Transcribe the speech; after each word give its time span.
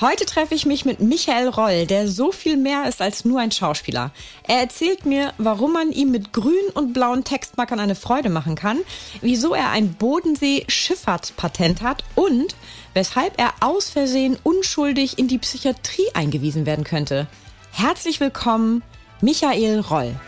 Heute 0.00 0.24
treffe 0.24 0.54
ich 0.54 0.64
mich 0.64 0.86
mit 0.86 1.00
Michael 1.00 1.48
Roll, 1.48 1.84
der 1.84 2.08
so 2.08 2.32
viel 2.32 2.56
mehr 2.56 2.88
ist 2.88 3.02
als 3.02 3.26
nur 3.26 3.38
ein 3.38 3.52
Schauspieler. 3.52 4.12
Er 4.48 4.60
erzählt 4.60 5.04
mir, 5.04 5.34
warum 5.36 5.74
man 5.74 5.92
ihm 5.92 6.10
mit 6.10 6.32
grün 6.32 6.70
und 6.72 6.94
blauen 6.94 7.22
Textmarkern 7.22 7.78
eine 7.78 7.94
Freude 7.94 8.30
machen 8.30 8.54
kann, 8.54 8.78
wieso 9.20 9.52
er 9.52 9.68
ein 9.68 9.92
Bodensee-Schifffahrtspatent 9.92 11.82
hat 11.82 12.02
und 12.14 12.56
weshalb 12.94 13.38
er 13.38 13.52
aus 13.60 13.90
Versehen 13.90 14.38
unschuldig 14.42 15.18
in 15.18 15.28
die 15.28 15.36
Psychiatrie 15.36 16.08
eingewiesen 16.14 16.64
werden 16.64 16.84
könnte. 16.84 17.26
Herzlich 17.70 18.20
willkommen, 18.20 18.82
Michael 19.20 19.80
Roll. 19.80 20.18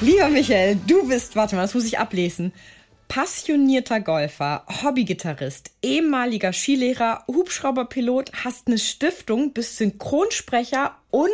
Lieber 0.00 0.28
Michael, 0.28 0.78
du 0.86 1.08
bist, 1.08 1.34
warte 1.34 1.56
mal, 1.56 1.62
das 1.62 1.74
muss 1.74 1.86
ich 1.86 1.98
ablesen 1.98 2.52
passionierter 3.12 4.00
Golfer, 4.00 4.64
Hobbygitarrist, 4.82 5.72
ehemaliger 5.82 6.54
Skilehrer, 6.54 7.24
Hubschrauberpilot, 7.28 8.32
hast 8.42 8.68
eine 8.68 8.78
Stiftung, 8.78 9.52
bist 9.52 9.76
Synchronsprecher 9.76 10.96
und 11.10 11.28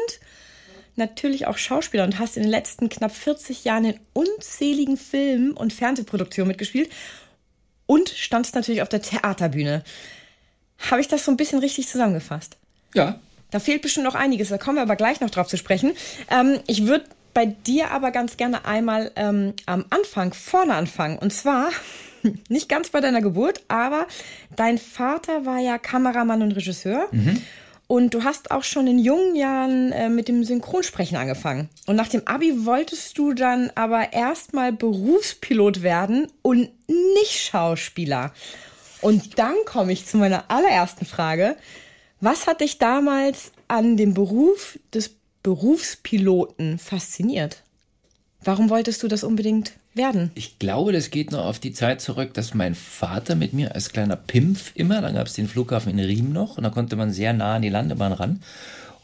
natürlich 0.97 1.47
auch 1.47 1.57
Schauspieler 1.57 2.03
und 2.03 2.19
hast 2.19 2.37
in 2.37 2.43
den 2.43 2.51
letzten 2.51 2.89
knapp 2.89 3.13
40 3.13 3.63
Jahren 3.63 3.85
in 3.85 4.01
unzähligen 4.13 4.97
Filmen 4.97 5.53
und 5.53 5.73
Fernsehproduktionen 5.73 6.49
mitgespielt 6.49 6.91
und 7.87 8.09
standst 8.09 8.57
natürlich 8.57 8.83
auf 8.83 8.89
der 8.89 9.03
Theaterbühne. 9.03 9.85
Habe 10.91 11.01
ich 11.01 11.07
das 11.07 11.25
so 11.25 11.31
ein 11.31 11.37
bisschen 11.37 11.61
richtig 11.61 11.87
zusammengefasst? 11.87 12.57
Ja. 12.93 13.21
Da 13.53 13.61
fehlt 13.61 13.83
bestimmt 13.83 14.05
noch 14.05 14.17
einiges, 14.17 14.49
da 14.49 14.59
kommen 14.59 14.79
wir 14.79 14.83
aber 14.83 14.97
gleich 14.97 15.21
noch 15.21 15.31
drauf 15.31 15.47
zu 15.47 15.57
sprechen. 15.57 15.93
Ähm, 16.29 16.59
ich 16.67 16.89
würde 16.89 17.05
bei 17.39 17.47
dir 17.47 17.93
aber 17.93 18.11
ganz 18.11 18.37
gerne 18.37 18.65
einmal 18.65 19.13
ähm, 19.15 19.55
am 19.65 19.85
Anfang, 19.91 20.35
vorne 20.35 20.75
anfangen. 20.75 21.21
Und 21.21 21.33
zwar 21.33 21.69
nicht 22.49 22.69
ganz 22.69 22.89
bei 22.89 23.01
deiner 23.01 23.21
Geburt, 23.21 23.63
aber 23.69 24.09
dein 24.57 24.77
Vater 24.77 25.47
war 25.47 25.61
ja 25.61 25.79
Kameramann 25.79 26.43
und 26.43 26.51
Regisseur. 26.51 27.07
Mhm. 27.13 27.41
Und 27.87 28.13
du 28.13 28.25
hast 28.25 28.51
auch 28.51 28.65
schon 28.65 28.89
in 28.89 28.99
jungen 28.99 29.37
Jahren 29.37 29.93
äh, 29.93 30.09
mit 30.09 30.27
dem 30.27 30.43
Synchronsprechen 30.43 31.17
angefangen. 31.17 31.69
Und 31.87 31.95
nach 31.95 32.09
dem 32.09 32.27
Abi 32.27 32.67
wolltest 32.67 33.17
du 33.19 33.35
dann 33.35 33.71
aber 33.77 34.13
erstmal 34.13 34.73
Berufspilot 34.73 35.83
werden 35.83 36.27
und 36.43 36.71
nicht 36.89 37.39
Schauspieler. 37.39 38.33
Und 39.01 39.39
dann 39.39 39.55
komme 39.65 39.93
ich 39.93 40.07
zu 40.07 40.17
meiner 40.17 40.51
allerersten 40.51 41.07
Frage. 41.07 41.55
Was 42.21 42.49
hat 42.49 42.63
dich 42.63 42.79
damals 42.79 43.53
an 43.69 43.97
dem 43.97 44.13
Beruf 44.13 44.77
des 44.93 45.18
Berufspiloten 45.49 46.77
fasziniert? 46.77 47.63
Warum 48.45 48.69
wolltest 48.69 49.03
du 49.03 49.09
das 49.09 49.25
unbedingt 49.25 49.73
werden? 49.95 50.31
Ich 50.35 50.59
glaube, 50.59 50.93
das 50.93 51.09
geht 51.09 51.33
noch 51.33 51.47
auf 51.47 51.59
die 51.59 51.73
Zeit 51.73 52.03
zurück, 52.03 52.35
dass 52.35 52.53
mein 52.53 52.75
Vater 52.75 53.35
mit 53.35 53.55
mir 53.55 53.75
als 53.75 53.89
kleiner 53.89 54.17
Pimpf 54.17 54.73
immer, 54.75 55.01
dann 55.01 55.15
gab 55.15 55.27
es 55.27 55.33
den 55.33 55.49
Flughafen 55.49 55.91
in 55.91 56.05
Riem 56.05 56.35
noch 56.35 56.59
und 56.59 56.65
da 56.65 56.69
konnte 56.69 56.97
man 56.97 57.13
sehr 57.13 57.33
nah 57.33 57.55
an 57.55 57.63
die 57.63 57.71
Landebahn 57.71 58.13
ran. 58.13 58.43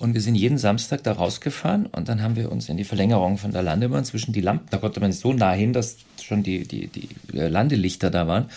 Und 0.04 0.12
wir 0.12 0.20
sind 0.20 0.34
jeden 0.34 0.58
Samstag 0.58 1.02
da 1.02 1.12
rausgefahren 1.12 1.86
und 1.86 2.10
dann 2.10 2.20
haben 2.20 2.36
wir 2.36 2.52
uns 2.52 2.68
in 2.68 2.76
die 2.76 2.84
Verlängerung 2.84 3.38
von 3.38 3.52
der 3.52 3.62
Landebahn 3.62 4.04
zwischen 4.04 4.34
die 4.34 4.42
Lampen, 4.42 4.66
da 4.68 4.76
konnte 4.76 5.00
man 5.00 5.12
so 5.12 5.32
nah 5.32 5.52
hin, 5.52 5.72
dass 5.72 5.96
schon 6.22 6.42
die, 6.42 6.68
die, 6.68 6.88
die 6.88 7.08
Landelichter 7.32 8.10
da 8.10 8.26
waren. 8.26 8.50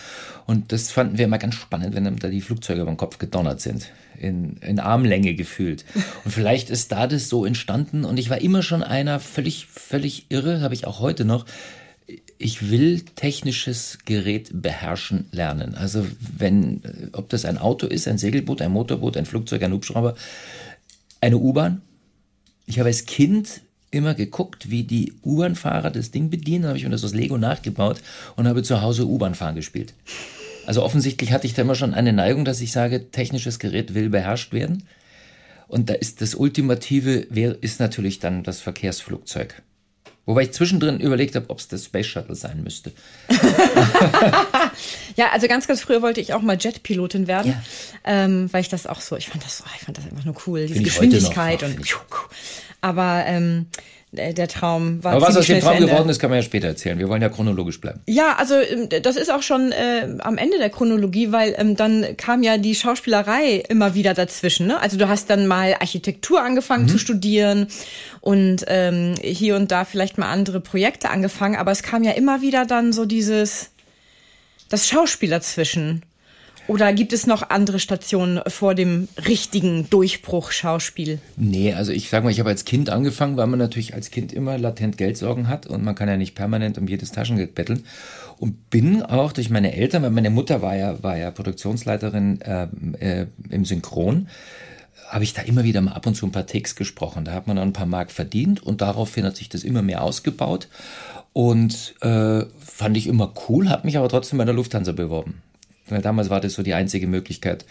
Und 0.44 0.72
das 0.72 0.90
fanden 0.90 1.16
wir 1.16 1.24
immer 1.24 1.38
ganz 1.38 1.54
spannend, 1.54 1.94
wenn 1.94 2.16
da 2.16 2.28
die 2.28 2.42
Flugzeuge 2.42 2.82
über 2.82 2.90
den 2.90 2.98
Kopf 2.98 3.16
gedonnert 3.16 3.62
sind. 3.62 3.90
In, 4.20 4.58
in 4.58 4.78
Armlänge 4.78 5.32
gefühlt. 5.32 5.86
Und 6.26 6.32
vielleicht 6.32 6.68
ist 6.68 6.92
da 6.92 7.06
das 7.06 7.30
so 7.30 7.46
entstanden. 7.46 8.04
Und 8.04 8.18
ich 8.18 8.28
war 8.28 8.42
immer 8.42 8.62
schon 8.62 8.82
einer 8.82 9.18
völlig, 9.18 9.68
völlig 9.68 10.26
irre, 10.28 10.60
habe 10.60 10.74
ich 10.74 10.86
auch 10.86 11.00
heute 11.00 11.24
noch. 11.24 11.46
Ich 12.36 12.70
will 12.70 13.00
technisches 13.16 14.00
Gerät 14.04 14.50
beherrschen 14.52 15.28
lernen. 15.32 15.74
Also 15.76 16.06
wenn, 16.36 16.82
ob 17.12 17.30
das 17.30 17.46
ein 17.46 17.56
Auto 17.56 17.86
ist, 17.86 18.06
ein 18.06 18.18
Segelboot, 18.18 18.60
ein 18.60 18.70
Motorboot, 18.70 19.16
ein 19.16 19.24
Flugzeug, 19.24 19.62
ein 19.62 19.72
Hubschrauber, 19.72 20.14
eine 21.20 21.38
U-Bahn. 21.38 21.82
Ich 22.66 22.78
habe 22.78 22.88
als 22.88 23.06
Kind 23.06 23.62
immer 23.90 24.14
geguckt, 24.14 24.70
wie 24.70 24.84
die 24.84 25.14
U-Bahn-Fahrer 25.24 25.90
das 25.90 26.10
Ding 26.10 26.30
bedienen, 26.30 26.66
habe 26.66 26.76
ich 26.76 26.84
mir 26.84 26.90
das 26.90 27.04
aus 27.04 27.14
Lego 27.14 27.38
nachgebaut 27.38 28.00
und 28.36 28.46
habe 28.46 28.62
zu 28.62 28.82
Hause 28.82 29.06
U-Bahn 29.06 29.34
fahren 29.34 29.54
gespielt. 29.54 29.94
Also 30.66 30.82
offensichtlich 30.82 31.32
hatte 31.32 31.46
ich 31.46 31.54
da 31.54 31.62
immer 31.62 31.74
schon 31.74 31.94
eine 31.94 32.12
Neigung, 32.12 32.44
dass 32.44 32.60
ich 32.60 32.72
sage, 32.72 33.10
technisches 33.10 33.58
Gerät 33.58 33.94
will 33.94 34.10
beherrscht 34.10 34.52
werden. 34.52 34.84
Und 35.66 35.88
da 35.88 35.94
ist 35.94 36.20
das 36.20 36.34
Ultimative, 36.34 37.26
wer 37.30 37.62
ist 37.62 37.80
natürlich 37.80 38.18
dann 38.18 38.42
das 38.42 38.60
Verkehrsflugzeug. 38.60 39.62
Wobei 40.26 40.42
ich 40.42 40.52
zwischendrin 40.52 41.00
überlegt 41.00 41.36
habe, 41.36 41.48
ob 41.48 41.58
es 41.58 41.68
das 41.68 41.86
Space 41.86 42.06
Shuttle 42.06 42.34
sein 42.34 42.62
müsste. 42.62 42.92
ja, 45.18 45.30
also 45.32 45.48
ganz, 45.48 45.66
ganz 45.66 45.80
früher 45.80 46.00
wollte 46.00 46.20
ich 46.20 46.32
auch 46.32 46.42
mal 46.42 46.56
Jetpilotin 46.56 47.26
werden, 47.26 47.50
ja. 47.50 47.62
ähm, 48.04 48.48
weil 48.52 48.60
ich 48.60 48.68
das 48.68 48.86
auch 48.86 49.00
so, 49.00 49.16
ich 49.16 49.28
fand 49.28 49.44
das, 49.44 49.64
ich 49.74 49.84
fand 49.84 49.98
das 49.98 50.04
einfach 50.04 50.24
nur 50.24 50.36
cool, 50.46 50.64
diese 50.66 50.80
Geschwindigkeit 50.80 51.64
und. 51.64 51.76
Aber 52.80 53.24
ähm, 53.26 53.66
äh, 54.12 54.32
der 54.32 54.46
Traum 54.46 55.02
war. 55.02 55.14
Aber 55.14 55.26
was 55.26 55.36
aus 55.36 55.48
dem 55.48 55.58
Traum 55.58 55.80
geworden 55.80 56.08
ist, 56.08 56.20
kann 56.20 56.30
man 56.30 56.38
ja 56.38 56.44
später 56.44 56.68
erzählen. 56.68 57.00
Wir 57.00 57.08
wollen 57.08 57.20
ja 57.20 57.30
chronologisch 57.30 57.80
bleiben. 57.80 58.00
Ja, 58.06 58.36
also 58.36 58.54
ähm, 58.54 58.88
das 59.02 59.16
ist 59.16 59.32
auch 59.32 59.42
schon 59.42 59.72
äh, 59.72 60.06
am 60.20 60.38
Ende 60.38 60.58
der 60.58 60.70
Chronologie, 60.70 61.32
weil 61.32 61.52
ähm, 61.58 61.74
dann 61.74 62.16
kam 62.16 62.44
ja 62.44 62.56
die 62.56 62.76
Schauspielerei 62.76 63.64
immer 63.68 63.96
wieder 63.96 64.14
dazwischen. 64.14 64.68
Ne? 64.68 64.80
Also 64.80 64.98
du 64.98 65.08
hast 65.08 65.30
dann 65.30 65.48
mal 65.48 65.74
Architektur 65.80 66.40
angefangen 66.40 66.84
mhm. 66.84 66.88
zu 66.90 66.98
studieren 66.98 67.66
und 68.20 68.64
ähm, 68.68 69.16
hier 69.20 69.56
und 69.56 69.72
da 69.72 69.84
vielleicht 69.84 70.16
mal 70.16 70.30
andere 70.30 70.60
Projekte 70.60 71.10
angefangen, 71.10 71.56
aber 71.56 71.72
es 71.72 71.82
kam 71.82 72.04
ja 72.04 72.12
immer 72.12 72.40
wieder 72.40 72.66
dann 72.66 72.92
so 72.92 73.04
dieses 73.04 73.72
das 74.68 74.88
Schauspiel 74.88 75.30
dazwischen. 75.30 76.02
Oder 76.68 76.92
gibt 76.92 77.14
es 77.14 77.26
noch 77.26 77.48
andere 77.48 77.78
Stationen 77.78 78.42
vor 78.46 78.74
dem 78.74 79.08
richtigen 79.26 79.88
Durchbruch 79.88 80.52
Schauspiel? 80.52 81.18
Nee, 81.36 81.72
also 81.72 81.92
ich 81.92 82.10
sage 82.10 82.24
mal, 82.24 82.30
ich 82.30 82.40
habe 82.40 82.50
als 82.50 82.66
Kind 82.66 82.90
angefangen, 82.90 83.38
weil 83.38 83.46
man 83.46 83.58
natürlich 83.58 83.94
als 83.94 84.10
Kind 84.10 84.34
immer 84.34 84.58
latent 84.58 84.98
Geldsorgen 84.98 85.48
hat 85.48 85.66
und 85.66 85.82
man 85.82 85.94
kann 85.94 86.08
ja 86.08 86.18
nicht 86.18 86.34
permanent 86.34 86.76
um 86.76 86.86
jedes 86.86 87.10
Taschengeld 87.10 87.54
betteln. 87.54 87.84
Und 88.36 88.68
bin 88.68 89.02
auch 89.02 89.32
durch 89.32 89.48
meine 89.48 89.74
Eltern, 89.74 90.02
weil 90.02 90.10
meine 90.10 90.28
Mutter 90.28 90.60
war 90.60 90.76
ja, 90.76 91.02
war 91.02 91.16
ja 91.16 91.30
Produktionsleiterin 91.30 92.42
äh, 92.42 92.68
äh, 93.00 93.26
im 93.48 93.64
Synchron, 93.64 94.28
habe 95.08 95.24
ich 95.24 95.32
da 95.32 95.40
immer 95.42 95.64
wieder 95.64 95.80
mal 95.80 95.92
ab 95.92 96.06
und 96.06 96.16
zu 96.16 96.26
ein 96.26 96.32
paar 96.32 96.46
Takes 96.46 96.76
gesprochen. 96.76 97.24
Da 97.24 97.32
hat 97.32 97.46
man 97.46 97.56
dann 97.56 97.68
ein 97.68 97.72
paar 97.72 97.86
Mark 97.86 98.12
verdient 98.12 98.62
und 98.62 98.82
daraufhin 98.82 99.24
hat 99.24 99.36
sich 99.36 99.48
das 99.48 99.64
immer 99.64 99.80
mehr 99.80 100.02
ausgebaut. 100.02 100.68
Und 101.32 101.94
äh, 102.00 102.44
fand 102.58 102.96
ich 102.96 103.06
immer 103.06 103.32
cool, 103.48 103.68
habe 103.68 103.86
mich 103.86 103.96
aber 103.96 104.08
trotzdem 104.08 104.38
bei 104.38 104.44
der 104.44 104.54
Lufthansa 104.54 104.92
beworben. 104.92 105.42
Weil 105.88 106.02
damals 106.02 106.30
war 106.30 106.40
das 106.40 106.54
so 106.54 106.62
die 106.62 106.74
einzige 106.74 107.06
Möglichkeit. 107.06 107.64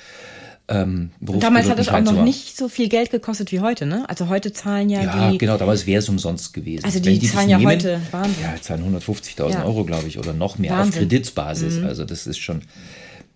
Ähm, 0.70 1.12
damals 1.22 1.70
hat 1.70 1.80
es 1.80 1.88
auch 1.88 2.02
noch 2.02 2.24
nicht 2.24 2.58
so 2.58 2.68
viel 2.68 2.90
Geld 2.90 3.10
gekostet 3.10 3.54
wie 3.54 3.62
heute, 3.62 3.86
ne? 3.86 4.04
Also 4.10 4.28
heute 4.28 4.52
zahlen 4.52 4.90
ja, 4.90 5.02
ja 5.02 5.32
die. 5.32 5.38
genau, 5.38 5.58
damals 5.58 5.88
wäre 5.88 6.00
es 6.00 6.10
umsonst 6.10 6.54
gewesen. 6.54 6.84
Also 6.84 7.00
die, 7.00 7.20
die 7.20 7.28
zahlen 7.28 7.50
ja 7.50 7.58
nehmen, 7.58 7.72
heute 7.72 8.02
Wahnsinn. 8.12 8.44
Ja, 8.44 8.62
zahlen 8.62 8.84
150.000 9.00 9.50
ja. 9.50 9.64
Euro, 9.64 9.86
glaube 9.86 10.10
ich, 10.10 10.20
oder 10.20 10.34
noch 10.34 10.58
mehr 10.58 10.72
Wahnsinn. 10.72 10.90
auf 10.90 10.98
Kreditsbasis. 11.00 11.78
Mhm. 11.78 11.86
Also 11.86 12.04
das 12.04 12.28
ist 12.28 12.40
schon. 12.40 12.64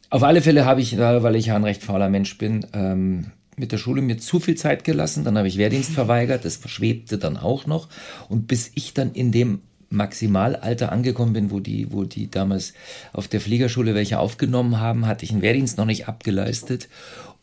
Auf 0.09 0.23
alle 0.23 0.41
Fälle 0.41 0.65
habe 0.65 0.81
ich, 0.81 0.97
weil 0.97 1.38
ich 1.38 1.45
ja 1.45 1.56
ein 1.56 1.63
recht 1.63 1.83
fauler 1.83 2.09
Mensch 2.09 2.38
bin, 2.38 2.65
ähm, 2.73 3.27
mit 3.56 3.71
der 3.71 3.77
Schule 3.77 4.01
mir 4.01 4.18
zu 4.18 4.41
viel 4.41 4.56
Zeit 4.56 4.83
gelassen. 4.83 5.23
Dann 5.23 5.38
habe 5.38 5.47
ich 5.47 5.57
Wehrdienst 5.57 5.91
verweigert. 5.91 6.44
Das 6.44 6.57
verschwebte 6.57 7.18
dann 7.18 7.38
auch 7.38 7.65
noch. 7.65 7.88
Und 8.27 8.47
bis 8.47 8.71
ich 8.75 8.94
dann 8.94 9.13
in 9.13 9.31
dem 9.31 9.62
Maximalalter 9.91 10.91
angekommen 10.91 11.33
bin, 11.33 11.51
wo 11.51 11.59
die, 11.59 11.91
wo 11.91 12.03
die 12.03 12.31
damals 12.31 12.73
auf 13.13 13.27
der 13.27 13.41
Fliegerschule 13.41 13.93
welche 13.93 14.19
aufgenommen 14.19 14.79
haben, 14.79 15.05
hatte 15.05 15.25
ich 15.25 15.31
einen 15.31 15.41
Wehrdienst 15.41 15.77
noch 15.77 15.85
nicht 15.85 16.07
abgeleistet. 16.07 16.89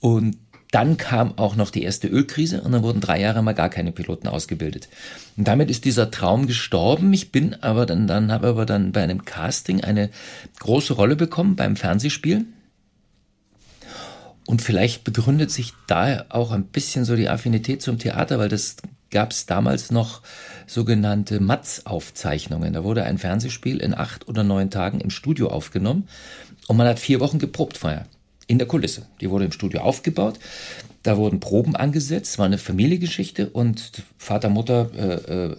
Und 0.00 0.36
dann 0.70 0.96
kam 0.98 1.38
auch 1.38 1.56
noch 1.56 1.70
die 1.70 1.82
erste 1.82 2.08
Ölkrise 2.08 2.60
und 2.60 2.72
dann 2.72 2.82
wurden 2.82 3.00
drei 3.00 3.20
Jahre 3.20 3.42
mal 3.42 3.54
gar 3.54 3.70
keine 3.70 3.92
Piloten 3.92 4.28
ausgebildet. 4.28 4.88
Und 5.36 5.48
damit 5.48 5.70
ist 5.70 5.84
dieser 5.84 6.10
Traum 6.10 6.46
gestorben. 6.46 7.12
Ich 7.12 7.32
bin 7.32 7.54
aber 7.62 7.86
dann, 7.86 8.06
dann 8.06 8.30
habe 8.30 8.48
aber 8.48 8.66
dann 8.66 8.92
bei 8.92 9.02
einem 9.02 9.24
Casting 9.24 9.82
eine 9.82 10.10
große 10.58 10.92
Rolle 10.92 11.16
bekommen 11.16 11.56
beim 11.56 11.76
Fernsehspiel. 11.76 12.44
Und 14.46 14.62
vielleicht 14.62 15.04
begründet 15.04 15.50
sich 15.50 15.72
da 15.86 16.24
auch 16.28 16.52
ein 16.52 16.64
bisschen 16.64 17.04
so 17.04 17.16
die 17.16 17.28
Affinität 17.28 17.82
zum 17.82 17.98
Theater, 17.98 18.38
weil 18.38 18.48
das 18.48 18.76
gab 19.10 19.30
es 19.30 19.46
damals 19.46 19.90
noch 19.90 20.22
sogenannte 20.68 21.40
Matz-Aufzeichnungen. 21.40 22.72
Da 22.72 22.84
wurde 22.84 23.02
ein 23.02 23.18
Fernsehspiel 23.18 23.78
in 23.78 23.94
acht 23.94 24.28
oder 24.28 24.44
neun 24.44 24.70
Tagen 24.70 25.00
im 25.00 25.10
Studio 25.10 25.48
aufgenommen 25.48 26.06
und 26.68 26.76
man 26.76 26.86
hat 26.86 27.00
vier 27.00 27.18
Wochen 27.18 27.38
geprobt 27.38 27.78
vorher. 27.78 28.06
in 28.46 28.58
der 28.58 28.66
Kulisse. 28.66 29.06
Die 29.20 29.28
wurde 29.28 29.44
im 29.44 29.52
Studio 29.52 29.82
aufgebaut. 29.82 30.38
Da 31.02 31.18
wurden 31.18 31.38
Proben 31.38 31.76
angesetzt, 31.76 32.38
war 32.38 32.46
eine 32.46 32.56
Familiengeschichte 32.56 33.50
und 33.50 34.04
Vater, 34.16 34.48
Mutter, 34.48 34.90
äh, 34.96 35.50
äh, 35.50 35.56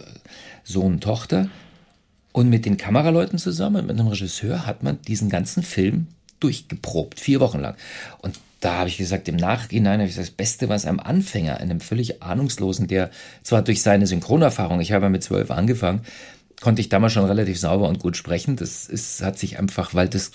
Sohn, 0.64 1.00
Tochter. 1.00 1.48
Und 2.32 2.48
mit 2.48 2.66
den 2.66 2.76
Kameraleuten 2.76 3.38
zusammen, 3.38 3.86
mit 3.86 3.98
einem 3.98 4.08
Regisseur, 4.08 4.66
hat 4.66 4.82
man 4.82 5.00
diesen 5.02 5.28
ganzen 5.28 5.62
Film 5.62 6.08
durchgeprobt, 6.40 7.20
vier 7.20 7.40
Wochen 7.40 7.60
lang. 7.60 7.76
Und 8.18 8.40
da 8.60 8.78
habe 8.78 8.88
ich 8.88 8.98
gesagt, 8.98 9.26
im 9.28 9.36
Nachhinein 9.36 10.00
habe 10.00 10.08
ich 10.08 10.16
das 10.16 10.30
Beste, 10.30 10.68
was 10.68 10.84
einem 10.84 11.00
Anfänger, 11.00 11.58
einem 11.58 11.80
völlig 11.80 12.22
Ahnungslosen, 12.22 12.86
der 12.86 13.10
zwar 13.42 13.62
durch 13.62 13.82
seine 13.82 14.06
Synchronerfahrung, 14.06 14.80
ich 14.80 14.92
habe 14.92 15.06
ja 15.06 15.08
mit 15.08 15.22
zwölf 15.22 15.50
angefangen, 15.50 16.02
konnte 16.60 16.82
ich 16.82 16.90
damals 16.90 17.14
schon 17.14 17.24
relativ 17.24 17.58
sauber 17.58 17.88
und 17.88 17.98
gut 17.98 18.18
sprechen. 18.18 18.56
Das 18.56 18.86
ist, 18.86 19.22
hat 19.22 19.38
sich 19.38 19.58
einfach, 19.58 19.94
weil 19.94 20.08
das 20.08 20.32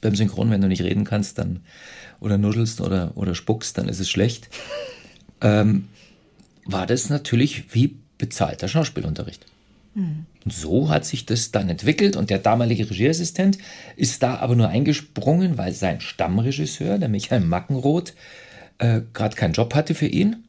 beim 0.00 0.16
Synchron, 0.16 0.50
wenn 0.50 0.60
du 0.60 0.68
nicht 0.68 0.82
reden 0.82 1.04
kannst, 1.04 1.38
dann 1.38 1.60
oder 2.20 2.38
nudelst 2.38 2.80
oder, 2.80 3.12
oder 3.14 3.34
spuckst, 3.34 3.78
dann 3.78 3.88
ist 3.88 4.00
es 4.00 4.10
schlecht. 4.10 4.48
Ähm, 5.40 5.88
war 6.64 6.86
das 6.86 7.08
natürlich 7.08 7.72
wie 7.72 7.96
bezahlter 8.18 8.68
Schauspielunterricht. 8.68 9.46
Mhm. 9.94 10.26
Und 10.44 10.52
so 10.52 10.90
hat 10.90 11.04
sich 11.04 11.24
das 11.26 11.50
dann 11.50 11.70
entwickelt 11.70 12.16
und 12.16 12.30
der 12.30 12.38
damalige 12.38 12.88
Regieassistent 12.90 13.58
ist 13.96 14.22
da 14.22 14.36
aber 14.36 14.56
nur 14.56 14.68
eingesprungen, 14.68 15.56
weil 15.56 15.72
sein 15.72 16.00
Stammregisseur, 16.00 16.98
der 16.98 17.08
Michael 17.08 17.40
Mackenroth, 17.40 18.14
äh, 18.78 19.00
gerade 19.14 19.36
keinen 19.36 19.54
Job 19.54 19.74
hatte 19.74 19.94
für 19.94 20.06
ihn. 20.06 20.44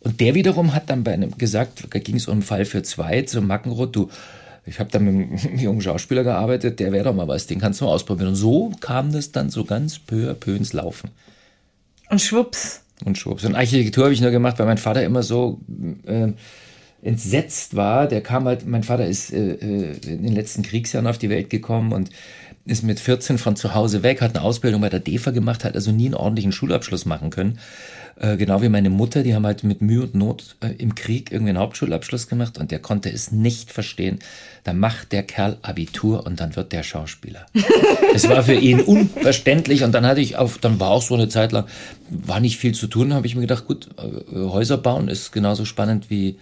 Und 0.00 0.20
der 0.20 0.34
wiederum 0.34 0.72
hat 0.72 0.88
dann 0.88 1.04
bei 1.04 1.12
einem 1.12 1.36
gesagt, 1.36 1.84
da 1.90 1.98
ging 1.98 2.16
es 2.16 2.28
um 2.28 2.34
einen 2.34 2.42
Fall 2.42 2.64
für 2.64 2.82
zwei 2.82 3.22
zum 3.22 3.46
Mackenroth, 3.46 3.94
du, 3.94 4.08
ich 4.64 4.78
habe 4.78 4.90
da 4.90 4.98
mit 4.98 5.30
einem 5.30 5.58
jungen 5.58 5.82
Schauspieler 5.82 6.24
gearbeitet, 6.24 6.80
der 6.80 6.92
wäre 6.92 7.04
doch 7.04 7.14
mal 7.14 7.28
was, 7.28 7.46
den 7.46 7.60
kannst 7.60 7.80
du 7.80 7.84
mal 7.84 7.92
ausprobieren. 7.92 8.28
Und 8.28 8.36
so 8.36 8.72
kam 8.80 9.12
das 9.12 9.32
dann 9.32 9.50
so 9.50 9.64
ganz 9.64 9.98
peu 9.98 10.30
à 10.30 10.34
peu 10.34 10.54
ins 10.54 10.72
Laufen. 10.72 11.10
Und 12.08 12.20
schwupps. 12.20 12.82
Und 13.04 13.18
schwupps. 13.18 13.44
Und 13.44 13.54
Architektur 13.54 14.04
habe 14.04 14.14
ich 14.14 14.20
nur 14.20 14.30
gemacht, 14.30 14.58
weil 14.58 14.66
mein 14.66 14.78
Vater 14.78 15.02
immer 15.02 15.22
so 15.22 15.60
äh, 16.06 16.28
entsetzt 17.02 17.76
war. 17.76 18.06
Der 18.06 18.20
kam 18.20 18.46
halt, 18.46 18.66
mein 18.66 18.82
Vater 18.82 19.06
ist 19.06 19.32
äh, 19.32 19.52
äh 19.52 19.96
in 20.06 20.22
den 20.22 20.34
letzten 20.34 20.62
Kriegsjahren 20.62 21.06
auf 21.06 21.18
die 21.18 21.30
Welt 21.30 21.50
gekommen 21.50 21.92
und 21.92 22.10
ist 22.66 22.82
mit 22.82 22.98
14 22.98 23.38
von 23.38 23.56
zu 23.56 23.74
Hause 23.74 24.02
weg, 24.02 24.20
hat 24.20 24.36
eine 24.36 24.44
Ausbildung 24.44 24.80
bei 24.80 24.88
der 24.88 25.00
DEFA 25.00 25.30
gemacht, 25.30 25.64
hat 25.64 25.76
also 25.76 25.92
nie 25.92 26.06
einen 26.06 26.14
ordentlichen 26.14 26.52
Schulabschluss 26.52 27.06
machen 27.06 27.30
können. 27.30 27.58
Äh, 28.18 28.36
genau 28.36 28.60
wie 28.62 28.68
meine 28.68 28.90
Mutter, 28.90 29.22
die 29.22 29.34
haben 29.34 29.46
halt 29.46 29.62
mit 29.62 29.82
Mühe 29.82 30.02
und 30.02 30.14
Not 30.14 30.56
äh, 30.60 30.70
im 30.78 30.94
Krieg 30.94 31.30
irgendwie 31.30 31.50
einen 31.50 31.58
Hauptschulabschluss 31.58 32.28
gemacht 32.28 32.58
und 32.58 32.70
der 32.70 32.80
konnte 32.80 33.10
es 33.10 33.30
nicht 33.30 33.70
verstehen. 33.70 34.18
Dann 34.64 34.78
macht 34.78 35.12
der 35.12 35.22
Kerl 35.22 35.58
Abitur 35.62 36.26
und 36.26 36.40
dann 36.40 36.56
wird 36.56 36.72
der 36.72 36.82
Schauspieler. 36.82 37.46
Es 38.14 38.28
war 38.30 38.42
für 38.42 38.54
ihn 38.54 38.80
unverständlich 38.80 39.84
und 39.84 39.92
dann 39.92 40.06
hatte 40.06 40.22
ich 40.22 40.36
auf, 40.36 40.56
dann 40.56 40.80
war 40.80 40.90
auch 40.90 41.02
so 41.02 41.14
eine 41.14 41.28
Zeit 41.28 41.52
lang, 41.52 41.66
war 42.08 42.40
nicht 42.40 42.56
viel 42.56 42.74
zu 42.74 42.86
tun, 42.86 43.12
habe 43.12 43.26
ich 43.26 43.34
mir 43.34 43.42
gedacht, 43.42 43.66
gut, 43.66 43.90
äh, 43.98 44.36
Häuser 44.36 44.78
bauen 44.78 45.08
ist 45.08 45.32
genauso 45.32 45.66
spannend 45.66 46.08
wie 46.08 46.38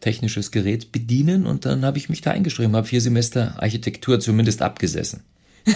technisches 0.00 0.50
Gerät 0.50 0.92
bedienen 0.92 1.46
und 1.46 1.66
dann 1.66 1.84
habe 1.84 1.98
ich 1.98 2.08
mich 2.08 2.20
da 2.20 2.30
eingeschrieben, 2.30 2.74
habe 2.74 2.86
vier 2.86 3.00
Semester 3.00 3.54
Architektur 3.58 4.20
zumindest 4.20 4.62
abgesessen. 4.62 5.22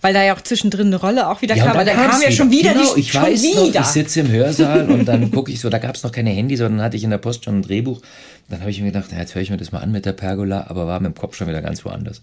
Weil 0.00 0.14
da 0.14 0.24
ja 0.24 0.34
auch 0.34 0.40
zwischendrin 0.40 0.88
eine 0.88 0.96
Rolle 0.96 1.28
auch 1.28 1.42
wieder 1.42 1.54
ja, 1.54 1.66
kam, 1.66 1.76
weil 1.76 1.84
da 1.84 1.92
kam 1.92 2.20
ja 2.22 2.30
schon 2.32 2.50
wieder 2.50 2.72
genau, 2.72 2.94
die, 2.94 3.00
ich 3.00 3.14
weiß 3.14 3.42
wieder. 3.42 3.80
Noch, 3.80 3.86
ich 3.86 3.92
sitze 3.92 4.20
im 4.20 4.30
Hörsaal 4.30 4.90
und 4.90 5.04
dann 5.04 5.30
gucke 5.32 5.52
ich 5.52 5.60
so, 5.60 5.68
da 5.68 5.78
gab 5.78 5.94
es 5.94 6.02
noch 6.02 6.10
keine 6.10 6.30
Handys, 6.30 6.58
sondern 6.58 6.82
hatte 6.82 6.96
ich 6.96 7.04
in 7.04 7.10
der 7.10 7.18
Post 7.18 7.44
schon 7.44 7.58
ein 7.58 7.62
Drehbuch. 7.62 8.00
Dann 8.48 8.60
habe 8.60 8.70
ich 8.70 8.80
mir 8.80 8.86
gedacht, 8.86 9.10
na, 9.12 9.18
jetzt 9.18 9.34
höre 9.34 9.42
ich 9.42 9.50
mir 9.50 9.58
das 9.58 9.72
mal 9.72 9.80
an 9.80 9.92
mit 9.92 10.06
der 10.06 10.14
Pergola, 10.14 10.66
aber 10.68 10.86
war 10.86 10.98
mit 11.00 11.14
dem 11.14 11.20
Kopf 11.20 11.36
schon 11.36 11.48
wieder 11.48 11.60
ganz 11.60 11.84
woanders. 11.84 12.22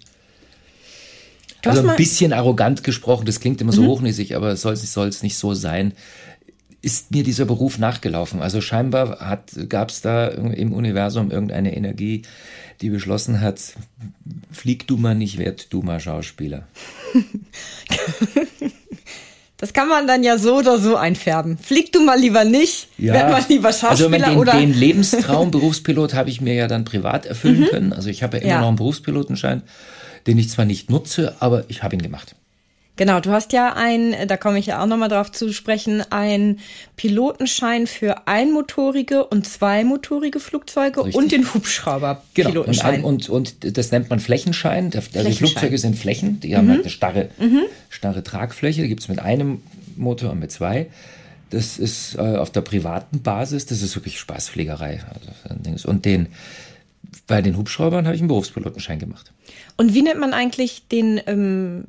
Also 1.63 1.87
ein 1.87 1.95
bisschen 1.97 2.33
arrogant 2.33 2.83
gesprochen, 2.83 3.25
das 3.25 3.39
klingt 3.39 3.61
immer 3.61 3.73
so 3.73 3.83
mhm. 3.83 3.87
hochnäsig, 3.87 4.35
aber 4.35 4.55
soll 4.55 4.73
es 4.73 5.23
nicht 5.23 5.37
so 5.37 5.53
sein 5.53 5.93
ist 6.81 7.11
mir 7.11 7.23
dieser 7.23 7.45
Beruf 7.45 7.77
nachgelaufen. 7.77 8.41
Also 8.41 8.61
scheinbar 8.61 9.39
gab 9.67 9.89
es 9.89 10.01
da 10.01 10.27
im 10.27 10.73
Universum 10.73 11.31
irgendeine 11.31 11.75
Energie, 11.75 12.21
die 12.81 12.89
beschlossen 12.89 13.41
hat, 13.41 13.59
flieg 14.51 14.87
du 14.87 14.97
mal 14.97 15.15
nicht, 15.15 15.37
werd 15.37 15.73
du 15.73 15.81
mal 15.81 15.99
Schauspieler. 15.99 16.67
Das 19.59 19.73
kann 19.73 19.87
man 19.87 20.05
dann 20.05 20.23
ja 20.23 20.37
so 20.37 20.57
oder 20.57 20.77
so 20.77 20.95
einfärben. 20.95 21.57
Flieg 21.57 21.91
du 21.91 22.01
mal 22.01 22.19
lieber 22.19 22.43
nicht, 22.43 22.89
ja. 22.99 23.13
werd 23.13 23.31
mal 23.31 23.43
lieber 23.49 23.69
also 23.69 23.87
Schauspieler 23.87 24.27
also 24.27 24.29
den, 24.29 24.37
oder 24.37 24.51
den 24.53 24.73
Lebenstraum 24.79 25.49
Berufspilot 25.49 26.13
habe 26.13 26.29
ich 26.29 26.41
mir 26.41 26.53
ja 26.53 26.67
dann 26.67 26.85
privat 26.85 27.25
erfüllen 27.25 27.61
mhm. 27.61 27.65
können. 27.65 27.93
Also 27.93 28.09
ich 28.09 28.21
habe 28.21 28.37
ja 28.37 28.43
immer 28.43 28.51
ja. 28.51 28.59
noch 28.61 28.67
einen 28.67 28.77
Berufspilotenschein, 28.77 29.63
den 30.27 30.37
ich 30.37 30.49
zwar 30.49 30.65
nicht 30.65 30.91
nutze, 30.91 31.35
aber 31.39 31.65
ich 31.69 31.81
habe 31.81 31.95
ihn 31.95 32.03
gemacht. 32.03 32.35
Genau, 32.97 33.19
du 33.19 33.31
hast 33.31 33.53
ja 33.53 33.73
ein, 33.73 34.15
da 34.27 34.37
komme 34.37 34.57
ich 34.57 34.65
ja 34.65 34.81
auch 34.81 34.87
nochmal 34.87 35.07
drauf 35.07 35.31
zu 35.31 35.53
sprechen, 35.53 36.03
ein 36.09 36.59
Pilotenschein 36.95 37.85
für 37.85 38.27
einmotorige 38.27 39.23
und 39.25 39.47
zweimotorige 39.47 40.39
Flugzeuge 40.39 41.05
Richtig. 41.05 41.15
und 41.15 41.31
den 41.31 41.53
Hubschrauber-Pilotenschein. 41.53 42.95
Genau, 42.95 43.07
und, 43.07 43.29
und, 43.29 43.53
und, 43.63 43.77
das 43.77 43.91
nennt 43.91 44.09
man 44.09 44.19
Flächenschein. 44.19 44.85
Also 44.85 45.01
Flächenschein. 45.01 45.31
die 45.31 45.37
Flugzeuge 45.37 45.77
sind 45.77 45.95
Flächen, 45.95 46.39
die 46.39 46.49
mhm. 46.49 46.55
haben 46.55 46.69
halt 46.69 46.81
eine 46.81 46.89
starre, 46.89 47.29
mhm. 47.37 47.61
starre 47.89 48.23
Tragfläche. 48.23 48.81
Die 48.81 48.87
gibt 48.87 49.01
es 49.01 49.09
mit 49.09 49.19
einem 49.19 49.61
Motor 49.95 50.31
und 50.31 50.39
mit 50.39 50.51
zwei. 50.51 50.87
Das 51.51 51.77
ist 51.77 52.15
äh, 52.15 52.19
auf 52.19 52.51
der 52.51 52.61
privaten 52.61 53.21
Basis, 53.21 53.67
das 53.67 53.81
ist 53.81 53.95
wirklich 53.95 54.19
Spaßfliegerei. 54.19 55.01
Also, 55.45 55.87
und 55.87 56.03
den, 56.03 56.27
bei 57.27 57.41
den 57.41 57.57
Hubschraubern 57.57 58.05
habe 58.05 58.15
ich 58.15 58.21
einen 58.21 58.29
Berufspilotenschein 58.29 58.99
gemacht. 58.99 59.33
Und 59.75 59.93
wie 59.93 60.01
nennt 60.01 60.19
man 60.19 60.33
eigentlich 60.33 60.87
den 60.87 61.21
ähm, 61.27 61.83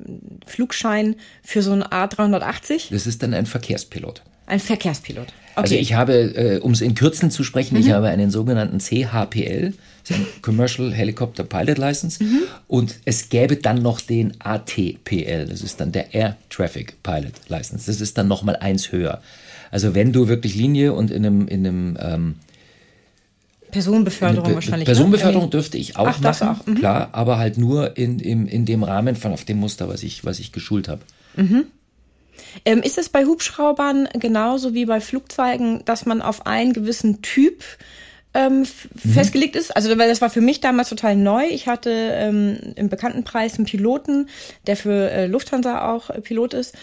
Flugschein 0.45 1.15
für 1.43 1.61
so 1.61 1.71
ein 1.71 1.81
A380? 1.81 2.91
Das 2.91 3.07
ist 3.07 3.23
dann 3.23 3.33
ein 3.33 3.45
Verkehrspilot. 3.45 4.21
Ein 4.45 4.59
Verkehrspilot. 4.59 5.27
Okay. 5.27 5.33
Also 5.55 5.75
ich 5.75 5.93
habe, 5.93 6.13
äh, 6.13 6.59
um 6.59 6.71
es 6.71 6.81
in 6.81 6.95
Kürzen 6.95 7.31
zu 7.31 7.43
sprechen, 7.43 7.75
mhm. 7.75 7.81
ich 7.81 7.91
habe 7.91 8.07
einen 8.07 8.31
sogenannten 8.31 8.79
CHPL, 8.79 9.73
Commercial 10.41 10.91
Helicopter 10.91 11.43
Pilot 11.43 11.77
License, 11.77 12.23
mhm. 12.23 12.41
und 12.67 12.95
es 13.05 13.29
gäbe 13.29 13.57
dann 13.57 13.81
noch 13.81 14.01
den 14.01 14.33
ATPL, 14.39 15.45
das 15.47 15.61
ist 15.61 15.79
dann 15.79 15.91
der 15.91 16.13
Air 16.13 16.35
Traffic 16.49 17.01
Pilot 17.03 17.33
License. 17.47 17.85
Das 17.85 18.01
ist 18.01 18.17
dann 18.17 18.27
noch 18.27 18.43
mal 18.43 18.55
eins 18.55 18.91
höher. 18.91 19.21
Also 19.71 19.93
wenn 19.93 20.11
du 20.11 20.27
wirklich 20.27 20.55
Linie 20.55 20.93
und 20.93 21.11
in 21.11 21.25
einem, 21.25 21.47
in 21.47 21.67
einem 21.67 21.97
ähm, 22.01 22.35
Personenbeförderung 23.71 24.53
wahrscheinlich. 24.53 24.87
Ne? 24.87 24.93
Personenbeförderung 24.93 25.45
ne? 25.45 25.49
dürfte 25.49 25.77
ich 25.77 25.97
auch 25.97 26.07
Ach, 26.07 26.19
machen, 26.21 26.47
auch. 26.47 26.65
Mhm. 26.65 26.75
klar, 26.75 27.09
aber 27.11 27.37
halt 27.37 27.57
nur 27.57 27.97
in, 27.97 28.19
in, 28.19 28.47
in 28.47 28.65
dem 28.65 28.83
Rahmen 28.83 29.15
von 29.15 29.31
auf 29.31 29.45
dem 29.45 29.57
Muster, 29.57 29.87
was 29.87 30.03
ich, 30.03 30.25
was 30.25 30.39
ich 30.39 30.51
geschult 30.51 30.87
habe. 30.87 31.01
Mhm. 31.35 31.65
Ähm, 32.65 32.81
ist 32.81 32.97
es 32.97 33.09
bei 33.09 33.25
Hubschraubern 33.25 34.07
genauso 34.13 34.73
wie 34.73 34.85
bei 34.85 35.01
Flugzeugen, 35.01 35.83
dass 35.85 36.05
man 36.05 36.21
auf 36.21 36.45
einen 36.45 36.73
gewissen 36.73 37.21
Typ 37.21 37.63
ähm, 38.33 38.59
mhm. 38.59 38.65
festgelegt 39.11 39.55
ist? 39.55 39.75
Also, 39.75 39.89
weil 39.97 40.09
das 40.09 40.21
war 40.21 40.29
für 40.29 40.41
mich 40.41 40.61
damals 40.61 40.89
total 40.89 41.15
neu. 41.15 41.45
Ich 41.49 41.67
hatte 41.67 41.91
ähm, 41.91 42.57
im 42.75 42.89
Bekanntenpreis 42.89 43.55
einen 43.55 43.65
Piloten, 43.65 44.29
der 44.67 44.77
für 44.77 45.11
äh, 45.11 45.27
Lufthansa 45.27 45.93
auch 45.93 46.09
äh, 46.09 46.21
Pilot 46.21 46.53
ist 46.53 46.75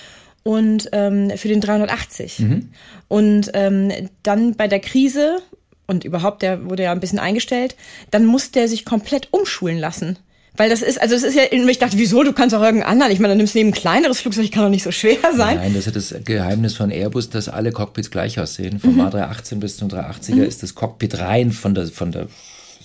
und 0.42 0.88
ähm, 0.92 1.30
für 1.36 1.48
den 1.48 1.60
380. 1.60 2.38
Mhm. 2.40 2.68
Und 3.08 3.50
ähm, 3.54 3.90
dann 4.22 4.54
bei 4.54 4.68
der 4.68 4.80
Krise 4.80 5.38
und 5.86 6.04
überhaupt, 6.04 6.42
der 6.42 6.68
wurde 6.68 6.84
ja 6.84 6.92
ein 6.92 7.00
bisschen 7.00 7.18
eingestellt, 7.18 7.76
dann 8.10 8.26
muss 8.26 8.50
der 8.50 8.68
sich 8.68 8.84
komplett 8.84 9.32
umschulen 9.32 9.78
lassen. 9.78 10.18
Weil 10.56 10.70
das 10.70 10.82
ist, 10.82 11.00
also 11.00 11.14
es 11.14 11.22
ist 11.22 11.34
ja, 11.34 11.42
ich 11.50 11.78
dachte, 11.78 11.98
wieso, 11.98 12.22
du 12.22 12.32
kannst 12.32 12.54
auch 12.54 12.62
irgendeinen 12.62 12.90
anderen. 12.90 13.12
Ich 13.12 13.18
meine, 13.18 13.32
dann 13.32 13.38
nimmst 13.38 13.54
du 13.54 13.58
neben 13.58 13.70
ein 13.70 13.74
kleineres 13.74 14.20
Flugzeug, 14.20 14.50
kann 14.50 14.64
doch 14.64 14.70
nicht 14.70 14.84
so 14.84 14.90
schwer 14.90 15.18
sein. 15.36 15.56
Nein, 15.58 15.74
das 15.74 15.86
ist 15.86 16.12
das 16.12 16.24
Geheimnis 16.24 16.74
von 16.74 16.90
Airbus, 16.90 17.28
dass 17.28 17.48
alle 17.48 17.72
Cockpits 17.72 18.10
gleich 18.10 18.40
aussehen. 18.40 18.80
Vom 18.80 18.94
mhm. 18.94 19.02
A318 19.02 19.56
bis 19.56 19.76
zum 19.76 19.88
380er 19.88 20.34
mhm. 20.36 20.42
ist 20.44 20.62
das 20.62 20.74
Cockpit 20.74 21.18
rein 21.18 21.52
von 21.52 21.74
der, 21.74 21.86
von 21.88 22.10
der 22.10 22.28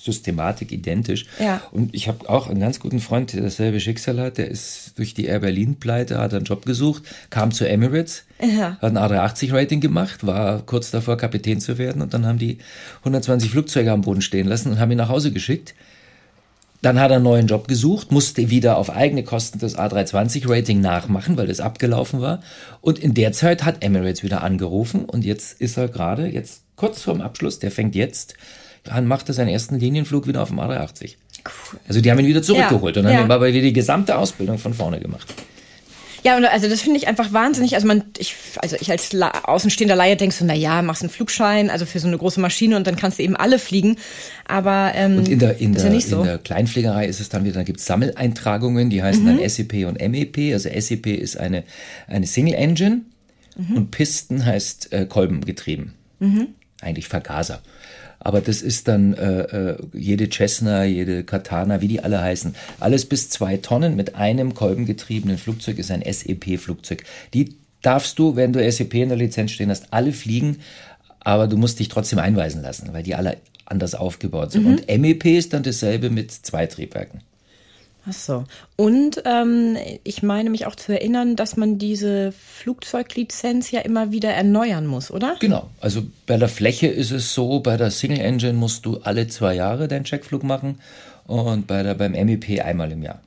Systematik 0.03 0.71
identisch. 0.71 1.25
Ja. 1.39 1.61
Und 1.71 1.93
ich 1.93 2.07
habe 2.07 2.27
auch 2.29 2.47
einen 2.47 2.59
ganz 2.59 2.79
guten 2.79 2.99
Freund, 2.99 3.33
der 3.33 3.41
dasselbe 3.41 3.79
Schicksal 3.79 4.19
hat. 4.19 4.37
Der 4.37 4.49
ist 4.49 4.97
durch 4.97 5.13
die 5.13 5.25
Air 5.25 5.39
Berlin 5.39 5.75
Pleite, 5.75 6.17
hat 6.17 6.33
einen 6.33 6.45
Job 6.45 6.65
gesucht, 6.65 7.03
kam 7.29 7.51
zu 7.51 7.67
Emirates, 7.67 8.23
ja. 8.41 8.77
hat 8.81 8.83
ein 8.83 8.97
A380 8.97 9.53
Rating 9.53 9.79
gemacht, 9.79 10.25
war 10.25 10.65
kurz 10.65 10.91
davor 10.91 11.17
Kapitän 11.17 11.59
zu 11.59 11.77
werden 11.77 12.01
und 12.01 12.13
dann 12.13 12.25
haben 12.25 12.39
die 12.39 12.57
120 12.99 13.51
Flugzeuge 13.51 13.91
am 13.91 14.01
Boden 14.01 14.21
stehen 14.21 14.47
lassen 14.47 14.71
und 14.71 14.79
haben 14.79 14.91
ihn 14.91 14.97
nach 14.97 15.09
Hause 15.09 15.31
geschickt. 15.31 15.75
Dann 16.81 16.99
hat 16.99 17.11
er 17.11 17.17
einen 17.17 17.25
neuen 17.25 17.45
Job 17.45 17.67
gesucht, 17.67 18.11
musste 18.11 18.49
wieder 18.49 18.77
auf 18.77 18.89
eigene 18.89 19.23
Kosten 19.23 19.59
das 19.59 19.77
A320-Rating 19.77 20.81
nachmachen, 20.81 21.37
weil 21.37 21.45
das 21.45 21.59
abgelaufen 21.59 22.21
war. 22.21 22.41
Und 22.81 22.97
in 22.97 23.13
der 23.13 23.33
Zeit 23.33 23.63
hat 23.63 23.83
Emirates 23.83 24.23
wieder 24.23 24.43
angerufen 24.43 25.05
und 25.05 25.23
jetzt 25.23 25.61
ist 25.61 25.77
er 25.77 25.89
gerade, 25.89 26.25
jetzt 26.25 26.63
kurz 26.75 27.03
vorm 27.03 27.21
Abschluss, 27.21 27.59
der 27.59 27.69
fängt 27.69 27.93
jetzt 27.93 28.33
dann 28.83 29.05
macht 29.05 29.27
er 29.29 29.33
seinen 29.33 29.49
ersten 29.49 29.79
Linienflug 29.79 30.27
wieder 30.27 30.41
auf 30.41 30.49
dem 30.49 30.59
A380. 30.59 31.15
Cool. 31.45 31.79
Also 31.87 32.01
die 32.01 32.11
haben 32.11 32.19
ihn 32.19 32.27
wieder 32.27 32.43
zurückgeholt 32.43 32.95
ja, 32.95 33.01
und 33.01 33.07
haben 33.07 33.15
ja. 33.15 33.23
ihm 33.23 33.31
aber 33.31 33.47
wieder 33.47 33.61
die 33.61 33.73
gesamte 33.73 34.17
Ausbildung 34.17 34.57
von 34.57 34.73
vorne 34.73 34.99
gemacht. 34.99 35.33
Ja, 36.23 36.37
und 36.37 36.45
also 36.45 36.69
das 36.69 36.81
finde 36.81 36.99
ich 36.99 37.07
einfach 37.07 37.33
wahnsinnig. 37.33 37.73
Also 37.73 37.87
man, 37.87 38.03
ich, 38.17 38.35
also 38.57 38.75
ich 38.79 38.91
als 38.91 39.11
La 39.11 39.31
außenstehender 39.43 39.95
Laie 39.95 40.15
denkst 40.15 40.37
so, 40.37 40.45
na 40.45 40.53
ja, 40.53 40.81
machst 40.81 41.01
einen 41.01 41.09
Flugschein, 41.09 41.69
also 41.69 41.85
für 41.85 41.99
so 41.99 42.07
eine 42.07 42.17
große 42.17 42.39
Maschine 42.39 42.77
und 42.77 42.85
dann 42.85 42.95
kannst 42.95 43.17
du 43.17 43.23
eben 43.23 43.35
alle 43.35 43.57
fliegen. 43.57 43.97
Aber 44.47 44.91
ähm, 44.93 45.17
und 45.17 45.27
in 45.27 45.39
der, 45.39 45.57
in 45.57 45.73
der, 45.73 45.91
ja 45.91 45.99
so. 45.99 46.19
in 46.19 46.25
der 46.25 46.37
Kleinpflegerei 46.37 47.07
ist 47.07 47.21
es 47.21 47.29
dann 47.29 47.43
wieder, 47.43 47.55
da 47.55 47.63
gibt 47.63 47.79
es 47.79 47.87
Sammeleintragungen, 47.87 48.89
die 48.91 49.01
heißen 49.01 49.23
mhm. 49.23 49.37
dann 49.39 49.49
SEP 49.49 49.87
und 49.87 49.99
MEP. 49.99 50.53
Also 50.53 50.69
SEP 50.69 51.07
ist 51.07 51.37
eine, 51.37 51.63
eine 52.07 52.27
Single 52.27 52.53
Engine 52.53 53.01
mhm. 53.57 53.77
und 53.77 53.91
Pisten 53.91 54.45
heißt 54.45 54.93
äh, 54.93 55.05
Kolbengetrieben. 55.07 55.93
Mhm. 56.19 56.49
Eigentlich 56.81 57.07
Vergaser. 57.07 57.61
Aber 58.21 58.39
das 58.39 58.61
ist 58.61 58.87
dann 58.87 59.13
äh, 59.13 59.41
äh, 59.41 59.77
jede 59.93 60.29
Cessna, 60.29 60.85
jede 60.85 61.23
Katana, 61.23 61.81
wie 61.81 61.87
die 61.87 62.03
alle 62.03 62.21
heißen. 62.21 62.55
Alles 62.79 63.05
bis 63.05 63.29
zwei 63.29 63.57
Tonnen 63.57 63.95
mit 63.95 64.15
einem 64.15 64.53
kolbengetriebenen 64.53 65.37
Flugzeug 65.37 65.79
ist 65.79 65.91
ein 65.91 66.03
SEP-Flugzeug. 66.03 67.03
Die 67.33 67.55
darfst 67.81 68.19
du, 68.19 68.35
wenn 68.35 68.53
du 68.53 68.71
SEP 68.71 68.93
in 68.93 69.09
der 69.09 69.17
Lizenz 69.17 69.51
stehen 69.51 69.69
hast, 69.69 69.91
alle 69.91 70.13
fliegen, 70.13 70.57
aber 71.19 71.47
du 71.47 71.57
musst 71.57 71.79
dich 71.79 71.89
trotzdem 71.89 72.19
einweisen 72.19 72.61
lassen, 72.61 72.89
weil 72.93 73.03
die 73.03 73.15
alle 73.15 73.37
anders 73.65 73.95
aufgebaut 73.95 74.51
sind. 74.51 74.65
Mhm. 74.65 74.71
Und 74.71 74.97
MEP 74.99 75.25
ist 75.25 75.53
dann 75.53 75.63
dasselbe 75.63 76.09
mit 76.09 76.31
zwei 76.31 76.67
Triebwerken. 76.67 77.21
Ach 78.09 78.13
so. 78.13 78.45
Und 78.77 79.21
ähm, 79.25 79.77
ich 80.03 80.23
meine 80.23 80.49
mich 80.49 80.65
auch 80.65 80.75
zu 80.75 80.91
erinnern, 80.91 81.35
dass 81.35 81.55
man 81.55 81.77
diese 81.77 82.31
Flugzeuglizenz 82.31 83.69
ja 83.69 83.81
immer 83.81 84.11
wieder 84.11 84.31
erneuern 84.31 84.87
muss, 84.87 85.11
oder? 85.11 85.35
Genau. 85.39 85.69
Also 85.79 86.03
bei 86.25 86.37
der 86.37 86.49
Fläche 86.49 86.87
ist 86.87 87.11
es 87.11 87.33
so, 87.33 87.59
bei 87.59 87.77
der 87.77 87.91
Single 87.91 88.19
Engine 88.19 88.53
musst 88.53 88.85
du 88.85 88.99
alle 89.01 89.27
zwei 89.27 89.53
Jahre 89.53 89.87
deinen 89.87 90.05
Checkflug 90.05 90.43
machen 90.43 90.79
und 91.27 91.67
bei 91.67 91.83
der, 91.83 91.93
beim 91.93 92.13
MEP 92.13 92.63
einmal 92.63 92.91
im 92.91 93.03
Jahr. 93.03 93.21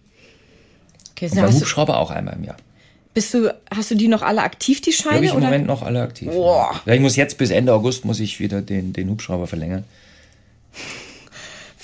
Okay, 1.12 1.28
und 1.30 1.36
beim 1.36 1.54
Hubschrauber 1.54 1.98
auch 1.98 2.10
einmal 2.10 2.34
im 2.34 2.42
Jahr. 2.42 2.56
Bist 3.14 3.32
du, 3.32 3.54
hast 3.72 3.92
du 3.92 3.94
die 3.94 4.08
noch 4.08 4.22
alle 4.22 4.42
aktiv, 4.42 4.80
die 4.80 4.92
Scheine? 4.92 5.10
Die 5.10 5.16
habe 5.16 5.26
ich 5.26 5.30
im 5.30 5.36
oder? 5.36 5.46
Moment 5.46 5.66
noch 5.68 5.82
alle 5.82 6.02
aktiv. 6.02 6.30
Boah. 6.32 6.80
Ja, 6.84 6.94
ich 6.94 7.00
muss 7.00 7.14
jetzt 7.14 7.38
bis 7.38 7.50
Ende 7.50 7.72
August 7.72 8.04
muss 8.04 8.18
ich 8.18 8.40
wieder 8.40 8.60
den, 8.60 8.92
den 8.92 9.08
Hubschrauber 9.08 9.46
verlängern. 9.46 9.84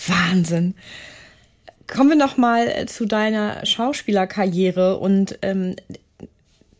Wahnsinn. 0.08 0.74
Kommen 1.92 2.10
wir 2.10 2.16
noch 2.16 2.36
mal 2.36 2.68
äh, 2.68 2.86
zu 2.86 3.06
deiner 3.06 3.64
Schauspielerkarriere 3.66 4.98
und 4.98 5.38
ähm, 5.42 5.76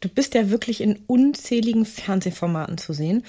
du 0.01 0.09
bist 0.09 0.35
ja 0.35 0.51
wirklich 0.51 0.81
in 0.81 1.01
unzähligen 1.07 1.85
Fernsehformaten 1.85 2.79
zu 2.79 2.93
sehen. 2.93 3.25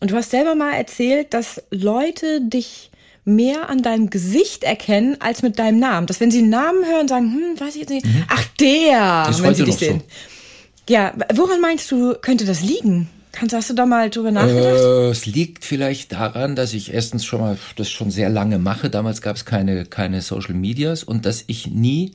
Und 0.00 0.10
du 0.10 0.16
hast 0.16 0.30
selber 0.30 0.54
mal 0.54 0.72
erzählt, 0.72 1.32
dass 1.34 1.62
Leute 1.70 2.40
dich 2.42 2.90
mehr 3.24 3.68
an 3.68 3.82
deinem 3.82 4.08
Gesicht 4.08 4.62
erkennen 4.62 5.16
als 5.20 5.42
mit 5.42 5.58
deinem 5.58 5.80
Namen. 5.80 6.06
Dass 6.06 6.20
wenn 6.20 6.30
sie 6.30 6.38
einen 6.38 6.50
Namen 6.50 6.84
hören, 6.84 7.08
sagen, 7.08 7.32
hm, 7.32 7.60
weiß 7.60 7.74
ich 7.74 7.80
jetzt 7.82 7.90
nicht. 7.90 8.06
Mhm. 8.06 8.24
Ach, 8.28 8.44
der, 8.60 9.26
ist 9.28 9.42
wenn 9.42 9.54
sie 9.54 9.64
dich 9.64 9.76
sehen. 9.76 10.00
So. 10.00 10.94
Ja, 10.94 11.12
woran 11.34 11.60
meinst 11.60 11.90
du, 11.90 12.14
könnte 12.14 12.44
das 12.44 12.62
liegen? 12.62 13.08
Kannst, 13.36 13.54
hast 13.54 13.68
du 13.68 13.74
da 13.74 13.84
mal 13.84 14.08
drüber 14.08 14.30
nachgedacht? 14.30 14.80
Äh, 14.80 15.10
es 15.10 15.26
liegt 15.26 15.66
vielleicht 15.66 16.12
daran, 16.12 16.56
dass 16.56 16.72
ich 16.72 16.94
erstens 16.94 17.26
schon 17.26 17.40
mal 17.40 17.58
das 17.76 17.90
schon 17.90 18.10
sehr 18.10 18.30
lange 18.30 18.58
mache. 18.58 18.88
Damals 18.88 19.20
gab 19.20 19.36
es 19.36 19.44
keine, 19.44 19.84
keine 19.84 20.22
Social 20.22 20.54
Medias 20.54 21.04
und 21.04 21.26
dass 21.26 21.44
ich 21.46 21.66
nie 21.66 22.12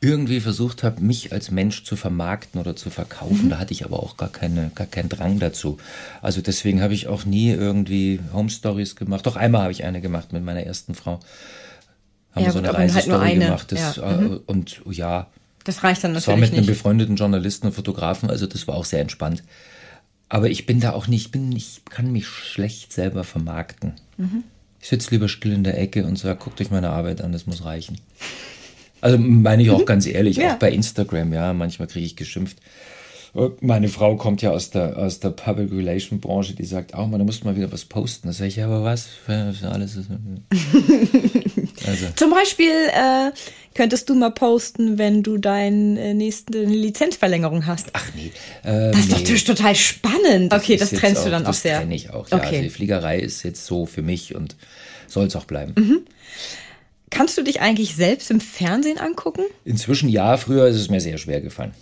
irgendwie 0.00 0.38
versucht 0.38 0.84
habe, 0.84 1.00
mich 1.00 1.32
als 1.32 1.50
Mensch 1.50 1.82
zu 1.82 1.96
vermarkten 1.96 2.60
oder 2.60 2.76
zu 2.76 2.90
verkaufen. 2.90 3.46
Mhm. 3.46 3.50
Da 3.50 3.58
hatte 3.58 3.72
ich 3.72 3.84
aber 3.84 4.00
auch 4.00 4.16
gar, 4.16 4.28
keine, 4.28 4.70
gar 4.76 4.86
keinen 4.86 5.08
Drang 5.08 5.40
dazu. 5.40 5.78
Also 6.22 6.40
deswegen 6.40 6.80
habe 6.80 6.94
ich 6.94 7.08
auch 7.08 7.24
nie 7.24 7.50
irgendwie 7.50 8.20
Home 8.32 8.50
Stories 8.50 8.94
gemacht. 8.94 9.26
Doch 9.26 9.34
einmal 9.34 9.62
habe 9.62 9.72
ich 9.72 9.82
eine 9.82 10.00
gemacht 10.00 10.32
mit 10.32 10.44
meiner 10.44 10.62
ersten 10.62 10.94
Frau. 10.94 11.18
Haben 12.36 12.44
ja, 12.44 12.52
so 12.52 12.58
eine 12.58 12.72
Reisestory 12.72 13.30
halt 13.30 13.40
gemacht. 13.40 13.72
Das, 13.72 13.96
ja. 13.96 14.12
Äh, 14.12 14.16
mhm. 14.20 14.40
Und 14.46 14.80
ja. 14.88 15.26
Das 15.64 15.82
reicht 15.82 16.04
dann 16.04 16.12
natürlich. 16.12 16.24
Das 16.24 16.28
war 16.28 16.36
mit 16.36 16.52
einem 16.52 16.66
befreundeten 16.66 17.16
Journalisten 17.16 17.66
und 17.66 17.72
Fotografen, 17.72 18.30
also 18.30 18.46
das 18.46 18.68
war 18.68 18.76
auch 18.76 18.84
sehr 18.84 19.00
entspannt. 19.00 19.42
Aber 20.30 20.48
ich 20.48 20.64
bin 20.64 20.80
da 20.80 20.92
auch 20.92 21.08
nicht, 21.08 21.32
bin, 21.32 21.50
ich 21.52 21.82
kann 21.90 22.12
mich 22.12 22.26
schlecht 22.26 22.92
selber 22.92 23.24
vermarkten. 23.24 23.94
Mhm. 24.16 24.44
Ich 24.80 24.88
sitze 24.88 25.10
lieber 25.10 25.28
still 25.28 25.52
in 25.52 25.64
der 25.64 25.78
Ecke 25.78 26.06
und 26.06 26.18
sage, 26.18 26.38
guckt 26.38 26.60
euch 26.60 26.70
meine 26.70 26.90
Arbeit 26.90 27.20
an, 27.20 27.32
das 27.32 27.46
muss 27.46 27.64
reichen. 27.64 27.98
Also 29.00 29.18
meine 29.18 29.62
ich 29.62 29.70
auch 29.70 29.80
mhm. 29.80 29.86
ganz 29.86 30.06
ehrlich, 30.06 30.36
ja. 30.36 30.54
auch 30.54 30.58
bei 30.58 30.70
Instagram, 30.70 31.32
ja, 31.32 31.52
manchmal 31.52 31.88
kriege 31.88 32.06
ich 32.06 32.16
geschimpft. 32.16 32.58
Meine 33.60 33.88
Frau 33.88 34.16
kommt 34.16 34.40
ja 34.42 34.50
aus 34.50 34.70
der, 34.70 34.96
aus 34.96 35.20
der 35.20 35.30
Public 35.30 35.72
Relation 35.72 36.20
Branche, 36.20 36.54
die 36.54 36.64
sagt 36.64 36.94
auch 36.94 37.06
mal, 37.08 37.18
da 37.18 37.24
musst 37.24 37.42
du 37.42 37.46
mal 37.46 37.56
wieder 37.56 37.70
was 37.70 37.84
posten. 37.84 38.28
Da 38.28 38.32
sage 38.32 38.48
ich, 38.48 38.56
ja, 38.56 38.66
aber 38.66 38.82
was? 38.82 39.08
Alles 39.28 39.96
ist. 39.96 40.10
Also. 41.86 42.06
Zum 42.16 42.30
Beispiel 42.30 42.70
äh, 42.70 43.32
könntest 43.74 44.08
du 44.08 44.14
mal 44.14 44.30
posten, 44.30 44.98
wenn 44.98 45.22
du 45.22 45.38
deine 45.38 46.14
nächste 46.14 46.62
Lizenzverlängerung 46.64 47.66
hast. 47.66 47.88
Ach 47.92 48.06
nee. 48.14 48.32
Äh, 48.62 48.90
das 48.90 49.00
ist 49.00 49.08
nee. 49.10 49.18
natürlich 49.18 49.44
total 49.44 49.74
spannend. 49.74 50.52
Das 50.52 50.62
okay, 50.62 50.76
das 50.76 50.90
trennst 50.90 51.20
auch, 51.20 51.24
du 51.24 51.30
dann 51.30 51.46
auch 51.46 51.54
sehr. 51.54 51.74
Das 51.74 51.80
trenne 51.80 51.94
ich 51.94 52.10
auch, 52.10 52.28
ja. 52.28 52.36
Okay. 52.36 52.46
Also 52.46 52.62
die 52.62 52.70
Fliegerei 52.70 53.18
ist 53.18 53.42
jetzt 53.42 53.66
so 53.66 53.86
für 53.86 54.02
mich 54.02 54.34
und 54.34 54.56
soll 55.06 55.26
es 55.26 55.36
auch 55.36 55.44
bleiben. 55.44 55.74
Mhm. 55.76 56.00
Kannst 57.10 57.36
du 57.36 57.42
dich 57.42 57.60
eigentlich 57.60 57.96
selbst 57.96 58.30
im 58.30 58.40
Fernsehen 58.40 58.98
angucken? 58.98 59.42
Inzwischen 59.64 60.08
ja, 60.08 60.36
früher 60.36 60.68
ist 60.68 60.76
es 60.76 60.88
mir 60.90 61.00
sehr 61.00 61.18
schwer 61.18 61.40
gefallen. 61.40 61.74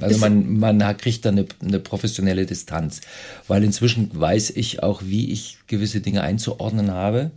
Also 0.00 0.18
man, 0.18 0.58
man 0.58 0.96
kriegt 0.96 1.24
da 1.24 1.30
eine, 1.30 1.46
eine 1.60 1.80
professionelle 1.80 2.46
Distanz, 2.46 3.00
weil 3.48 3.64
inzwischen 3.64 4.10
weiß 4.12 4.50
ich 4.50 4.82
auch, 4.82 5.02
wie 5.04 5.32
ich 5.32 5.58
gewisse 5.66 6.00
Dinge 6.00 6.22
einzuordnen 6.22 6.92
habe 6.92 7.32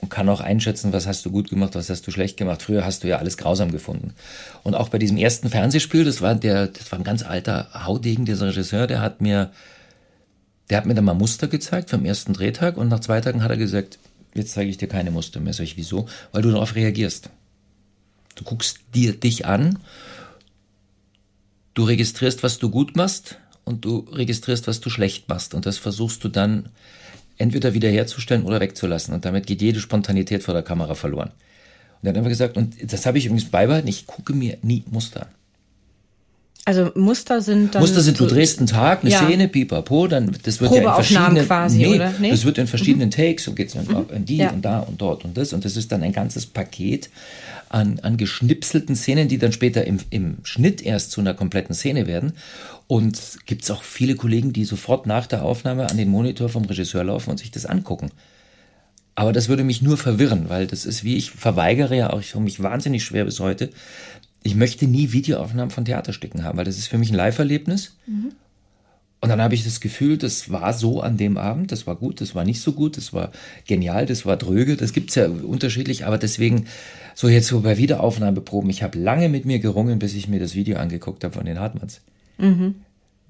und 0.00 0.08
kann 0.08 0.28
auch 0.28 0.40
einschätzen, 0.40 0.92
was 0.92 1.06
hast 1.06 1.24
du 1.24 1.30
gut 1.30 1.50
gemacht, 1.50 1.74
was 1.74 1.90
hast 1.90 2.06
du 2.06 2.10
schlecht 2.10 2.36
gemacht. 2.36 2.62
Früher 2.62 2.84
hast 2.84 3.04
du 3.04 3.08
ja 3.08 3.18
alles 3.18 3.36
grausam 3.36 3.70
gefunden. 3.70 4.14
Und 4.62 4.74
auch 4.74 4.88
bei 4.88 4.98
diesem 4.98 5.16
ersten 5.16 5.50
Fernsehspiel, 5.50 6.04
das 6.04 6.20
war 6.20 6.34
der, 6.34 6.68
das 6.68 6.90
war 6.90 6.98
ein 6.98 7.04
ganz 7.04 7.22
alter 7.22 7.68
Haudegen, 7.86 8.24
dieser 8.24 8.46
Regisseur, 8.46 8.86
der 8.86 9.00
hat 9.00 9.20
mir, 9.20 9.50
der 10.70 10.78
hat 10.78 10.86
mir 10.86 10.94
dann 10.94 11.04
mal 11.04 11.14
Muster 11.14 11.48
gezeigt 11.48 11.90
vom 11.90 12.04
ersten 12.04 12.32
Drehtag 12.32 12.76
und 12.76 12.88
nach 12.88 13.00
zwei 13.00 13.20
Tagen 13.20 13.42
hat 13.42 13.50
er 13.50 13.56
gesagt, 13.56 13.98
jetzt 14.34 14.52
zeige 14.52 14.70
ich 14.70 14.78
dir 14.78 14.88
keine 14.88 15.10
Muster 15.10 15.40
mehr. 15.40 15.52
Sag 15.52 15.64
ich, 15.64 15.76
wieso? 15.76 16.06
Weil 16.32 16.42
du 16.42 16.50
darauf 16.50 16.74
reagierst. 16.74 17.30
Du 18.36 18.44
guckst 18.44 18.78
dir 18.94 19.12
dich 19.12 19.44
an 19.46 19.78
Du 21.74 21.84
registrierst, 21.84 22.42
was 22.42 22.58
du 22.58 22.68
gut 22.68 22.96
machst 22.96 23.38
und 23.64 23.84
du 23.84 24.00
registrierst, 24.10 24.66
was 24.66 24.80
du 24.80 24.90
schlecht 24.90 25.28
machst. 25.28 25.54
Und 25.54 25.66
das 25.66 25.78
versuchst 25.78 26.22
du 26.24 26.28
dann 26.28 26.68
entweder 27.40 27.74
wiederherzustellen 27.74 28.44
oder 28.44 28.60
wegzulassen. 28.60 29.14
Und 29.14 29.24
damit 29.24 29.46
geht 29.46 29.62
jede 29.62 29.80
Spontanität 29.80 30.42
vor 30.42 30.54
der 30.54 30.62
Kamera 30.62 30.94
verloren. 30.94 31.30
Und 32.00 32.06
er 32.06 32.10
hat 32.10 32.16
einfach 32.16 32.30
gesagt, 32.30 32.56
und 32.56 32.92
das 32.92 33.06
habe 33.06 33.18
ich 33.18 33.26
übrigens 33.26 33.50
beibehalten, 33.50 33.88
ich 33.88 34.06
gucke 34.06 34.32
mir 34.32 34.58
nie 34.62 34.84
Muster 34.90 35.22
an. 35.22 35.39
Also 36.66 36.90
Muster 36.94 37.40
sind 37.40 37.74
dann. 37.74 37.80
Muster 37.80 38.02
sind, 38.02 38.20
du 38.20 38.26
drehst 38.26 38.58
einen 38.58 38.66
Tag, 38.66 39.02
eine 39.02 39.10
ja. 39.10 39.24
Szene, 39.24 39.48
pipapo, 39.48 40.06
dann, 40.06 40.36
das 40.42 40.60
wird 40.60 40.72
ja 40.72 40.82
in 40.82 40.94
verschiedenen, 40.94 41.46
quasi, 41.46 41.78
nee, 41.78 41.94
oder? 41.94 42.12
Nee? 42.18 42.30
Das 42.30 42.44
wird 42.44 42.58
in 42.58 42.66
verschiedenen 42.66 43.08
mhm. 43.08 43.12
Takes 43.12 43.48
und 43.48 43.56
geht 43.56 43.74
mhm. 43.74 44.06
in 44.14 44.24
die 44.26 44.36
ja. 44.36 44.50
und 44.50 44.62
da 44.62 44.80
und 44.80 45.00
dort 45.00 45.24
und 45.24 45.36
das. 45.36 45.52
Und 45.52 45.64
das 45.64 45.76
ist 45.76 45.90
dann 45.90 46.02
ein 46.02 46.12
ganzes 46.12 46.46
Paket 46.46 47.08
an, 47.70 48.00
an 48.00 48.16
geschnipselten 48.16 48.94
Szenen, 48.94 49.28
die 49.28 49.38
dann 49.38 49.52
später 49.52 49.86
im, 49.86 49.98
im 50.10 50.38
Schnitt 50.42 50.82
erst 50.82 51.12
zu 51.12 51.20
einer 51.20 51.34
kompletten 51.34 51.74
Szene 51.74 52.06
werden. 52.06 52.32
Und 52.88 53.38
gibt 53.46 53.62
es 53.62 53.70
auch 53.70 53.82
viele 53.82 54.16
Kollegen, 54.16 54.52
die 54.52 54.64
sofort 54.64 55.06
nach 55.06 55.26
der 55.26 55.44
Aufnahme 55.44 55.88
an 55.88 55.96
den 55.96 56.08
Monitor 56.08 56.48
vom 56.48 56.64
Regisseur 56.64 57.04
laufen 57.04 57.30
und 57.30 57.38
sich 57.38 57.50
das 57.50 57.64
angucken. 57.64 58.10
Aber 59.14 59.32
das 59.32 59.48
würde 59.48 59.64
mich 59.64 59.82
nur 59.82 59.96
verwirren, 59.96 60.48
weil 60.48 60.66
das 60.66 60.86
ist 60.86 61.04
wie 61.04 61.16
ich 61.16 61.30
verweigere 61.30 61.96
ja 61.96 62.10
auch, 62.10 62.20
ich 62.20 62.34
mich 62.34 62.62
wahnsinnig 62.62 63.04
schwer 63.04 63.24
bis 63.24 63.38
heute. 63.38 63.70
Ich 64.42 64.54
möchte 64.54 64.86
nie 64.86 65.12
Videoaufnahmen 65.12 65.70
von 65.70 65.84
Theaterstücken 65.84 66.44
haben, 66.44 66.58
weil 66.58 66.64
das 66.64 66.78
ist 66.78 66.88
für 66.88 66.98
mich 66.98 67.10
ein 67.10 67.16
Live-Erlebnis. 67.16 67.96
Mhm. 68.06 68.32
Und 69.20 69.28
dann 69.28 69.42
habe 69.42 69.54
ich 69.54 69.64
das 69.64 69.80
Gefühl, 69.80 70.16
das 70.16 70.50
war 70.50 70.72
so 70.72 71.02
an 71.02 71.18
dem 71.18 71.36
Abend, 71.36 71.72
das 71.72 71.86
war 71.86 71.94
gut, 71.94 72.22
das 72.22 72.34
war 72.34 72.44
nicht 72.44 72.62
so 72.62 72.72
gut, 72.72 72.96
das 72.96 73.12
war 73.12 73.32
genial, 73.66 74.06
das 74.06 74.24
war 74.24 74.38
dröge, 74.38 74.76
das 74.76 74.94
gibt's 74.94 75.14
ja 75.14 75.28
unterschiedlich, 75.28 76.06
aber 76.06 76.16
deswegen, 76.16 76.64
so 77.14 77.28
jetzt 77.28 77.48
so 77.48 77.60
bei 77.60 77.76
Wiederaufnahmeproben, 77.76 78.70
ich 78.70 78.82
habe 78.82 78.98
lange 78.98 79.28
mit 79.28 79.44
mir 79.44 79.58
gerungen, 79.58 79.98
bis 79.98 80.14
ich 80.14 80.26
mir 80.26 80.40
das 80.40 80.54
Video 80.54 80.78
angeguckt 80.78 81.22
habe 81.22 81.34
von 81.34 81.44
den 81.44 81.60
Hartmanns. 81.60 82.00
Mhm. 82.38 82.76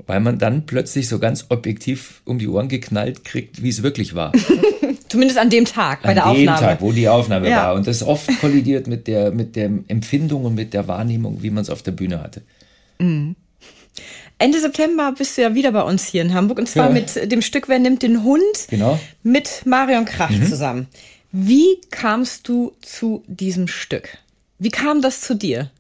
Weil 0.07 0.21
man 0.21 0.38
dann 0.38 0.64
plötzlich 0.64 1.09
so 1.09 1.19
ganz 1.19 1.47
objektiv 1.49 2.23
um 2.25 2.38
die 2.38 2.49
Ohren 2.49 2.69
geknallt 2.69 3.25
kriegt, 3.25 3.61
wie 3.62 3.69
es 3.69 3.83
wirklich 3.83 4.14
war. 4.14 4.31
Zumindest 5.11 5.40
an 5.40 5.50
dem 5.50 5.64
Tag, 5.64 6.02
bei 6.02 6.11
an 6.11 6.14
der 6.14 6.26
Aufnahme. 6.26 6.50
An 6.52 6.57
dem 6.57 6.69
Tag, 6.69 6.81
wo 6.81 6.93
die 6.93 7.09
Aufnahme 7.09 7.50
ja. 7.50 7.57
war. 7.57 7.75
Und 7.75 7.87
das 7.87 8.02
oft 8.02 8.29
kollidiert 8.40 8.87
mit 8.87 9.09
der, 9.09 9.33
mit 9.33 9.57
der 9.57 9.69
Empfindung 9.88 10.45
und 10.45 10.55
mit 10.55 10.73
der 10.73 10.87
Wahrnehmung, 10.87 11.43
wie 11.43 11.50
man 11.50 11.62
es 11.62 11.69
auf 11.69 11.83
der 11.83 11.90
Bühne 11.90 12.23
hatte. 12.23 12.43
Mhm. 12.99 13.35
Ende 14.38 14.61
September 14.61 15.12
bist 15.19 15.37
du 15.37 15.43
ja 15.43 15.55
wieder 15.55 15.73
bei 15.73 15.83
uns 15.83 16.07
hier 16.07 16.23
in 16.23 16.33
Hamburg 16.33 16.59
und 16.59 16.69
zwar 16.69 16.87
ja. 16.87 16.93
mit 16.93 17.31
dem 17.31 17.43
Stück 17.43 17.69
Wer 17.69 17.79
nimmt 17.79 18.02
den 18.02 18.23
Hund 18.23 18.40
genau. 18.69 18.99
mit 19.23 19.67
Marion 19.67 20.07
Krach 20.07 20.31
mhm. 20.31 20.47
zusammen. 20.47 20.87
Wie 21.33 21.81
kamst 21.90 22.49
du 22.49 22.73
zu 22.81 23.23
diesem 23.26 23.69
Stück? 23.69 24.17
Wie 24.59 24.71
kam 24.71 25.02
das 25.02 25.21
zu 25.21 25.35
dir? 25.35 25.71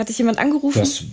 Hat 0.00 0.08
dich 0.08 0.16
jemand 0.16 0.38
angerufen? 0.38 0.78
Das 0.78 1.04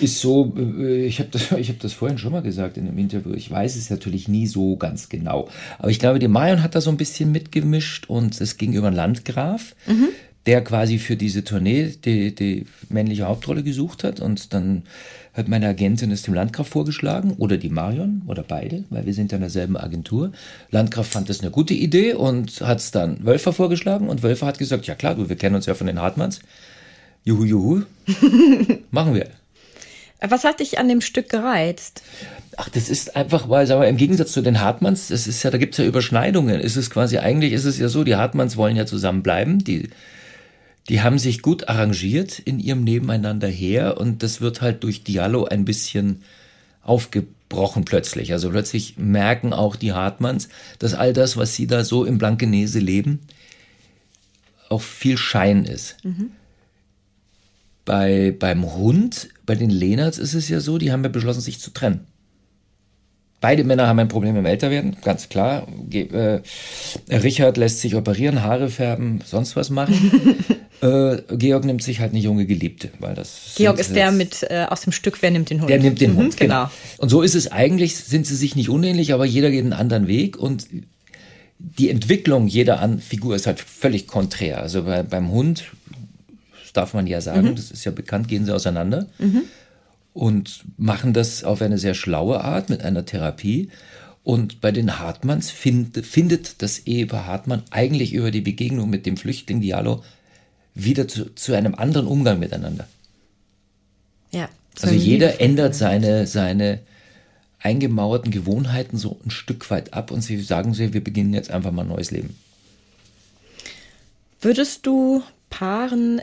ist 0.00 0.20
so, 0.20 0.54
äh, 0.56 1.04
ich 1.04 1.18
habe 1.18 1.30
das, 1.32 1.50
hab 1.50 1.80
das 1.80 1.92
vorhin 1.92 2.16
schon 2.16 2.30
mal 2.30 2.42
gesagt 2.42 2.76
in 2.76 2.86
einem 2.86 2.96
Interview. 2.96 3.34
Ich 3.34 3.50
weiß 3.50 3.74
es 3.74 3.90
natürlich 3.90 4.28
nie 4.28 4.46
so 4.46 4.76
ganz 4.76 5.08
genau. 5.08 5.48
Aber 5.80 5.90
ich 5.90 5.98
glaube, 5.98 6.20
die 6.20 6.28
Marion 6.28 6.62
hat 6.62 6.76
da 6.76 6.80
so 6.80 6.90
ein 6.90 6.96
bisschen 6.96 7.32
mitgemischt 7.32 8.08
und 8.08 8.40
es 8.40 8.56
ging 8.56 8.72
über 8.72 8.86
einen 8.86 8.94
Landgraf, 8.94 9.74
mhm. 9.88 10.10
der 10.46 10.62
quasi 10.62 10.98
für 10.98 11.16
diese 11.16 11.42
Tournee 11.42 11.92
die, 12.04 12.36
die 12.36 12.66
männliche 12.88 13.24
Hauptrolle 13.24 13.64
gesucht 13.64 14.04
hat 14.04 14.20
und 14.20 14.54
dann 14.54 14.84
hat 15.34 15.48
meine 15.48 15.66
Agentin 15.66 16.12
es 16.12 16.22
dem 16.22 16.34
Landgraf 16.34 16.68
vorgeschlagen 16.68 17.32
oder 17.38 17.56
die 17.56 17.68
Marion 17.68 18.22
oder 18.28 18.44
beide, 18.44 18.84
weil 18.90 19.06
wir 19.06 19.12
sind 19.12 19.32
ja 19.32 19.38
in 19.38 19.42
derselben 19.42 19.76
Agentur. 19.76 20.30
Landgraf 20.70 21.08
fand 21.08 21.28
das 21.30 21.40
eine 21.40 21.50
gute 21.50 21.74
Idee 21.74 22.14
und 22.14 22.60
hat 22.60 22.78
es 22.78 22.92
dann 22.92 23.26
Wölfer 23.26 23.52
vorgeschlagen 23.52 24.08
und 24.08 24.22
Wölfer 24.22 24.46
hat 24.46 24.58
gesagt, 24.58 24.86
ja 24.86 24.94
klar, 24.94 25.16
du, 25.16 25.28
wir 25.28 25.34
kennen 25.34 25.56
uns 25.56 25.66
ja 25.66 25.74
von 25.74 25.88
den 25.88 26.00
Hartmanns. 26.00 26.38
Juhu, 27.26 27.44
juhu, 27.44 27.82
machen 28.92 29.14
wir. 29.14 29.28
Was 30.20 30.44
hat 30.44 30.60
dich 30.60 30.78
an 30.78 30.88
dem 30.88 31.00
Stück 31.00 31.28
gereizt? 31.28 32.02
Ach, 32.56 32.68
das 32.68 32.88
ist 32.88 33.16
einfach, 33.16 33.48
weil, 33.48 33.66
sagen 33.66 33.80
wir, 33.80 33.88
im 33.88 33.96
Gegensatz 33.96 34.30
zu 34.30 34.42
den 34.42 34.60
Hartmanns, 34.60 35.08
das 35.08 35.26
ist 35.26 35.42
ja, 35.42 35.50
da 35.50 35.58
gibt's 35.58 35.76
ja 35.76 35.84
Überschneidungen. 35.84 36.60
Es 36.60 36.76
ist 36.76 36.88
quasi, 36.88 37.18
eigentlich 37.18 37.52
ist 37.52 37.64
es 37.64 37.78
ja 37.78 37.88
so, 37.88 38.04
die 38.04 38.14
Hartmanns 38.14 38.56
wollen 38.56 38.76
ja 38.76 38.86
zusammenbleiben, 38.86 39.58
die, 39.58 39.90
die 40.88 41.02
haben 41.02 41.18
sich 41.18 41.42
gut 41.42 41.68
arrangiert 41.68 42.38
in 42.38 42.60
ihrem 42.60 42.84
Nebeneinander 42.84 43.48
her 43.48 43.98
und 43.98 44.22
das 44.22 44.40
wird 44.40 44.62
halt 44.62 44.84
durch 44.84 45.02
Diallo 45.02 45.46
ein 45.46 45.64
bisschen 45.64 46.22
aufgebrochen 46.82 47.84
plötzlich. 47.84 48.32
Also 48.32 48.50
plötzlich 48.50 48.98
merken 48.98 49.52
auch 49.52 49.74
die 49.74 49.92
Hartmanns, 49.92 50.48
dass 50.78 50.94
all 50.94 51.12
das, 51.12 51.36
was 51.36 51.56
sie 51.56 51.66
da 51.66 51.82
so 51.82 52.04
im 52.04 52.18
Blankenese 52.18 52.78
leben, 52.78 53.18
auch 54.68 54.82
viel 54.82 55.18
Schein 55.18 55.64
ist. 55.64 55.96
Mhm. 56.04 56.30
Bei, 57.86 58.34
beim 58.38 58.74
Hund, 58.74 59.28
bei 59.46 59.54
den 59.54 59.70
Lehnerts 59.70 60.18
ist 60.18 60.34
es 60.34 60.50
ja 60.50 60.60
so, 60.60 60.76
die 60.76 60.92
haben 60.92 61.02
ja 61.02 61.08
beschlossen, 61.08 61.40
sich 61.40 61.60
zu 61.60 61.70
trennen. 61.70 62.06
Beide 63.40 63.64
Männer 63.64 63.86
haben 63.86 63.98
ein 63.98 64.08
Problem 64.08 64.34
im 64.36 64.44
Älterwerden, 64.44 64.96
ganz 65.02 65.28
klar. 65.28 65.68
Ge 65.88 66.08
äh, 66.08 66.40
Richard 67.08 67.56
lässt 67.56 67.80
sich 67.80 67.94
operieren, 67.94 68.42
Haare 68.42 68.70
färben, 68.70 69.20
sonst 69.24 69.54
was 69.56 69.70
machen. 69.70 70.36
äh, 70.80 71.18
Georg 71.36 71.64
nimmt 71.64 71.82
sich 71.82 72.00
halt 72.00 72.12
eine 72.12 72.20
junge 72.20 72.46
Geliebte, 72.46 72.90
weil 72.98 73.14
das. 73.14 73.52
Georg 73.56 73.78
ist 73.78 73.94
der 73.94 74.10
mit 74.10 74.44
äh, 74.50 74.64
aus 74.68 74.80
dem 74.80 74.92
Stück 74.92 75.22
Wer 75.22 75.30
nimmt 75.30 75.50
den 75.50 75.60
Hund? 75.60 75.70
Der 75.70 75.78
nimmt 75.78 76.00
den 76.00 76.14
mhm, 76.14 76.16
Hund, 76.16 76.36
genau. 76.36 76.64
genau. 76.64 76.70
Und 76.98 77.10
so 77.10 77.22
ist 77.22 77.34
es 77.36 77.52
eigentlich, 77.52 77.96
sind 77.96 78.26
sie 78.26 78.34
sich 78.36 78.56
nicht 78.56 78.68
unähnlich, 78.68 79.12
aber 79.12 79.26
jeder 79.26 79.50
geht 79.50 79.62
einen 79.62 79.74
anderen 79.74 80.08
Weg 80.08 80.38
und 80.38 80.66
die 81.58 81.90
Entwicklung 81.90 82.48
jeder 82.48 82.80
An 82.80 83.00
Figur 83.00 83.36
ist 83.36 83.46
halt 83.46 83.60
völlig 83.60 84.06
konträr. 84.06 84.60
Also 84.60 84.84
bei, 84.84 85.02
beim 85.02 85.30
Hund, 85.30 85.64
darf 86.76 86.94
man 86.94 87.06
ja 87.06 87.20
sagen, 87.20 87.50
mhm. 87.50 87.56
das 87.56 87.70
ist 87.70 87.84
ja 87.84 87.92
bekannt, 87.92 88.28
gehen 88.28 88.44
sie 88.44 88.54
auseinander. 88.54 89.06
Mhm 89.18 89.42
und 90.16 90.64
machen 90.78 91.12
das 91.12 91.44
auf 91.44 91.60
eine 91.60 91.76
sehr 91.76 91.92
schlaue 91.92 92.42
Art 92.42 92.70
mit 92.70 92.80
einer 92.80 93.04
Therapie. 93.04 93.68
Und 94.24 94.62
bei 94.62 94.72
den 94.72 94.98
Hartmanns 94.98 95.50
find, 95.50 96.04
findet 96.06 96.62
das 96.62 96.78
Ehepaar 96.86 97.26
Hartmann 97.26 97.62
eigentlich 97.70 98.14
über 98.14 98.30
die 98.30 98.40
Begegnung 98.40 98.88
mit 98.88 99.04
dem 99.04 99.18
Flüchtling 99.18 99.60
Diallo 99.60 100.02
wieder 100.74 101.06
zu, 101.06 101.34
zu 101.34 101.52
einem 101.52 101.74
anderen 101.74 102.06
Umgang 102.06 102.38
miteinander. 102.38 102.88
Ja. 104.32 104.48
Also 104.80 104.94
jeder 104.94 105.40
ändert 105.42 105.74
seine, 105.74 106.26
seine 106.26 106.80
eingemauerten 107.60 108.30
Gewohnheiten 108.30 108.96
so 108.96 109.20
ein 109.22 109.30
Stück 109.30 109.70
weit 109.70 109.92
ab 109.92 110.10
und 110.10 110.22
sie 110.22 110.40
sagen 110.40 110.72
sie, 110.72 110.94
wir 110.94 111.04
beginnen 111.04 111.34
jetzt 111.34 111.50
einfach 111.50 111.72
mal 111.72 111.82
ein 111.82 111.88
neues 111.88 112.10
Leben. 112.10 112.38
Würdest 114.40 114.86
du 114.86 115.22
Paaren 115.50 116.22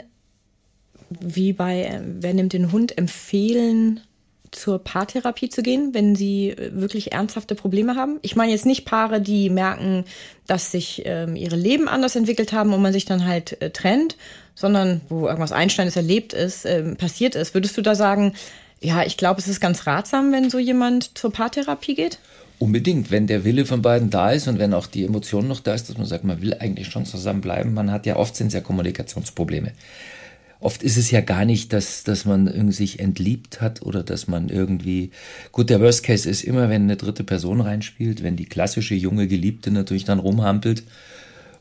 wie 1.22 1.54
bei 1.54 1.84
äh, 1.84 2.02
Wer 2.04 2.34
nimmt 2.34 2.54
den 2.54 2.72
Hund 2.72 2.98
empfehlen, 2.98 4.02
zur 4.54 4.80
Paartherapie 4.80 5.50
zu 5.50 5.62
gehen, 5.62 5.94
wenn 5.94 6.16
sie 6.16 6.50
äh, 6.50 6.72
wirklich 6.74 7.12
ernsthafte 7.12 7.56
Probleme 7.56 7.96
haben? 7.96 8.20
Ich 8.22 8.36
meine 8.36 8.52
jetzt 8.52 8.66
nicht 8.66 8.86
Paare, 8.86 9.22
die 9.22 9.50
merken, 9.50 10.06
dass 10.48 10.72
sich 10.72 11.04
ähm, 11.06 11.36
ihre 11.36 11.56
Leben 11.56 11.88
anders 11.88 12.16
entwickelt 12.16 12.54
haben 12.54 12.74
und 12.74 12.82
man 12.82 12.94
sich 12.94 13.06
dann 13.06 13.26
halt 13.26 13.62
äh, 13.62 13.72
trennt, 13.72 14.18
sondern 14.56 15.02
wo 15.10 15.28
irgendwas 15.28 15.52
Einschneidendes 15.52 15.96
erlebt 15.96 16.34
ist, 16.34 16.66
äh, 16.66 16.96
passiert 16.96 17.36
ist. 17.36 17.54
Würdest 17.54 17.78
du 17.78 17.82
da 17.82 17.96
sagen, 17.96 18.34
ja, 18.80 19.04
ich 19.04 19.18
glaube, 19.18 19.40
es 19.40 19.48
ist 19.48 19.60
ganz 19.60 19.88
ratsam, 19.88 20.32
wenn 20.32 20.50
so 20.50 20.60
jemand 20.60 21.18
zur 21.18 21.32
Paartherapie 21.32 21.96
geht? 21.96 22.20
Unbedingt, 22.60 23.12
wenn 23.12 23.28
der 23.28 23.44
Wille 23.44 23.66
von 23.66 23.82
beiden 23.82 24.10
da 24.10 24.32
ist 24.32 24.48
und 24.48 24.60
wenn 24.60 24.74
auch 24.74 24.88
die 24.88 25.06
Emotion 25.06 25.48
noch 25.48 25.60
da 25.60 25.74
ist, 25.74 25.90
dass 25.90 25.98
man 25.98 26.06
sagt, 26.06 26.24
man 26.24 26.42
will 26.42 26.54
eigentlich 26.54 26.88
schon 26.88 27.06
zusammenbleiben. 27.06 27.74
Man 27.74 27.92
hat 27.92 28.06
ja 28.06 28.16
oft 28.16 28.36
sind 28.36 28.54
es 28.54 28.64
Kommunikationsprobleme 28.64 29.72
oft 30.64 30.84
ist 30.84 30.98
es 30.98 31.12
ja 31.12 31.22
gar 31.22 31.46
nicht, 31.46 31.74
dass, 31.74 32.04
dass 32.04 32.26
man 32.26 32.72
sich 32.72 33.00
entliebt 33.00 33.62
hat 33.62 33.82
oder 33.82 34.04
dass 34.04 34.28
man 34.28 34.50
irgendwie, 34.50 35.12
gut, 35.52 35.70
der 35.70 35.82
Worst 35.82 36.04
Case 36.04 36.30
ist 36.30 36.44
immer, 36.44 36.70
wenn 36.70 36.84
eine 36.84 36.98
dritte 36.98 37.24
Person 37.24 37.62
reinspielt, 37.62 38.24
wenn 38.24 38.36
die 38.36 38.46
klassische 38.46 38.96
junge 38.96 39.28
Geliebte 39.28 39.72
natürlich 39.72 40.06
dann 40.06 40.20
rumhampelt 40.20 40.84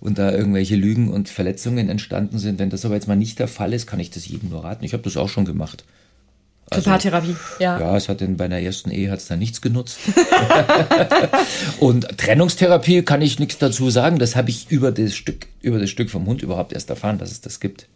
und 0.01 0.19
da 0.19 0.33
irgendwelche 0.33 0.77
Lügen 0.77 1.11
und 1.11 1.29
Verletzungen 1.29 1.89
entstanden 1.89 2.39
sind. 2.39 2.59
Wenn 2.59 2.71
das 2.71 2.85
aber 2.85 2.95
jetzt 2.95 3.09
mal 3.09 3.17
nicht 3.17 3.39
der 3.39 3.49
Fall 3.49 3.73
ist, 3.73 3.87
kann 3.87 4.01
ich 4.01 4.11
das 4.11 4.27
jedem 4.27 4.51
nur 4.51 4.65
raten. 4.65 4.85
Ich 4.85 4.93
habe 4.93 5.03
das 5.03 5.17
auch 5.17 5.29
schon 5.29 5.45
gemacht. 5.45 5.85
Also, 6.71 6.89
Paartherapie, 6.89 7.37
ja. 7.59 7.79
Ja, 7.79 7.97
es 7.97 8.09
hat 8.09 8.23
in, 8.23 8.37
bei 8.37 8.47
einer 8.47 8.61
ersten 8.61 8.91
Ehe 8.91 9.11
hat 9.11 9.19
es 9.19 9.27
da 9.27 9.37
nichts 9.37 9.61
genutzt. 9.61 9.99
und 11.81 12.07
Trennungstherapie 12.17 13.03
kann 13.03 13.21
ich 13.21 13.39
nichts 13.39 13.59
dazu 13.59 13.91
sagen. 13.91 14.19
Das 14.19 14.37
habe 14.37 14.51
ich 14.51 14.71
über 14.71 14.91
das 14.91 15.15
Stück, 15.15 15.49
über 15.61 15.79
das 15.79 15.91
Stück 15.91 16.09
vom 16.09 16.27
Hund 16.27 16.43
überhaupt 16.43 16.73
erst 16.73 16.89
erfahren, 16.89 17.19
dass 17.19 17.31
es 17.31 17.41
das 17.41 17.61
gibt. 17.61 17.89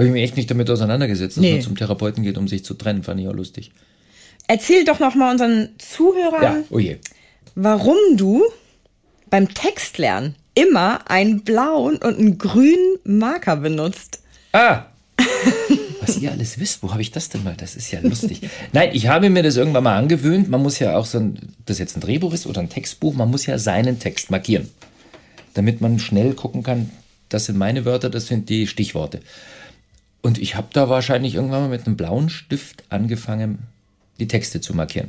Habe 0.00 0.06
ich 0.06 0.12
mich 0.14 0.22
echt 0.22 0.36
nicht 0.38 0.50
damit 0.50 0.70
auseinandergesetzt, 0.70 1.36
dass 1.36 1.42
nee. 1.42 1.52
man 1.52 1.60
zum 1.60 1.76
Therapeuten 1.76 2.22
geht, 2.22 2.38
um 2.38 2.48
sich 2.48 2.64
zu 2.64 2.72
trennen. 2.72 3.02
Fand 3.02 3.20
ich 3.20 3.28
auch 3.28 3.34
lustig. 3.34 3.70
Erzähl 4.46 4.86
doch 4.86 4.98
noch 4.98 5.14
mal 5.14 5.30
unseren 5.30 5.68
Zuhörern, 5.76 6.42
ja, 6.42 6.64
oh 6.70 6.80
warum 7.54 7.98
du 8.16 8.42
beim 9.28 9.52
Textlernen 9.52 10.36
immer 10.54 11.10
einen 11.10 11.42
blauen 11.42 11.96
und 11.96 12.18
einen 12.18 12.38
grünen 12.38 12.96
Marker 13.04 13.56
benutzt. 13.56 14.22
Ah! 14.52 14.86
Was 16.00 16.16
ihr 16.16 16.30
alles 16.32 16.58
wisst, 16.58 16.82
wo 16.82 16.92
habe 16.92 17.02
ich 17.02 17.10
das 17.10 17.28
denn 17.28 17.44
mal? 17.44 17.54
Das 17.58 17.76
ist 17.76 17.90
ja 17.90 18.00
lustig. 18.00 18.40
Nein, 18.72 18.92
ich 18.94 19.06
habe 19.08 19.28
mir 19.28 19.42
das 19.42 19.58
irgendwann 19.58 19.84
mal 19.84 19.98
angewöhnt. 19.98 20.48
Man 20.48 20.62
muss 20.62 20.78
ja 20.78 20.96
auch 20.96 21.04
so 21.04 21.18
ein, 21.18 21.54
das 21.66 21.78
jetzt 21.78 21.94
ein 21.98 22.00
Drehbuch 22.00 22.32
ist 22.32 22.46
oder 22.46 22.62
ein 22.62 22.70
Textbuch, 22.70 23.12
man 23.12 23.30
muss 23.30 23.44
ja 23.44 23.58
seinen 23.58 23.98
Text 23.98 24.30
markieren. 24.30 24.70
Damit 25.52 25.82
man 25.82 25.98
schnell 25.98 26.32
gucken 26.32 26.62
kann, 26.62 26.88
das 27.28 27.44
sind 27.44 27.58
meine 27.58 27.84
Wörter, 27.84 28.08
das 28.08 28.28
sind 28.28 28.48
die 28.48 28.66
Stichworte. 28.66 29.20
Und 30.22 30.38
ich 30.38 30.54
habe 30.56 30.68
da 30.72 30.88
wahrscheinlich 30.88 31.34
irgendwann 31.34 31.62
mal 31.62 31.68
mit 31.68 31.86
einem 31.86 31.96
blauen 31.96 32.28
Stift 32.28 32.84
angefangen, 32.90 33.60
die 34.18 34.28
Texte 34.28 34.60
zu 34.60 34.74
markieren. 34.74 35.08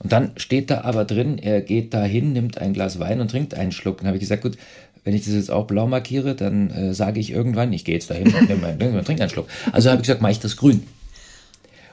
Und 0.00 0.12
dann 0.12 0.32
steht 0.36 0.70
da 0.70 0.82
aber 0.82 1.04
drin, 1.04 1.38
er 1.38 1.60
geht 1.62 1.94
da 1.94 2.04
hin, 2.04 2.32
nimmt 2.32 2.58
ein 2.58 2.74
Glas 2.74 2.98
Wein 2.98 3.20
und 3.20 3.30
trinkt 3.30 3.54
einen 3.54 3.72
Schluck. 3.72 3.98
Dann 3.98 4.08
habe 4.08 4.16
ich 4.16 4.20
gesagt, 4.20 4.42
gut, 4.42 4.58
wenn 5.04 5.14
ich 5.14 5.24
das 5.24 5.34
jetzt 5.34 5.50
auch 5.50 5.66
blau 5.66 5.86
markiere, 5.86 6.34
dann 6.34 6.70
äh, 6.70 6.94
sage 6.94 7.20
ich 7.20 7.30
irgendwann, 7.30 7.72
ich 7.72 7.84
gehe 7.84 7.94
jetzt 7.94 8.10
dahin 8.10 8.34
und 8.34 8.48
nehme 8.48 8.66
einen, 8.66 9.04
trinke 9.04 9.22
einen 9.22 9.30
Schluck. 9.30 9.48
Also 9.72 9.90
habe 9.90 10.00
ich 10.00 10.06
gesagt, 10.06 10.22
mache 10.22 10.32
ich 10.32 10.40
das 10.40 10.56
grün. 10.56 10.86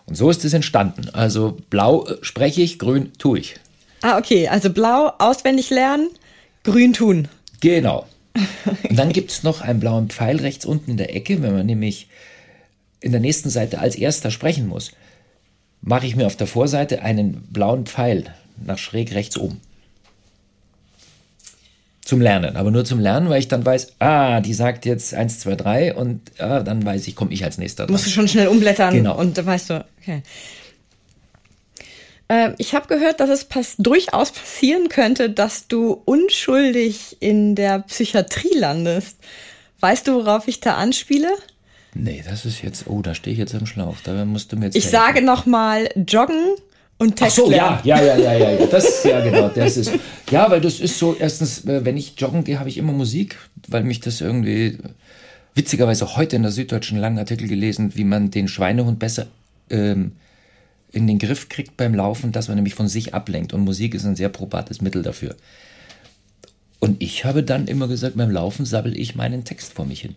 Und 0.06 0.16
so 0.16 0.30
ist 0.30 0.44
es 0.44 0.54
entstanden. 0.54 1.10
Also 1.14 1.58
blau 1.70 2.06
äh, 2.08 2.18
spreche 2.22 2.62
ich, 2.62 2.80
grün 2.80 3.12
tue 3.18 3.40
ich. 3.40 3.56
Ah, 4.02 4.18
okay. 4.18 4.48
Also 4.48 4.72
blau 4.72 5.12
auswendig 5.20 5.70
lernen, 5.70 6.10
grün 6.64 6.94
tun. 6.94 7.28
Genau. 7.60 8.08
Und 8.90 8.98
dann 8.98 9.12
gibt 9.12 9.32
es 9.32 9.44
noch 9.44 9.62
einen 9.62 9.80
blauen 9.80 10.10
Pfeil 10.10 10.38
rechts 10.38 10.66
unten 10.66 10.92
in 10.92 10.98
der 10.98 11.16
Ecke, 11.16 11.42
wenn 11.42 11.54
man 11.54 11.66
nämlich 11.66 12.08
in 13.02 13.12
der 13.12 13.22
nächsten 13.22 13.50
Seite 13.50 13.80
als 13.80 13.96
erster 13.96 14.32
sprechen 14.32 14.68
muss, 14.68 14.92
mache 15.82 16.06
ich 16.06 16.16
mir 16.16 16.28
auf 16.28 16.36
der 16.36 16.48
Vorseite 16.48 17.02
einen 17.02 17.42
blauen 17.52 17.86
Pfeil 17.86 18.34
nach 18.64 18.78
schräg 18.78 19.14
rechts 19.14 19.38
oben. 19.38 19.60
Zum 22.02 22.22
Lernen, 22.22 22.58
aber 22.58 22.72
nur 22.72 22.84
zum 22.84 23.00
Lernen, 23.00 23.30
weil 23.30 23.40
ich 23.40 23.48
dann 23.48 23.66
weiß, 23.66 23.94
ah, 24.00 24.42
die 24.42 24.54
sagt 24.54 24.86
jetzt 24.86 25.14
1, 25.14 25.40
2, 25.40 25.56
3 25.56 25.96
und 25.96 26.20
ah, 26.40 26.62
dann 26.62 26.86
weiß 26.86 27.08
ich, 27.08 27.16
komme 27.16 27.32
ich 27.32 27.44
als 27.44 27.58
nächster 27.58 27.86
dran. 27.86 27.94
Musst 27.94 28.06
du 28.06 28.10
schon 28.10 28.28
schnell 28.28 28.48
umblättern 28.48 28.94
genau. 28.94 29.18
und 29.18 29.44
weißt 29.44 29.70
du, 29.70 29.86
okay. 30.02 30.22
Äh, 32.28 32.54
ich 32.58 32.74
habe 32.74 32.88
gehört, 32.88 33.20
dass 33.20 33.30
es 33.30 33.46
pass 33.46 33.76
durchaus 33.78 34.32
passieren 34.32 34.90
könnte, 34.90 35.30
dass 35.30 35.68
du 35.68 36.02
unschuldig 36.06 37.18
in 37.20 37.56
der 37.56 37.80
Psychiatrie 37.80 38.56
landest. 38.56 39.18
Weißt 39.80 40.08
du, 40.08 40.14
worauf 40.14 40.48
ich 40.48 40.60
da 40.60 40.76
anspiele? 40.76 41.30
Nee, 41.94 42.24
das 42.28 42.46
ist 42.46 42.62
jetzt, 42.62 42.88
oh, 42.88 43.02
da 43.02 43.14
stehe 43.14 43.34
ich 43.34 43.40
jetzt 43.40 43.54
am 43.54 43.66
Schlauch. 43.66 43.98
Da 44.04 44.24
musst 44.26 44.52
du 44.52 44.56
mir 44.56 44.66
jetzt. 44.66 44.76
Ich 44.76 44.86
helfen. 44.86 44.98
sage 44.98 45.22
nochmal 45.22 45.90
joggen 46.08 46.56
und 47.02 47.16
Text 47.16 47.40
Ach 47.40 47.46
so, 47.46 47.52
ja, 47.52 47.82
ja, 47.84 48.02
ja, 48.02 48.16
ja, 48.16 48.34
ja, 48.52 48.66
das, 48.68 49.04
ja, 49.04 49.22
genau, 49.22 49.50
das 49.50 49.76
ist, 49.76 49.92
ja, 50.30 50.50
weil 50.52 50.62
das 50.62 50.80
ist 50.80 51.00
so, 51.00 51.16
erstens, 51.20 51.66
äh, 51.66 51.84
wenn 51.84 51.98
ich 51.98 52.14
joggen 52.18 52.44
gehe, 52.44 52.60
habe 52.60 52.70
ich 52.70 52.78
immer 52.78 52.94
Musik, 52.94 53.38
weil 53.68 53.84
mich 53.84 54.02
das 54.02 54.22
irgendwie, 54.22 54.78
witzigerweise 55.56 56.16
heute 56.16 56.36
in 56.36 56.44
der 56.44 56.52
Süddeutschen 56.52 57.00
langen 57.00 57.18
Artikel 57.18 57.48
gelesen, 57.48 57.96
wie 57.96 58.04
man 58.04 58.30
den 58.30 58.48
Schweinehund 58.48 59.00
besser 59.00 59.26
ähm, 59.72 60.12
in 60.92 61.08
den 61.08 61.18
Griff 61.18 61.50
kriegt 61.50 61.76
beim 61.76 61.96
Laufen, 61.96 62.32
dass 62.32 62.48
man 62.48 62.56
nämlich 62.56 62.76
von 62.76 62.88
sich 62.88 63.14
ablenkt 63.16 63.52
und 63.54 63.62
Musik 63.62 63.96
ist 63.96 64.06
ein 64.06 64.16
sehr 64.16 64.30
probates 64.30 64.82
Mittel 64.82 65.02
dafür. 65.02 65.36
Und 66.80 67.02
ich 67.02 67.26
habe 67.26 67.44
dann 67.44 67.68
immer 67.68 67.88
gesagt, 67.88 68.16
beim 68.16 68.30
Laufen 68.30 68.66
sabbel 68.66 68.96
ich 68.98 69.16
meinen 69.16 69.44
Text 69.44 69.74
vor 69.74 69.86
mich 69.86 70.02
hin. 70.02 70.16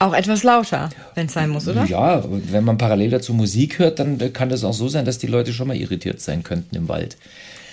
Auch 0.00 0.14
etwas 0.14 0.42
lauter, 0.44 0.88
wenn 1.14 1.26
es 1.26 1.34
sein 1.34 1.50
muss, 1.50 1.68
oder? 1.68 1.84
Ja, 1.84 2.24
wenn 2.26 2.64
man 2.64 2.78
parallel 2.78 3.10
dazu 3.10 3.34
Musik 3.34 3.78
hört, 3.78 3.98
dann 3.98 4.32
kann 4.32 4.48
das 4.48 4.64
auch 4.64 4.72
so 4.72 4.88
sein, 4.88 5.04
dass 5.04 5.18
die 5.18 5.26
Leute 5.26 5.52
schon 5.52 5.68
mal 5.68 5.76
irritiert 5.76 6.22
sein 6.22 6.42
könnten 6.42 6.74
im 6.74 6.88
Wald. 6.88 7.18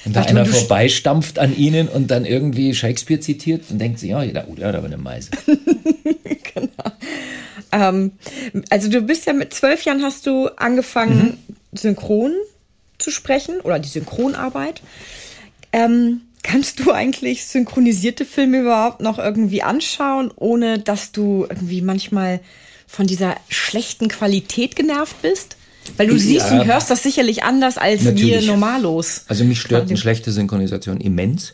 Wenn 0.03 0.11
da 0.11 0.23
einer 0.23 0.45
vorbeistampft 0.45 1.39
an 1.39 1.55
ihnen 1.55 1.87
und 1.87 2.11
dann 2.11 2.25
irgendwie 2.25 2.73
Shakespeare 2.73 3.21
zitiert, 3.21 3.63
dann 3.69 3.79
denkt 3.79 3.99
sie, 3.99 4.09
ja, 4.09 4.19
oh, 4.19 4.23
ja, 4.23 4.71
da 4.73 4.79
war 4.79 4.85
eine 4.85 4.97
Meise. 4.97 5.31
genau. 5.45 6.91
Ähm, 7.71 8.11
also 8.69 8.89
du 8.89 9.01
bist 9.01 9.25
ja 9.25 9.31
mit 9.31 9.53
zwölf 9.53 9.85
Jahren 9.85 10.03
hast 10.03 10.27
du 10.27 10.49
angefangen, 10.57 11.37
mhm. 11.47 11.77
synchron 11.77 12.33
zu 12.97 13.09
sprechen 13.09 13.61
oder 13.61 13.79
die 13.79 13.87
Synchronarbeit. 13.87 14.81
Ähm, 15.71 16.21
kannst 16.47 16.79
du 16.79 16.91
eigentlich 16.91 17.45
synchronisierte 17.45 18.25
Filme 18.25 18.62
überhaupt 18.62 19.01
noch 19.01 19.19
irgendwie 19.19 19.63
anschauen, 19.63 20.31
ohne 20.36 20.79
dass 20.79 21.12
du 21.12 21.45
irgendwie 21.49 21.81
manchmal 21.81 22.39
von 22.88 23.05
dieser 23.05 23.36
schlechten 23.49 24.07
Qualität 24.07 24.75
genervt 24.75 25.21
bist? 25.21 25.57
Weil 25.97 26.07
du 26.07 26.13
ja, 26.13 26.19
siehst 26.19 26.51
und 26.51 26.65
hörst 26.65 26.89
das 26.89 27.03
sicherlich 27.03 27.43
anders 27.43 27.77
als 27.77 28.03
natürlich. 28.03 28.25
wir 28.25 28.41
normalos. 28.41 29.23
Also 29.27 29.43
mich 29.43 29.60
stört 29.60 29.88
eine 29.88 29.97
schlechte 29.97 30.31
Synchronisation 30.31 30.99
immens. 30.99 31.53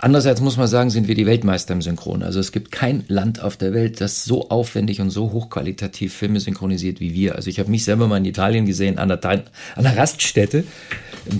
Andererseits 0.00 0.40
muss 0.40 0.56
man 0.56 0.68
sagen, 0.68 0.90
sind 0.90 1.08
wir 1.08 1.16
die 1.16 1.26
Weltmeister 1.26 1.74
im 1.74 1.82
Synchron. 1.82 2.22
Also 2.22 2.38
es 2.38 2.52
gibt 2.52 2.70
kein 2.70 3.04
Land 3.08 3.42
auf 3.42 3.56
der 3.56 3.74
Welt, 3.74 4.00
das 4.00 4.24
so 4.24 4.48
aufwendig 4.48 5.00
und 5.00 5.10
so 5.10 5.32
hochqualitativ 5.32 6.14
Filme 6.14 6.38
synchronisiert 6.38 7.00
wie 7.00 7.14
wir. 7.14 7.34
Also 7.34 7.50
ich 7.50 7.58
habe 7.58 7.68
mich 7.68 7.84
selber 7.84 8.06
mal 8.06 8.18
in 8.18 8.24
Italien 8.24 8.64
gesehen, 8.64 8.98
an 8.98 9.08
der, 9.08 9.24
an 9.24 9.42
der 9.82 9.96
Raststätte. 9.96 10.62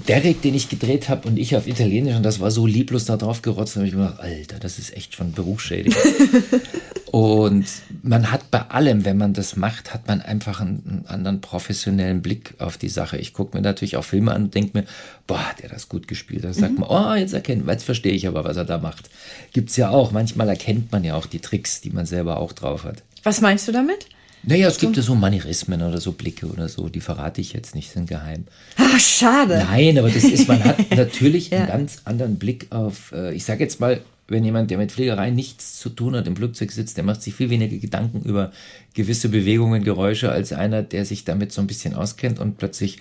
Derek, 0.09 0.43
den 0.43 0.55
ich 0.55 0.69
gedreht 0.69 1.09
habe 1.09 1.29
und 1.29 1.39
ich 1.39 1.57
auf 1.57 1.69
Italienisch 1.69 2.17
und 2.17 2.25
das 2.25 2.41
war 2.41 2.51
so 2.51 2.67
lieblos 2.67 3.05
da 3.05 3.17
drauf 3.17 3.43
gerotzt, 3.43 3.77
da 3.77 3.81
habe 3.81 3.89
ich 3.89 3.95
mir 3.95 4.07
gedacht, 4.07 4.21
Alter, 4.21 4.59
das 4.59 4.79
ist 4.79 4.95
echt 4.97 5.15
schon 5.15 5.33
berufsschädigend. 5.33 5.97
und 7.11 7.67
man 8.03 8.31
hat 8.31 8.51
bei 8.51 8.61
allem, 8.61 9.05
wenn 9.05 9.17
man 9.17 9.33
das 9.33 9.57
macht, 9.57 9.95
hat 9.95 10.07
man 10.09 10.21
einfach 10.21 10.61
einen, 10.61 10.83
einen 10.87 11.07
anderen 11.07 11.41
professionellen 11.41 12.21
Blick 12.21 12.55
auf 12.59 12.77
die 12.77 12.89
Sache. 12.89 13.17
Ich 13.17 13.33
gucke 13.33 13.57
mir 13.57 13.63
natürlich 13.63 13.97
auch 13.97 14.05
Filme 14.05 14.33
an 14.33 14.45
und 14.45 14.55
denke 14.55 14.79
mir, 14.79 14.85
boah, 15.27 15.45
der 15.59 15.71
hat 15.71 15.77
das 15.77 15.89
gut 15.89 16.07
gespielt. 16.07 16.45
Da 16.45 16.53
sagt 16.53 16.75
mhm. 16.75 16.81
man, 16.81 16.91
oh, 16.91 17.15
jetzt 17.15 17.33
erkennt 17.33 17.65
man, 17.65 17.75
jetzt 17.75 17.85
verstehe 17.85 18.13
ich 18.13 18.29
aber, 18.29 18.45
was 18.45 18.57
er 18.57 18.65
da 18.65 18.79
macht. 18.79 19.09
Gibt's 19.53 19.77
ja 19.77 19.89
auch. 19.89 20.13
Manchmal 20.13 20.49
erkennt 20.49 20.93
man 20.93 21.03
ja 21.03 21.15
auch 21.15 21.27
die 21.27 21.41
Tricks, 21.41 21.81
die 21.81 21.91
man 21.91 22.05
selber 22.05 22.39
auch 22.39 22.53
drauf 22.53 22.85
hat. 22.85 23.03
Was 23.23 23.41
meinst 23.41 23.67
du 23.69 23.73
damit? 23.73 24.07
Naja, 24.43 24.69
es 24.69 24.79
gibt 24.79 24.97
ja 24.97 25.03
so 25.03 25.15
Manierismen 25.15 25.83
oder 25.83 25.99
so 25.99 26.13
Blicke 26.13 26.47
oder 26.47 26.69
so, 26.69 26.89
die 26.89 27.01
verrate 27.01 27.41
ich 27.41 27.53
jetzt 27.53 27.75
nicht, 27.75 27.91
sind 27.91 28.09
geheim. 28.09 28.45
Ach, 28.77 29.01
schade. 29.01 29.67
Nein, 29.69 29.99
aber 29.99 30.11
das 30.11 30.25
ist, 30.25 30.47
man 30.47 30.63
hat 30.63 30.91
natürlich 30.97 31.51
ja. 31.51 31.59
einen 31.59 31.69
ganz 31.69 32.03
anderen 32.05 32.37
Blick 32.37 32.69
auf, 32.71 33.13
äh, 33.13 33.35
ich 33.35 33.45
sage 33.45 33.65
jetzt 33.65 33.81
mal, 33.81 34.01
wenn 34.29 34.45
jemand, 34.45 34.71
der 34.71 34.79
mit 34.79 34.93
Pflegerei 34.93 35.31
nichts 35.31 35.79
zu 35.79 35.89
tun 35.89 36.15
hat, 36.15 36.27
im 36.27 36.37
Flugzeug 36.37 36.71
sitzt, 36.71 36.99
der 36.99 37.05
macht 37.05 37.23
sich 37.23 37.35
viel 37.35 37.49
weniger 37.49 37.79
Gedanken 37.79 38.23
über 38.23 38.53
gewisse 38.95 39.31
Bewegungen, 39.31 39.83
Geräusche, 39.83 40.31
als 40.31 40.53
einer, 40.53 40.83
der 40.83 41.07
sich 41.07 41.25
damit 41.25 41.51
so 41.51 41.63
ein 41.63 41.67
bisschen 41.67 41.95
auskennt 41.95 42.39
und 42.39 42.59
plötzlich 42.59 42.99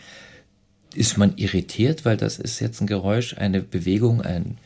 ist 0.95 1.17
man 1.17 1.33
irritiert, 1.35 2.05
weil 2.05 2.17
das 2.17 2.39
ist 2.39 2.59
jetzt 2.61 2.81
ein 2.81 2.87
Geräusch, 2.87 3.37
eine 3.37 3.61
Bewegung, 3.61 4.21
ein, 4.21 4.57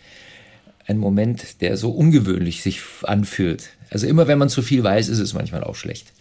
ein 0.86 0.98
Moment, 0.98 1.62
der 1.62 1.78
so 1.78 1.90
ungewöhnlich 1.90 2.62
sich 2.62 2.80
anfühlt. 3.04 3.70
Also 3.90 4.06
immer 4.06 4.28
wenn 4.28 4.38
man 4.38 4.50
zu 4.50 4.62
viel 4.62 4.84
weiß, 4.84 5.10
ist 5.10 5.20
es 5.20 5.34
manchmal 5.34 5.64
auch 5.64 5.76
schlecht. 5.76 6.14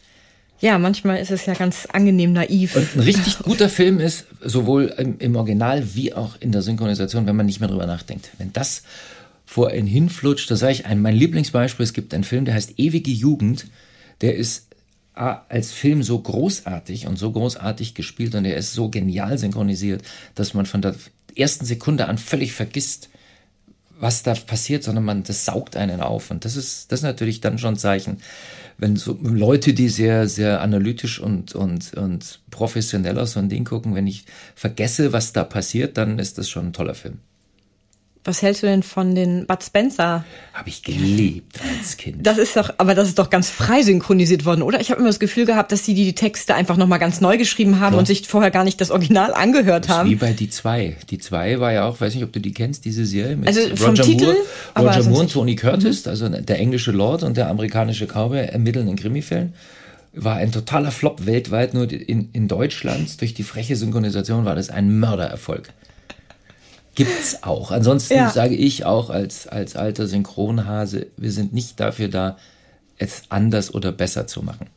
Ja, 0.61 0.79
manchmal 0.79 1.19
ist 1.21 1.31
es 1.31 1.47
ja 1.47 1.55
ganz 1.55 1.87
angenehm 1.87 2.33
naiv. 2.33 2.77
Und 2.77 2.97
ein 2.97 3.01
richtig 3.01 3.39
guter 3.43 3.69
Film 3.69 3.99
ist, 3.99 4.27
sowohl 4.43 4.93
im, 4.99 5.19
im, 5.19 5.37
Original 5.37 5.95
wie 5.95 6.13
auch 6.13 6.37
in 6.41 6.53
der 6.53 6.61
Synchronisation, 6.61 7.27
wenn 7.27 7.37
man 7.37 7.47
nicht 7.47 7.61
mehr 7.61 7.69
drüber 7.69 7.87
nachdenkt. 7.87 8.31
Wenn 8.37 8.53
das 8.53 8.83
vor 9.51 9.71
einen 9.71 9.89
hinflutscht, 9.89 10.49
da 10.49 10.55
sage 10.55 10.75
ich 10.75 10.87
ein, 10.87 11.03
mein 11.03 11.17
Lieblingsbeispiel, 11.17 11.83
es 11.83 11.93
gibt 11.93 12.15
einen 12.15 12.23
Film, 12.23 12.45
der 12.45 12.55
heißt 12.55 12.75
Ewige 12.79 13.11
Jugend, 13.11 13.67
der 14.21 14.37
ist 14.37 14.69
als 15.13 15.73
Film 15.73 16.05
so 16.05 16.21
großartig 16.21 17.09
und 17.09 17.19
so 17.19 17.33
großartig 17.33 17.95
gespielt 17.95 18.37
und 18.37 18.45
er 18.45 18.57
ist 18.57 18.75
so 18.75 18.91
genial 18.91 19.39
synchronisiert, 19.39 20.03
dass 20.37 20.55
man 20.55 20.67
von 20.67 20.83
der 20.83 20.95
ersten 21.35 21.65
Sekunde 21.65 22.07
an 22.07 22.17
völlig 22.17 22.53
vergisst, 22.53 23.09
was 23.99 24.23
da 24.23 24.35
passiert, 24.35 24.85
sondern 24.85 25.05
man, 25.05 25.25
das 25.25 25.45
saugt 25.45 25.77
einen 25.77 26.01
auf. 26.01 26.31
Und 26.31 26.45
das 26.45 26.55
ist, 26.55 26.93
das 26.93 27.01
ist 27.01 27.05
natürlich 27.05 27.41
dann 27.41 27.59
schon 27.59 27.75
ein 27.75 27.77
Zeichen, 27.77 28.19
wenn 28.79 28.95
so 28.95 29.19
Leute, 29.21 29.75
die 29.75 29.89
sehr, 29.89 30.29
sehr 30.29 30.61
analytisch 30.61 31.19
und, 31.19 31.57
und, 31.57 31.93
und 31.95 32.39
professionell 32.53 33.19
aus 33.19 33.33
so 33.33 33.41
ein 33.41 33.49
Ding 33.49 33.65
gucken, 33.65 33.97
wenn 33.97 34.07
ich 34.07 34.27
vergesse, 34.55 35.13
was 35.13 35.33
da 35.33 35.43
passiert, 35.43 35.97
dann 35.97 36.21
ist 36.21 36.39
das 36.39 36.49
schon 36.49 36.67
ein 36.67 36.73
toller 36.73 36.95
Film. 36.95 37.19
Was 38.23 38.43
hältst 38.43 38.63
du 38.63 38.67
denn 38.67 38.83
von 38.83 39.15
den 39.15 39.47
Bud 39.47 39.63
Spencer? 39.65 40.27
Habe 40.53 40.69
ich 40.69 40.83
geliebt 40.83 41.59
als 41.79 41.97
Kind. 41.97 42.27
Das 42.27 42.37
ist 42.37 42.55
doch, 42.55 42.75
aber 42.77 42.95
das 42.95 43.09
ist 43.09 43.19
doch 43.19 43.31
ganz 43.31 43.49
frei 43.49 43.83
synchronisiert 43.83 44.45
worden, 44.45 44.61
oder? 44.61 44.79
Ich 44.79 44.91
habe 44.91 45.01
immer 45.01 45.09
das 45.09 45.21
Gefühl 45.21 45.47
gehabt, 45.47 45.73
dass 45.73 45.87
sie 45.87 45.95
die 45.95 46.15
Texte 46.15 46.55
einfach 46.55 46.77
nochmal 46.77 46.99
ganz 46.99 47.23
neu 47.23 47.39
geschrieben 47.39 47.81
haben 47.81 47.95
ja. 47.95 47.99
und 47.99 48.05
sich 48.05 48.29
vorher 48.29 48.51
gar 48.51 48.65
nicht 48.65 48.79
das 48.79 48.91
Original 48.91 49.33
angehört 49.33 49.89
das 49.89 49.97
haben. 49.97 50.11
Wie 50.11 50.17
bei 50.17 50.33
Die 50.33 50.51
Zwei. 50.51 50.99
Die 51.09 51.19
Zwei 51.19 51.61
war 51.61 51.73
ja 51.73 51.87
auch, 51.87 51.99
weiß 51.99 52.15
nicht, 52.15 52.25
ob 52.25 52.33
du 52.33 52.41
die 52.41 52.53
kennst, 52.53 52.85
diese 52.85 53.07
Serie 53.07 53.37
mit 53.37 53.49
also 53.49 53.75
vom 53.75 53.91
Roger 53.91 54.03
Titel, 54.03 54.35
Moore, 54.77 54.89
Roger 54.89 55.09
Moore 55.09 55.21
und 55.23 55.33
Tony 55.33 55.57
Curtis, 55.57 56.05
mhm. 56.05 56.11
also 56.11 56.29
der 56.29 56.59
englische 56.59 56.93
Lord 56.93 57.23
und 57.23 57.39
der 57.39 57.49
amerikanische 57.49 58.07
Cowboy 58.07 58.45
ermitteln 58.47 58.87
in 58.87 58.97
Krimifällen 58.97 59.55
war 60.13 60.37
ein 60.37 60.51
totaler 60.51 60.91
Flop 60.91 61.25
weltweit, 61.27 61.73
nur 61.73 61.91
in, 61.91 62.31
in 62.33 62.49
Deutschland 62.49 63.21
durch 63.21 63.33
die 63.33 63.45
freche 63.45 63.77
Synchronisation 63.77 64.45
war 64.45 64.57
das 64.57 64.69
ein 64.69 64.99
Mördererfolg 64.99 65.71
gibt's 66.95 67.43
auch. 67.43 67.71
Ansonsten 67.71 68.15
ja. 68.15 68.31
sage 68.31 68.55
ich 68.55 68.85
auch 68.85 69.11
als, 69.11 69.47
als 69.47 69.77
alter 69.77 70.07
Synchronhase, 70.07 71.07
wir 71.17 71.33
sind 71.33 71.53
nicht 71.53 71.81
dafür 71.81 72.09
da, 72.09 72.37
es 72.99 73.23
anders 73.29 73.73
oder 73.75 73.93
besser 73.93 74.27
zu 74.27 74.43
machen. 74.43 74.69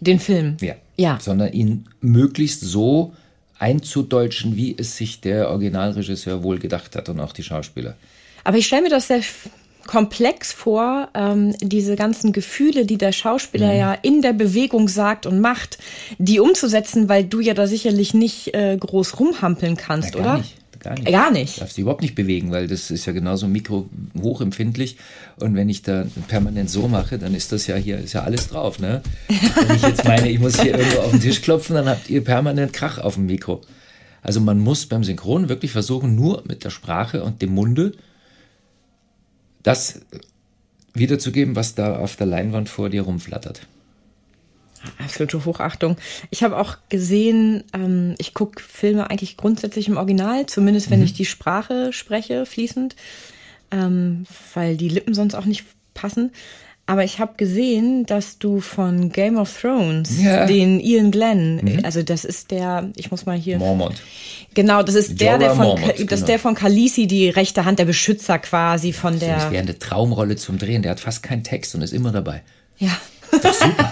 Den 0.00 0.18
Film? 0.18 0.56
Ja. 0.60 0.74
ja. 0.96 1.18
Sondern 1.20 1.52
ihn 1.52 1.86
möglichst 2.00 2.60
so 2.60 3.14
einzudeutschen, 3.58 4.56
wie 4.56 4.76
es 4.76 4.96
sich 4.96 5.20
der 5.20 5.48
Originalregisseur 5.50 6.42
wohl 6.42 6.58
gedacht 6.58 6.96
hat 6.96 7.08
und 7.08 7.20
auch 7.20 7.32
die 7.32 7.44
Schauspieler. 7.44 7.96
Aber 8.44 8.58
ich 8.58 8.66
stelle 8.66 8.82
mir 8.82 8.90
das 8.90 9.06
sehr 9.06 9.20
komplex 9.86 10.52
vor, 10.52 11.08
ähm, 11.14 11.54
diese 11.60 11.96
ganzen 11.96 12.32
Gefühle, 12.32 12.86
die 12.86 12.98
der 12.98 13.12
Schauspieler 13.12 13.72
mhm. 13.72 13.78
ja 13.78 13.94
in 13.94 14.22
der 14.22 14.32
Bewegung 14.32 14.88
sagt 14.88 15.26
und 15.26 15.40
macht, 15.40 15.78
die 16.18 16.40
umzusetzen, 16.40 17.08
weil 17.08 17.24
du 17.24 17.40
ja 17.40 17.54
da 17.54 17.66
sicherlich 17.66 18.14
nicht 18.14 18.54
äh, 18.54 18.76
groß 18.78 19.20
rumhampeln 19.20 19.76
kannst, 19.76 20.14
ja, 20.14 20.20
oder? 20.20 20.38
Nicht. 20.38 20.56
Gar 20.82 20.94
nicht. 20.94 21.06
Gar 21.10 21.30
nicht. 21.30 21.56
Du 21.56 21.60
darfst 21.60 21.76
dich 21.76 21.82
überhaupt 21.82 22.02
nicht 22.02 22.16
bewegen, 22.16 22.50
weil 22.50 22.66
das 22.66 22.90
ist 22.90 23.06
ja 23.06 23.12
genauso 23.12 23.46
mikro 23.46 23.88
hochempfindlich. 24.20 24.96
Und 25.38 25.54
wenn 25.54 25.68
ich 25.68 25.82
da 25.82 26.06
permanent 26.26 26.70
so 26.70 26.88
mache, 26.88 27.18
dann 27.18 27.34
ist 27.34 27.52
das 27.52 27.68
ja 27.68 27.76
hier, 27.76 27.98
ist 27.98 28.14
ja 28.14 28.24
alles 28.24 28.48
drauf, 28.48 28.80
ne? 28.80 29.00
Wenn 29.28 29.76
ich 29.76 29.82
jetzt 29.82 30.04
meine, 30.04 30.28
ich 30.28 30.40
muss 30.40 30.60
hier 30.60 30.76
irgendwo 30.76 30.98
auf 31.00 31.12
den 31.12 31.20
Tisch 31.20 31.40
klopfen, 31.40 31.76
dann 31.76 31.88
habt 31.88 32.10
ihr 32.10 32.24
permanent 32.24 32.72
Krach 32.72 32.98
auf 32.98 33.14
dem 33.14 33.26
Mikro. 33.26 33.60
Also 34.22 34.40
man 34.40 34.58
muss 34.58 34.86
beim 34.86 35.04
Synchron 35.04 35.48
wirklich 35.48 35.70
versuchen, 35.70 36.16
nur 36.16 36.42
mit 36.46 36.64
der 36.64 36.70
Sprache 36.70 37.22
und 37.22 37.42
dem 37.42 37.54
Munde 37.54 37.92
das 39.62 40.00
wiederzugeben, 40.94 41.54
was 41.54 41.76
da 41.76 41.96
auf 41.96 42.16
der 42.16 42.26
Leinwand 42.26 42.68
vor 42.68 42.90
dir 42.90 43.02
rumflattert. 43.02 43.66
Absolute 44.98 45.44
Hochachtung. 45.44 45.96
Ich 46.30 46.42
habe 46.42 46.58
auch 46.58 46.76
gesehen, 46.88 47.64
ähm, 47.72 48.14
ich 48.18 48.34
gucke 48.34 48.62
Filme 48.62 49.10
eigentlich 49.10 49.36
grundsätzlich 49.36 49.88
im 49.88 49.96
Original, 49.96 50.46
zumindest 50.46 50.90
wenn 50.90 51.00
mhm. 51.00 51.06
ich 51.06 51.12
die 51.12 51.24
Sprache 51.24 51.92
spreche, 51.92 52.46
fließend, 52.46 52.96
ähm, 53.70 54.24
weil 54.54 54.76
die 54.76 54.88
Lippen 54.88 55.14
sonst 55.14 55.34
auch 55.34 55.44
nicht 55.44 55.64
passen. 55.94 56.32
Aber 56.84 57.04
ich 57.04 57.20
habe 57.20 57.34
gesehen, 57.36 58.06
dass 58.06 58.38
du 58.38 58.60
von 58.60 59.10
Game 59.10 59.38
of 59.38 59.60
Thrones 59.60 60.20
ja. 60.20 60.46
den 60.46 60.80
Ian 60.80 61.12
Glenn, 61.12 61.60
mhm. 61.62 61.84
also 61.84 62.02
das 62.02 62.24
ist 62.24 62.50
der, 62.50 62.90
ich 62.96 63.10
muss 63.10 63.24
mal 63.24 63.38
hier. 63.38 63.58
Mormont. 63.58 64.02
Genau, 64.54 64.82
das 64.82 64.96
ist 64.96 65.20
der, 65.20 65.38
der 65.38 65.50
von, 65.54 65.66
Mormont, 65.68 65.92
das 65.92 65.96
genau. 65.98 66.12
ist 66.14 66.24
der 66.26 66.38
von 66.40 66.54
Khaleesi, 66.54 67.06
die 67.06 67.28
rechte 67.30 67.64
Hand, 67.64 67.78
der 67.78 67.84
Beschützer 67.84 68.38
quasi 68.40 68.92
von 68.92 69.18
der. 69.18 69.36
Das 69.36 69.50
wäre 69.50 69.62
eine 69.62 69.78
Traumrolle 69.78 70.36
zum 70.36 70.58
Drehen. 70.58 70.82
Der 70.82 70.90
hat 70.90 71.00
fast 71.00 71.22
keinen 71.22 71.44
Text 71.44 71.74
und 71.74 71.82
ist 71.82 71.92
immer 71.92 72.10
dabei. 72.10 72.42
Ja. 72.78 72.90
Das 73.40 73.56
ist 73.56 73.62
super, 73.62 73.90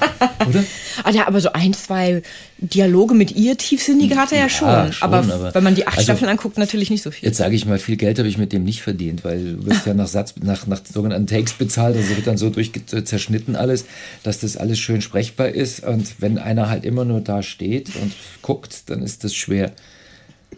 oder? 0.49 0.65
Ah, 1.03 1.11
ja, 1.11 1.27
aber 1.27 1.41
so 1.41 1.53
ein, 1.53 1.73
zwei 1.73 2.23
Dialoge 2.59 3.15
mit 3.15 3.35
ihr, 3.35 3.57
tiefsinnige 3.57 4.17
hat 4.17 4.33
er 4.33 4.39
ja, 4.39 4.45
ja 4.45 4.49
schon. 4.51 4.93
schon. 4.93 5.09
Aber, 5.09 5.19
aber, 5.19 5.55
wenn 5.55 5.65
man 5.65 5.75
die 5.75 5.87
acht 5.87 5.97
also, 5.97 6.13
Staffeln 6.13 6.31
anguckt, 6.31 6.59
natürlich 6.59 6.91
nicht 6.91 7.03
so 7.03 7.11
viel. 7.11 7.27
Jetzt 7.27 7.39
sage 7.39 7.55
ich 7.55 7.65
mal, 7.65 7.79
viel 7.79 7.97
Geld 7.97 8.19
habe 8.19 8.29
ich 8.29 8.37
mit 8.37 8.53
dem 8.53 8.65
nicht 8.65 8.83
verdient, 8.83 9.25
weil 9.25 9.57
du 9.57 9.67
wirst 9.67 9.87
ja 9.87 9.95
nach 9.95 10.09
Satz, 10.09 10.35
nach, 10.43 10.67
nach 10.67 10.81
sogenannten 10.85 11.27
Takes 11.27 11.55
bezahlt, 11.55 11.97
also 11.97 12.17
wird 12.17 12.27
dann 12.27 12.37
so 12.37 12.51
durch 12.51 12.73
zerschnitten 13.05 13.57
alles, 13.57 13.87
dass 14.23 14.41
das 14.41 14.57
alles 14.57 14.79
schön 14.79 15.01
sprechbar 15.01 15.49
ist. 15.49 15.83
Und 15.85 16.21
wenn 16.21 16.39
einer 16.39 16.69
halt 16.69 16.85
immer 16.85 17.05
nur 17.05 17.21
da 17.21 17.43
steht 17.43 17.97
und 17.97 18.13
guckt, 18.43 18.91
dann 18.91 19.03
ist 19.03 19.25
das 19.25 19.35
schwer. 19.35 19.73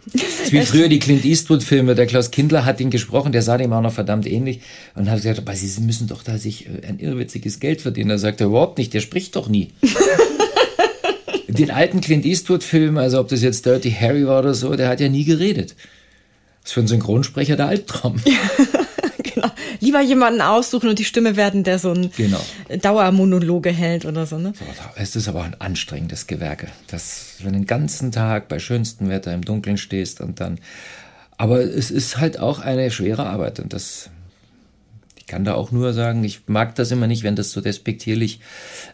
Das 0.05 0.23
ist 0.23 0.51
wie 0.51 0.61
früher 0.61 0.89
die 0.89 0.99
Clint 0.99 1.23
Eastwood-Filme. 1.23 1.95
Der 1.95 2.05
Klaus 2.05 2.31
Kindler 2.31 2.65
hat 2.65 2.81
ihn 2.81 2.89
gesprochen, 2.89 3.31
der 3.31 3.41
sah 3.41 3.57
dem 3.57 3.71
auch 3.71 3.81
noch 3.81 3.93
verdammt 3.93 4.27
ähnlich 4.27 4.59
und 4.95 5.09
hat 5.09 5.17
gesagt, 5.17 5.39
aber 5.39 5.55
Sie 5.55 5.81
müssen 5.81 6.07
doch 6.07 6.23
da 6.23 6.37
sich 6.37 6.67
äh, 6.67 6.85
ein 6.87 6.99
irrwitziges 6.99 7.59
Geld 7.59 7.81
verdienen. 7.81 8.09
Da 8.09 8.17
sagt 8.17 8.41
er 8.41 8.47
überhaupt 8.47 8.77
nicht, 8.77 8.93
der 8.93 8.99
spricht 8.99 9.35
doch 9.35 9.47
nie. 9.47 9.71
Den 11.47 11.71
alten 11.71 12.01
Clint 12.01 12.25
Eastwood-Film, 12.25 12.97
also 12.97 13.19
ob 13.19 13.27
das 13.27 13.43
jetzt 13.43 13.65
Dirty 13.65 13.91
Harry 13.91 14.25
war 14.25 14.39
oder 14.39 14.55
so, 14.55 14.75
der 14.75 14.89
hat 14.89 14.99
ja 14.99 15.07
nie 15.07 15.23
geredet. 15.23 15.75
Das 16.61 16.71
ist 16.71 16.73
für 16.73 16.79
einen 16.79 16.87
Synchronsprecher 16.87 17.55
der 17.55 17.67
Albtraum. 17.67 18.15
genau. 19.23 19.51
Lieber 19.83 20.01
jemanden 20.01 20.41
aussuchen 20.41 20.87
und 20.89 20.97
die 20.97 21.03
Stimme 21.03 21.35
werden, 21.35 21.63
der 21.63 21.77
so 21.77 21.91
ein 21.91 22.09
genau. 22.15 22.39
Dauermonologe 22.81 23.69
hält 23.69 24.05
oder 24.05 24.25
so. 24.25 24.37
Ne? 24.37 24.53
es 24.95 25.15
ist 25.15 25.27
aber 25.27 25.43
ein 25.43 25.59
anstrengendes 25.59 26.27
Gewerke, 26.27 26.67
dass 26.87 27.35
wenn 27.39 27.53
du 27.53 27.59
den 27.59 27.67
ganzen 27.67 28.11
Tag 28.11 28.47
bei 28.47 28.59
schönstem 28.59 29.09
Wetter 29.09 29.33
im 29.33 29.43
Dunkeln 29.43 29.77
stehst 29.77 30.21
und 30.21 30.39
dann. 30.39 30.59
Aber 31.37 31.59
es 31.59 31.91
ist 31.91 32.17
halt 32.17 32.39
auch 32.39 32.59
eine 32.59 32.91
schwere 32.91 33.25
Arbeit 33.25 33.59
und 33.59 33.73
das 33.73 34.09
kann 35.33 35.45
da 35.45 35.55
auch 35.55 35.71
nur 35.71 35.93
sagen, 35.93 36.23
ich 36.23 36.41
mag 36.45 36.75
das 36.75 36.91
immer 36.91 37.07
nicht, 37.07 37.23
wenn 37.23 37.35
das 37.35 37.51
so 37.51 37.59
despektierlich 37.59 38.39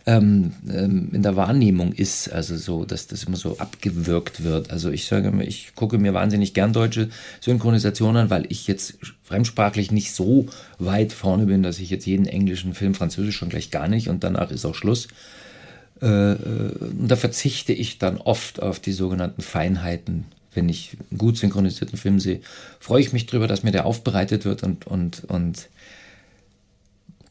ähm, 0.05 0.53
ähm, 0.71 1.09
in 1.11 1.21
der 1.21 1.35
Wahrnehmung 1.35 1.91
ist, 1.91 2.31
also 2.31 2.55
so, 2.55 2.85
dass 2.85 3.07
das 3.07 3.25
immer 3.25 3.35
so 3.35 3.57
abgewürgt 3.57 4.41
wird. 4.41 4.71
Also 4.71 4.89
ich 4.89 5.05
sage 5.05 5.27
immer, 5.27 5.43
ich 5.43 5.75
gucke 5.75 5.97
mir 5.97 6.13
wahnsinnig 6.13 6.53
gern 6.53 6.71
deutsche 6.71 7.09
Synchronisationen 7.41 8.21
an, 8.23 8.29
weil 8.29 8.45
ich 8.47 8.67
jetzt 8.67 8.99
fremdsprachlich 9.21 9.91
nicht 9.91 10.13
so 10.13 10.45
weit 10.77 11.11
vorne 11.11 11.45
bin, 11.45 11.61
dass 11.61 11.77
ich 11.79 11.89
jetzt 11.89 12.05
jeden 12.05 12.25
englischen 12.25 12.73
Film, 12.73 12.95
Französisch 12.95 13.35
schon 13.35 13.49
gleich 13.49 13.69
gar 13.69 13.89
nicht 13.89 14.07
und 14.07 14.23
danach 14.23 14.49
ist 14.49 14.63
auch 14.63 14.75
Schluss. 14.75 15.09
Äh, 16.01 16.05
äh, 16.07 16.35
und 16.79 17.09
da 17.09 17.17
verzichte 17.17 17.73
ich 17.73 17.97
dann 17.97 18.15
oft 18.15 18.61
auf 18.61 18.79
die 18.79 18.93
sogenannten 18.93 19.41
Feinheiten 19.41 20.23
wenn 20.53 20.69
ich 20.69 20.97
einen 21.09 21.17
gut 21.17 21.37
synchronisierten 21.37 21.97
Film 21.97 22.19
sehe, 22.19 22.41
freue 22.79 23.01
ich 23.01 23.13
mich 23.13 23.25
darüber, 23.25 23.47
dass 23.47 23.63
mir 23.63 23.71
der 23.71 23.85
aufbereitet 23.85 24.45
wird 24.45 24.63
und, 24.63 24.87
und, 24.87 25.23
und 25.25 25.69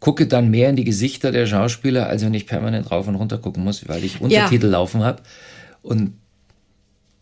gucke 0.01 0.27
dann 0.27 0.51
mehr 0.51 0.71
in 0.71 0.77
die 0.77 0.85
Gesichter 0.85 1.33
der 1.33 1.47
Schauspieler, 1.47 2.07
als 2.07 2.25
wenn 2.25 2.35
ich 2.35 2.47
permanent 2.47 2.91
rauf 2.91 3.09
und 3.09 3.17
runter 3.17 3.39
gucken 3.39 3.65
muss, 3.65 3.89
weil 3.89 4.05
ich 4.05 4.21
Untertitel 4.21 4.67
ja. 4.67 4.73
laufen 4.73 5.03
habe. 5.03 5.23
Und 5.83 6.15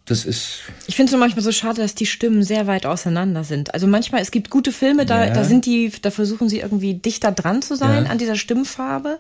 das 0.04 0.24
ist. 0.24 0.60
Ich 0.86 0.94
finde 0.94 1.12
es 1.12 1.18
manchmal 1.18 1.42
so 1.42 1.52
schade, 1.52 1.82
dass 1.82 1.94
die 1.94 2.06
Stimmen 2.06 2.42
sehr 2.42 2.66
weit 2.66 2.86
auseinander 2.86 3.44
sind. 3.44 3.74
Also 3.74 3.86
manchmal, 3.86 4.20
es 4.20 4.30
gibt 4.30 4.50
gute 4.50 4.72
Filme, 4.72 5.04
da, 5.04 5.26
ja. 5.26 5.34
da 5.34 5.44
sind 5.44 5.66
die, 5.66 5.90
da 6.00 6.10
versuchen 6.10 6.48
sie 6.48 6.60
irgendwie 6.60 6.94
dichter 6.94 7.32
dran 7.32 7.62
zu 7.62 7.76
sein 7.76 8.04
ja. 8.04 8.10
an 8.10 8.18
dieser 8.18 8.36
Stimmfarbe. 8.36 9.18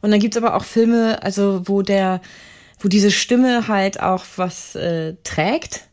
Und 0.00 0.10
dann 0.10 0.20
gibt 0.20 0.34
es 0.36 0.42
aber 0.42 0.54
auch 0.54 0.64
Filme, 0.64 1.22
also 1.22 1.62
wo 1.66 1.82
der, 1.82 2.20
wo 2.80 2.88
diese 2.88 3.10
Stimme 3.10 3.68
halt 3.68 4.00
auch 4.00 4.24
was 4.36 4.74
äh, 4.74 5.14
trägt 5.24 5.87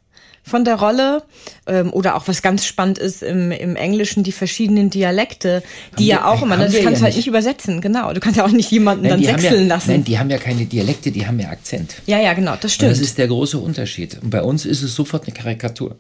von 0.46 0.64
der 0.64 0.76
Rolle. 0.76 1.24
Ähm, 1.68 1.92
oder 1.92 2.16
auch 2.16 2.28
was 2.28 2.42
ganz 2.42 2.66
spannend 2.66 2.98
ist 2.98 3.24
im, 3.24 3.52
im 3.52 3.76
Englischen, 3.76 4.24
die 4.24 4.32
verschiedenen 4.32 4.90
Dialekte, 4.90 5.64
die 5.98 6.14
haben 6.14 6.24
ja 6.24 6.32
auch 6.32 6.44
immer, 6.44 6.58
das 6.58 6.74
kannst 6.74 6.86
du 6.86 6.90
ja 6.92 7.02
halt 7.02 7.16
nicht. 7.16 7.28
übersetzen, 7.28 7.82
genau. 7.82 8.14
Du 8.14 8.20
kannst 8.20 8.38
ja 8.38 8.46
auch 8.46 8.52
nicht 8.52 8.70
jemanden 8.72 9.08
nein, 9.08 9.22
dann 9.24 9.36
wechseln 9.36 9.68
ja, 9.68 9.76
lassen. 9.76 9.92
Nein, 9.92 10.04
die 10.04 10.20
haben 10.20 10.30
ja 10.30 10.38
keine 10.38 10.66
Dialekte, 10.66 11.12
die 11.12 11.26
haben 11.26 11.40
ja 11.40 11.50
Akzent. 11.50 11.96
Ja, 12.06 12.20
ja, 12.20 12.34
genau, 12.34 12.56
das 12.60 12.74
stimmt. 12.74 12.92
Und 12.92 13.00
das 13.00 13.06
ist 13.06 13.18
der 13.18 13.28
große 13.28 13.58
Unterschied. 13.58 14.20
Und 14.22 14.30
bei 14.30 14.42
uns 14.42 14.66
ist 14.66 14.84
es 14.84 14.96
sofort 14.96 15.24
eine 15.24 15.34
Karikatur. 15.34 15.96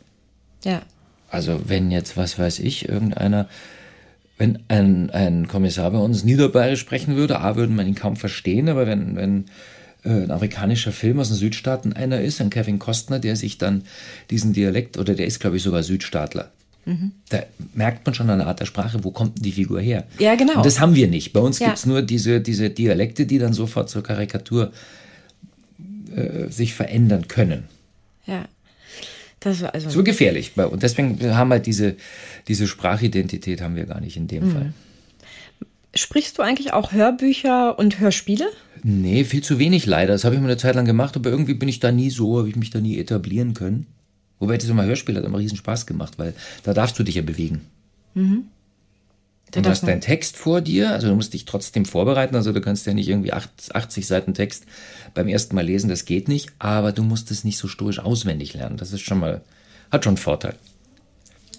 Ja. 0.64 0.82
Also 1.30 1.60
wenn 1.66 1.92
jetzt, 1.92 2.16
was 2.16 2.38
weiß 2.38 2.60
ich, 2.60 2.88
irgendeiner 2.88 3.48
wenn 4.38 4.60
ein, 4.68 5.10
ein 5.12 5.48
Kommissar 5.48 5.92
bei 5.92 5.98
uns 5.98 6.24
Niederbayerisch 6.24 6.82
sprechen 6.82 7.16
würde, 7.16 7.40
A, 7.40 7.56
würde 7.56 7.72
man 7.72 7.88
ihn 7.88 7.96
kaum 7.96 8.18
verstehen, 8.18 8.68
aber 8.68 8.86
wenn, 8.86 9.16
wenn 9.16 9.46
ein 10.06 10.32
amerikanischer 10.32 10.92
Film 10.92 11.20
aus 11.20 11.30
den 11.30 11.38
Südstaaten 11.38 11.94
einer 11.94 12.22
ist, 12.22 12.40
ein 12.42 12.50
Kevin 12.50 12.80
Costner, 12.80 13.20
der 13.20 13.36
sich 13.36 13.58
dann 13.58 13.84
diesen 14.30 14.54
Dialekt, 14.54 14.98
oder 14.98 15.16
der 15.16 15.26
ist, 15.26 15.40
glaube 15.40 15.58
ich, 15.58 15.64
sogar 15.64 15.84
Südstaatler. 15.84 16.52
Mhm. 16.86 17.12
Da 17.30 17.44
merkt 17.74 18.06
man 18.06 18.14
schon 18.14 18.30
an 18.30 18.40
der 18.40 18.48
Art 18.48 18.60
der 18.60 18.66
Sprache, 18.66 19.04
wo 19.04 19.12
kommt 19.12 19.38
denn 19.38 19.44
die 19.44 19.52
Figur 19.52 19.82
her? 19.82 20.06
Ja, 20.20 20.36
genau. 20.36 20.58
Und 20.58 20.66
das 20.66 20.80
haben 20.80 20.96
wir 20.96 21.08
nicht. 21.08 21.34
Bei 21.34 21.40
uns 21.40 21.60
ja. 21.60 21.68
gibt 21.68 21.80
es 21.80 21.86
nur 21.86 22.02
diese, 22.04 22.42
diese 22.42 22.70
Dialekte, 22.70 23.26
die 23.26 23.40
dann 23.40 23.54
sofort 23.54 23.90
zur 23.90 24.04
Karikatur 24.04 24.72
äh, 26.16 26.50
sich 26.50 26.76
verändern 26.76 27.28
können. 27.28 27.64
Ja. 28.26 28.46
Das 29.40 29.62
war 29.62 29.74
also 29.74 29.90
so 29.90 30.04
gefährlich. 30.04 30.58
Und 30.58 30.82
deswegen 30.84 31.20
haben 31.36 31.50
wir 31.50 31.56
halt 31.56 31.66
diese, 31.66 31.96
diese 32.48 32.68
Sprachidentität 32.68 33.62
haben 33.62 33.76
wir 33.76 33.86
gar 33.86 34.02
nicht 34.02 34.18
in 34.18 34.28
dem 34.28 34.48
mhm. 34.48 34.52
Fall. 34.52 34.74
Sprichst 35.94 36.38
du 36.38 36.42
eigentlich 36.42 36.74
auch 36.74 36.92
Hörbücher 36.92 37.78
und 37.80 38.00
Hörspiele? 38.00 38.48
Nee, 38.88 39.24
viel 39.24 39.42
zu 39.42 39.58
wenig 39.58 39.88
leider. 39.88 40.14
Das 40.14 40.26
habe 40.26 40.36
ich 40.36 40.42
mal 40.42 40.48
eine 40.48 40.58
Zeit 40.58 40.76
lang 40.76 40.86
gemacht, 40.86 41.16
aber 41.16 41.32
irgendwie 41.32 41.56
bin 41.56 41.68
ich 41.68 41.80
da 41.80 41.92
nie 41.92 42.12
so, 42.12 42.38
habe 42.38 42.50
ich 42.50 42.56
mich 42.56 42.70
da 42.70 42.80
nie 42.80 43.00
etablieren 43.00 43.56
können. 43.56 43.88
Wobei 44.38 44.58
das 44.58 44.70
immer 44.70 44.86
Hörspiel 44.86 45.16
hat 45.16 45.24
immer 45.24 45.40
riesen 45.40 45.58
Spaß 45.58 45.88
gemacht, 45.88 46.20
weil 46.20 46.36
da 46.62 46.76
darfst 46.76 47.00
du 47.00 47.04
dich 47.04 47.16
ja 47.16 47.24
bewegen. 47.24 47.62
Mhm. 48.14 48.44
Du 49.52 49.68
hast 49.68 49.88
deinen 49.88 50.02
Text 50.02 50.38
vor 50.38 50.62
dir, 50.62 50.92
also 50.92 51.08
du 51.08 51.16
musst 51.16 51.34
dich 51.34 51.46
trotzdem 51.46 51.86
vorbereiten, 51.86 52.36
also 52.36 52.52
du 52.52 52.62
kannst 52.62 52.86
ja 52.86 52.94
nicht 52.94 53.10
irgendwie 53.10 53.34
80 53.34 54.06
Seiten 54.06 54.36
Text 54.36 54.66
beim 55.16 55.28
ersten 55.28 55.56
Mal 55.56 55.66
lesen, 55.66 55.90
das 55.90 56.06
geht 56.06 56.28
nicht, 56.28 56.52
aber 56.60 56.92
du 56.92 57.02
musst 57.02 57.32
es 57.32 57.44
nicht 57.44 57.58
so 57.58 57.68
stoisch 57.68 57.98
auswendig 57.98 58.54
lernen. 58.54 58.78
Das 58.78 58.94
ist 58.94 59.02
schon 59.02 59.20
mal, 59.20 59.42
hat 59.92 60.04
schon 60.04 60.12
einen 60.12 60.18
Vorteil. 60.18 60.56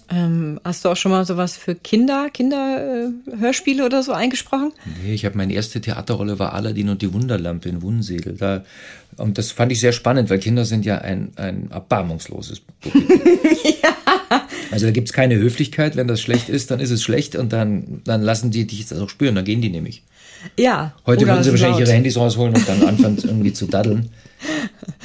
Ähm, 0.09 0.59
hast 0.63 0.85
du 0.85 0.89
auch 0.89 0.95
schon 0.95 1.11
mal 1.11 1.25
sowas 1.25 1.57
für 1.57 1.75
Kinder, 1.75 2.29
Kinderhörspiele 2.31 3.83
äh, 3.83 3.85
oder 3.85 4.03
so 4.03 4.13
eingesprochen? 4.13 4.71
Nee, 5.03 5.13
ich 5.13 5.25
habe 5.25 5.37
meine 5.37 5.53
erste 5.53 5.81
Theaterrolle 5.81 6.39
war 6.39 6.53
Aladdin 6.53 6.89
und 6.89 7.01
die 7.01 7.11
Wunderlampe 7.13 7.67
in 7.67 7.81
Wunsiedel. 7.81 8.35
Da, 8.37 8.63
und 9.17 9.37
das 9.37 9.51
fand 9.51 9.71
ich 9.71 9.81
sehr 9.81 9.91
spannend, 9.91 10.29
weil 10.29 10.39
Kinder 10.39 10.63
sind 10.63 10.85
ja 10.85 10.99
ein, 10.99 11.31
ein 11.35 11.71
erbarmungsloses 11.71 12.61
Publikum. 12.61 13.17
ja. 13.81 14.47
Also 14.71 14.85
da 14.85 14.91
gibt 14.91 15.09
es 15.09 15.13
keine 15.13 15.35
Höflichkeit, 15.35 15.95
wenn 15.95 16.07
das 16.07 16.21
schlecht 16.21 16.49
ist, 16.49 16.71
dann 16.71 16.79
ist 16.79 16.91
es 16.91 17.03
schlecht 17.03 17.35
und 17.35 17.51
dann, 17.51 18.01
dann 18.05 18.21
lassen 18.21 18.51
die 18.51 18.65
dich 18.65 18.87
das 18.87 18.99
auch 18.99 19.09
spüren, 19.09 19.35
dann 19.35 19.45
gehen 19.45 19.61
die 19.61 19.69
nämlich. 19.69 20.03
Ja. 20.57 20.93
Heute 21.05 21.27
würden 21.27 21.43
sie 21.43 21.51
wahrscheinlich 21.51 21.79
laut. 21.79 21.87
ihre 21.87 21.95
Handys 21.95 22.17
rausholen 22.17 22.55
und 22.55 22.67
dann 22.67 22.83
anfangen 22.83 23.17
irgendwie 23.23 23.53
zu 23.53 23.65
daddeln. 23.65 24.09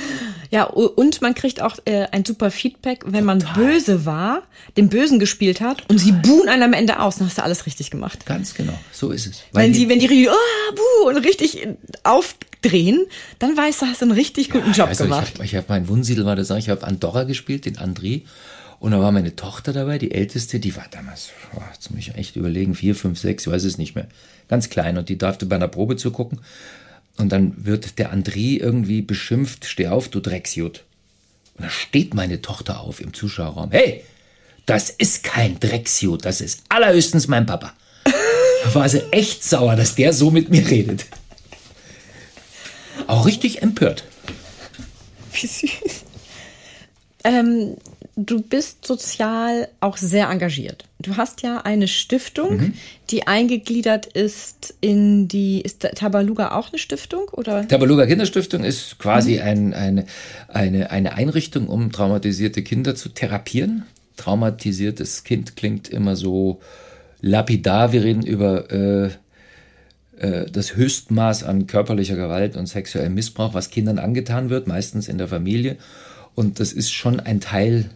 Ja, 0.53 0.65
und 0.65 1.23
man 1.23 1.35
kriegt 1.35 1.63
auch 1.63 1.79
äh, 1.87 2.09
ein 2.13 2.27
super 2.27 2.51
Feedback, 2.51 3.05
wenn 3.07 3.25
man 3.25 3.43
böse 3.55 4.05
war, 4.05 4.43
den 4.77 4.91
Bösen 4.91 5.19
gespielt 5.19 5.63
hat 5.63 5.89
und 5.89 5.97
sie 5.97 6.13
buhen 6.13 6.47
einen 6.47 6.63
am 6.63 6.73
Ende 6.75 7.01
aus, 7.01 7.17
dann 7.17 7.27
hast 7.27 7.39
du 7.39 7.43
alles 7.43 7.65
richtig 7.65 7.91
gemacht. 7.91 8.27
Ganz 8.27 8.53
genau, 8.53 8.79
so 8.93 9.13
ist 9.13 9.27
es. 9.27 9.45
Weil 9.53 9.65
wenn 9.65 9.73
die, 9.73 9.89
wenn 9.89 9.99
die 9.99 10.29
oh, 10.29 10.75
buh, 10.75 11.09
und 11.09 11.17
richtig 11.25 11.67
aufdrehen, 12.05 13.07
dann 13.39 13.57
weißt 13.57 13.81
du, 13.81 13.87
hast 13.87 14.03
du 14.03 14.05
einen 14.05 14.13
richtig 14.13 14.51
guten 14.51 14.73
ja, 14.73 14.77
Job 14.77 14.89
also 14.89 15.05
gemacht. 15.05 15.41
Ich 15.43 15.55
habe 15.55 15.63
hab 15.63 15.69
mein 15.71 15.89
Wunsiedel 15.89 16.27
war 16.27 16.37
das, 16.37 16.51
ich 16.51 16.69
habe 16.69 16.87
Andorra 16.87 17.25
gespielt, 17.25 17.65
den 17.65 17.79
André. 17.79 18.21
Und 18.79 18.91
da 18.91 19.01
war 19.01 19.11
meine 19.11 19.35
Tochter 19.35 19.73
dabei, 19.73 19.97
die 19.97 20.11
älteste, 20.11 20.61
die 20.61 20.77
war 20.77 20.85
damals, 20.91 21.31
oh, 21.57 21.63
jetzt 21.73 21.91
muss 21.93 22.01
ich 22.01 22.15
echt 22.17 22.37
überlegen, 22.37 22.75
vier, 22.75 22.95
fünf, 22.95 23.19
sechs, 23.19 23.47
ich 23.47 23.53
weiß 23.53 23.65
es 23.65 23.79
nicht 23.79 23.95
mehr. 23.95 24.09
Ganz 24.49 24.69
klein 24.69 24.99
und 24.99 25.09
die 25.09 25.17
darfte 25.17 25.47
bei 25.47 25.57
einer 25.57 25.69
Probe 25.69 25.97
zugucken. 25.97 26.41
Und 27.17 27.31
dann 27.31 27.65
wird 27.65 27.99
der 27.99 28.13
André 28.13 28.59
irgendwie 28.59 29.03
beschimpft, 29.03 29.65
steh 29.67 29.89
auf, 29.89 30.09
du 30.09 30.21
Drecksjut. 30.21 30.85
Und 31.55 31.65
da 31.65 31.71
steht 31.71 32.15
meine 32.15 32.41
Tochter 32.41 32.81
auf 32.81 33.01
im 33.01 33.13
Zuschauerraum. 33.13 33.71
Hey, 33.71 34.05
das 34.67 34.91
ist 34.91 35.23
kein 35.23 35.61
Drecksjut, 35.61 36.25
das 36.25 36.41
ist 36.41 36.63
allerhöchstens 36.69 37.29
mein 37.29 37.47
Papa. 37.47 37.75
Da 38.05 38.75
war 38.75 38.89
sie 38.89 39.03
echt 39.13 39.45
sauer, 39.45 39.77
dass 39.77 39.95
der 39.95 40.13
so 40.13 40.31
mit 40.31 40.49
mir 40.49 40.69
redet. 40.69 41.07
Auch 43.07 43.27
richtig 43.27 43.63
empört. 43.63 44.05
Wie 45.33 45.47
süß. 45.47 46.05
Ähm, 47.25 47.77
du 48.17 48.43
bist 48.43 48.87
sozial 48.87 49.69
auch 49.81 49.97
sehr 49.97 50.29
engagiert. 50.29 50.85
Du 50.99 51.17
hast 51.17 51.43
ja 51.43 51.59
eine 51.59 51.89
Stiftung, 51.89 52.57
mhm. 52.57 52.75
die 53.11 53.27
eingegliedert 53.27 54.07
ist 54.07 54.75
in 54.81 55.29
die, 55.29 55.61
ist 55.61 55.81
Tabaluga 55.81 56.53
auch 56.53 56.69
eine 56.69 56.79
Stiftung? 56.79 57.29
Oder? 57.33 57.67
Tabaluga 57.67 58.07
Kinderstiftung 58.07 58.65
ist 58.65 58.99
quasi 58.99 59.37
mhm. 59.37 59.43
ein, 59.43 59.75
eine, 59.75 60.07
eine, 60.49 60.91
eine 60.91 61.15
Einrichtung, 61.15 61.69
um 61.69 61.91
traumatisierte 61.91 62.63
Kinder 62.63 62.95
zu 62.95 63.09
therapieren. 63.09 63.85
Traumatisiertes 64.17 65.25
Kind 65.25 65.57
klingt 65.57 65.89
immer 65.89 66.15
so 66.15 66.61
lapidar. 67.21 67.93
Wir 67.93 68.05
reden 68.05 68.25
über 68.25 68.71
äh, 68.71 69.11
äh, 70.19 70.51
das 70.51 70.77
Höchstmaß 70.77 71.45
an 71.45 71.67
körperlicher 71.67 72.17
Gewalt 72.17 72.57
und 72.57 72.67
sexuellem 72.67 73.15
Missbrauch, 73.15 73.55
was 73.55 73.71
Kindern 73.71 73.99
angetan 73.99 74.51
wird, 74.51 74.67
meistens 74.67 75.09
in 75.09 75.19
der 75.19 75.29
Familie. 75.29 75.79
Und 76.35 76.61
das 76.61 76.73
ist 76.73 76.93
schon 76.93 77.21
ein 77.21 77.41
Teil 77.41 77.91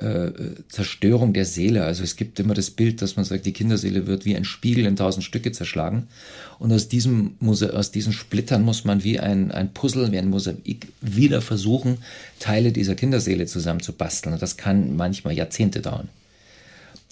äh, 0.00 0.32
Zerstörung 0.68 1.32
der 1.32 1.44
Seele. 1.44 1.84
Also 1.84 2.02
es 2.02 2.16
gibt 2.16 2.40
immer 2.40 2.54
das 2.54 2.70
Bild, 2.70 3.02
dass 3.02 3.16
man 3.16 3.24
sagt, 3.24 3.46
die 3.46 3.52
Kinderseele 3.52 4.06
wird 4.06 4.24
wie 4.24 4.36
ein 4.36 4.44
Spiegel 4.44 4.86
in 4.86 4.96
tausend 4.96 5.24
Stücke 5.24 5.52
zerschlagen. 5.52 6.08
Und 6.58 6.72
aus 6.72 6.88
diesem, 6.88 7.34
aus 7.40 7.90
diesen 7.90 8.12
Splittern 8.12 8.62
muss 8.62 8.84
man 8.84 9.04
wie 9.04 9.18
ein, 9.18 9.50
ein 9.50 9.72
Puzzle, 9.72 10.12
wie 10.12 10.18
ein 10.18 10.30
Mosaik 10.30 10.88
wieder 11.00 11.40
versuchen, 11.40 11.98
Teile 12.38 12.72
dieser 12.72 12.94
Kinderseele 12.94 13.46
zusammenzubasteln. 13.46 14.34
Und 14.34 14.42
das 14.42 14.56
kann 14.56 14.96
manchmal 14.96 15.34
Jahrzehnte 15.34 15.80
dauern. 15.80 16.08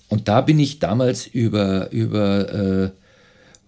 Und 0.09 0.29
da 0.29 0.43
bin 0.43 0.59
ich 0.59 0.79
damals 0.79 1.27
über, 1.27 1.91
über 1.91 2.53
äh, 2.53 2.91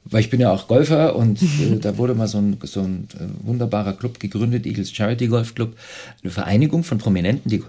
weil 0.04 0.20
ich 0.20 0.30
bin 0.30 0.40
ja 0.40 0.50
auch 0.50 0.68
Golfer 0.68 1.16
und 1.16 1.40
äh, 1.42 1.76
da 1.80 1.96
wurde 1.96 2.14
mal 2.14 2.28
so 2.28 2.38
ein, 2.38 2.58
so 2.62 2.80
ein 2.80 3.08
äh, 3.14 3.46
wunderbarer 3.46 3.94
Club 3.94 4.20
gegründet, 4.20 4.66
Eagles 4.66 4.90
Charity 4.90 5.28
Golf 5.28 5.54
Club, 5.54 5.76
eine 6.22 6.30
Vereinigung 6.30 6.84
von 6.84 6.98
Prominenten, 6.98 7.50
die 7.50 7.62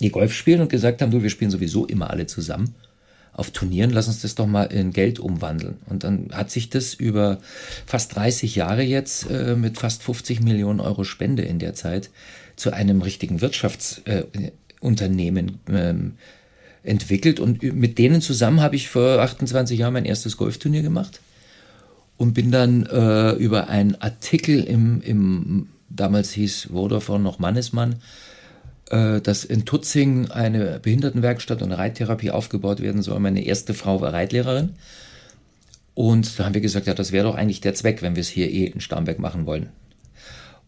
die 0.00 0.10
Golf 0.10 0.34
spielen 0.34 0.60
und 0.60 0.70
gesagt 0.70 1.02
haben, 1.02 1.10
du, 1.10 1.22
wir 1.22 1.30
spielen 1.30 1.50
sowieso 1.50 1.86
immer 1.86 2.10
alle 2.10 2.26
zusammen 2.26 2.74
auf 3.32 3.52
Turnieren, 3.52 3.90
lass 3.90 4.08
uns 4.08 4.22
das 4.22 4.34
doch 4.34 4.46
mal 4.46 4.64
in 4.64 4.92
Geld 4.92 5.18
umwandeln. 5.18 5.78
Und 5.86 6.04
dann 6.04 6.28
hat 6.32 6.50
sich 6.50 6.68
das 6.68 6.92
über 6.94 7.38
fast 7.86 8.16
30 8.16 8.56
Jahre 8.56 8.82
jetzt 8.82 9.30
äh, 9.30 9.56
mit 9.56 9.78
fast 9.78 10.02
50 10.02 10.40
Millionen 10.40 10.80
Euro 10.80 11.04
Spende 11.04 11.42
in 11.42 11.58
der 11.58 11.74
Zeit 11.74 12.10
zu 12.56 12.72
einem 12.72 13.00
richtigen 13.02 13.40
Wirtschaftsunternehmen 13.40 15.60
äh, 15.68 15.90
ähm, 15.90 16.14
entwickelt. 16.82 17.38
Und 17.40 17.62
mit 17.62 17.98
denen 17.98 18.20
zusammen 18.20 18.60
habe 18.60 18.76
ich 18.76 18.88
vor 18.88 19.20
28 19.20 19.78
Jahren 19.78 19.94
mein 19.94 20.04
erstes 20.04 20.36
Golfturnier 20.36 20.82
gemacht 20.82 21.20
und 22.16 22.34
bin 22.34 22.50
dann 22.50 22.84
äh, 22.86 23.30
über 23.32 23.68
einen 23.68 24.00
Artikel 24.02 24.64
im, 24.64 25.00
im 25.02 25.68
damals 25.88 26.32
hieß 26.32 26.68
Vodafone 26.72 27.24
noch 27.24 27.38
Mannesmann, 27.38 27.96
dass 28.90 29.44
in 29.44 29.64
Tutzing 29.64 30.32
eine 30.32 30.80
Behindertenwerkstatt 30.80 31.62
und 31.62 31.70
Reittherapie 31.70 32.32
aufgebaut 32.32 32.80
werden 32.80 33.02
soll. 33.02 33.20
Meine 33.20 33.44
erste 33.44 33.72
Frau 33.72 34.00
war 34.00 34.12
Reitlehrerin. 34.12 34.70
Und 35.94 36.38
da 36.38 36.44
haben 36.44 36.54
wir 36.54 36.60
gesagt, 36.60 36.86
ja, 36.86 36.94
das 36.94 37.12
wäre 37.12 37.26
doch 37.26 37.36
eigentlich 37.36 37.60
der 37.60 37.74
Zweck, 37.74 38.02
wenn 38.02 38.16
wir 38.16 38.20
es 38.20 38.28
hier 38.28 38.50
eh 38.50 38.66
in 38.66 38.80
Starnberg 38.80 39.18
machen 39.18 39.46
wollen. 39.46 39.68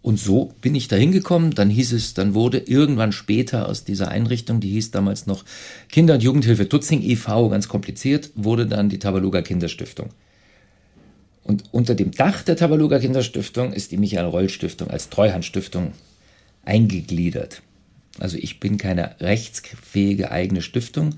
Und 0.02 0.18
so 0.18 0.52
bin 0.61 0.74
ich 0.74 0.88
da 0.88 0.96
hingekommen. 0.96 1.52
Dann 1.52 1.70
hieß 1.70 1.92
es, 1.92 2.14
dann 2.14 2.35
wurde 2.35 2.58
irgendwann 2.58 3.12
später 3.12 3.68
aus 3.68 3.85
dieser 3.85 4.08
Einrichtung, 4.08 4.61
die 4.61 4.70
hieß 4.70 4.90
damals 4.90 5.26
noch 5.26 5.44
Kinder- 5.88 6.14
und 6.14 6.22
Jugendhilfe 6.22 6.68
Tutzing 6.68 7.02
e.V., 7.02 7.48
ganz 7.48 7.68
kompliziert, 7.68 8.30
wurde 8.35 8.66
dann 8.66 8.88
die 8.88 8.98
Tabaluga 8.98 9.42
Kinderstiftung. 9.42 10.11
Und 11.44 11.64
unter 11.72 11.94
dem 11.94 12.11
Dach 12.11 12.42
der 12.42 12.56
Tabaluga 12.56 12.98
Kinderstiftung 12.98 13.72
ist 13.72 13.90
die 13.90 13.96
Michael 13.96 14.26
Roll 14.26 14.48
Stiftung 14.48 14.90
als 14.90 15.08
Treuhandstiftung 15.08 15.92
eingegliedert. 16.64 17.62
Also 18.18 18.37
ich 18.37 18.61
bin 18.61 18.77
keine 18.77 19.20
rechtsfähige 19.20 20.31
eigene 20.31 20.62
Stiftung, 20.62 21.14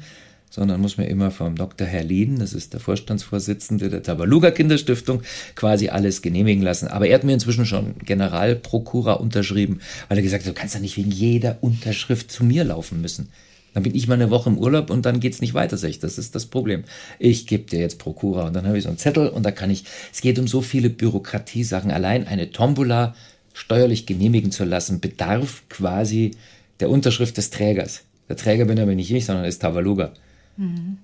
sondern 0.54 0.80
muss 0.80 0.96
mir 0.98 1.06
immer 1.06 1.32
vom 1.32 1.56
Dr. 1.56 1.86
Herlin, 1.86 2.38
das 2.38 2.52
ist 2.52 2.72
der 2.72 2.80
Vorstandsvorsitzende 2.80 3.88
der 3.88 4.04
Tabaluga 4.04 4.52
Kinderstiftung, 4.52 5.22
quasi 5.56 5.88
alles 5.88 6.22
genehmigen 6.22 6.62
lassen. 6.62 6.86
Aber 6.86 7.08
er 7.08 7.16
hat 7.16 7.24
mir 7.24 7.32
inzwischen 7.32 7.66
schon 7.66 7.96
Generalprokura 7.98 9.14
unterschrieben, 9.14 9.80
weil 10.08 10.18
er 10.18 10.22
gesagt 10.22 10.44
hat, 10.44 10.50
du 10.50 10.58
kannst 10.58 10.76
ja 10.76 10.80
nicht 10.80 10.96
wegen 10.96 11.10
jeder 11.10 11.58
Unterschrift 11.60 12.30
zu 12.30 12.44
mir 12.44 12.62
laufen 12.62 13.00
müssen. 13.00 13.30
Dann 13.74 13.82
bin 13.82 13.96
ich 13.96 14.06
mal 14.06 14.14
eine 14.14 14.30
Woche 14.30 14.48
im 14.48 14.56
Urlaub 14.56 14.90
und 14.90 15.04
dann 15.04 15.18
geht's 15.18 15.40
nicht 15.40 15.54
weiter, 15.54 15.76
sag 15.76 15.90
ich. 15.90 15.98
Das 15.98 16.16
ist 16.16 16.36
das 16.36 16.46
Problem. 16.46 16.84
Ich 17.18 17.48
gebe 17.48 17.64
dir 17.64 17.80
jetzt 17.80 17.98
Prokura 17.98 18.46
und 18.46 18.54
dann 18.54 18.66
habe 18.66 18.78
ich 18.78 18.84
so 18.84 18.88
einen 18.88 18.98
Zettel 18.98 19.28
und 19.28 19.42
da 19.42 19.50
kann 19.50 19.70
ich, 19.70 19.82
es 20.12 20.20
geht 20.20 20.38
um 20.38 20.46
so 20.46 20.60
viele 20.60 20.88
Bürokratiesachen. 20.88 21.90
Allein 21.90 22.28
eine 22.28 22.52
Tombola 22.52 23.16
steuerlich 23.52 24.06
genehmigen 24.06 24.52
zu 24.52 24.64
lassen, 24.64 25.00
bedarf 25.00 25.64
quasi 25.68 26.32
der 26.80 26.90
Unterschrift 26.90 27.36
des 27.36 27.50
Trägers. 27.50 28.02
Der 28.28 28.36
Träger 28.36 28.64
bin 28.64 28.78
aber 28.78 28.94
nicht 28.94 29.10
ich, 29.10 29.26
sondern 29.26 29.44
ist 29.44 29.60
Tavaluga. 29.60 30.12
Mhm. 30.56 30.98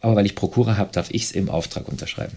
Aber 0.00 0.16
weil 0.16 0.26
ich 0.26 0.34
Prokura 0.34 0.76
habe, 0.76 0.90
darf 0.92 1.10
ich 1.10 1.24
es 1.24 1.32
im 1.32 1.50
Auftrag 1.50 1.88
unterschreiben. 1.88 2.36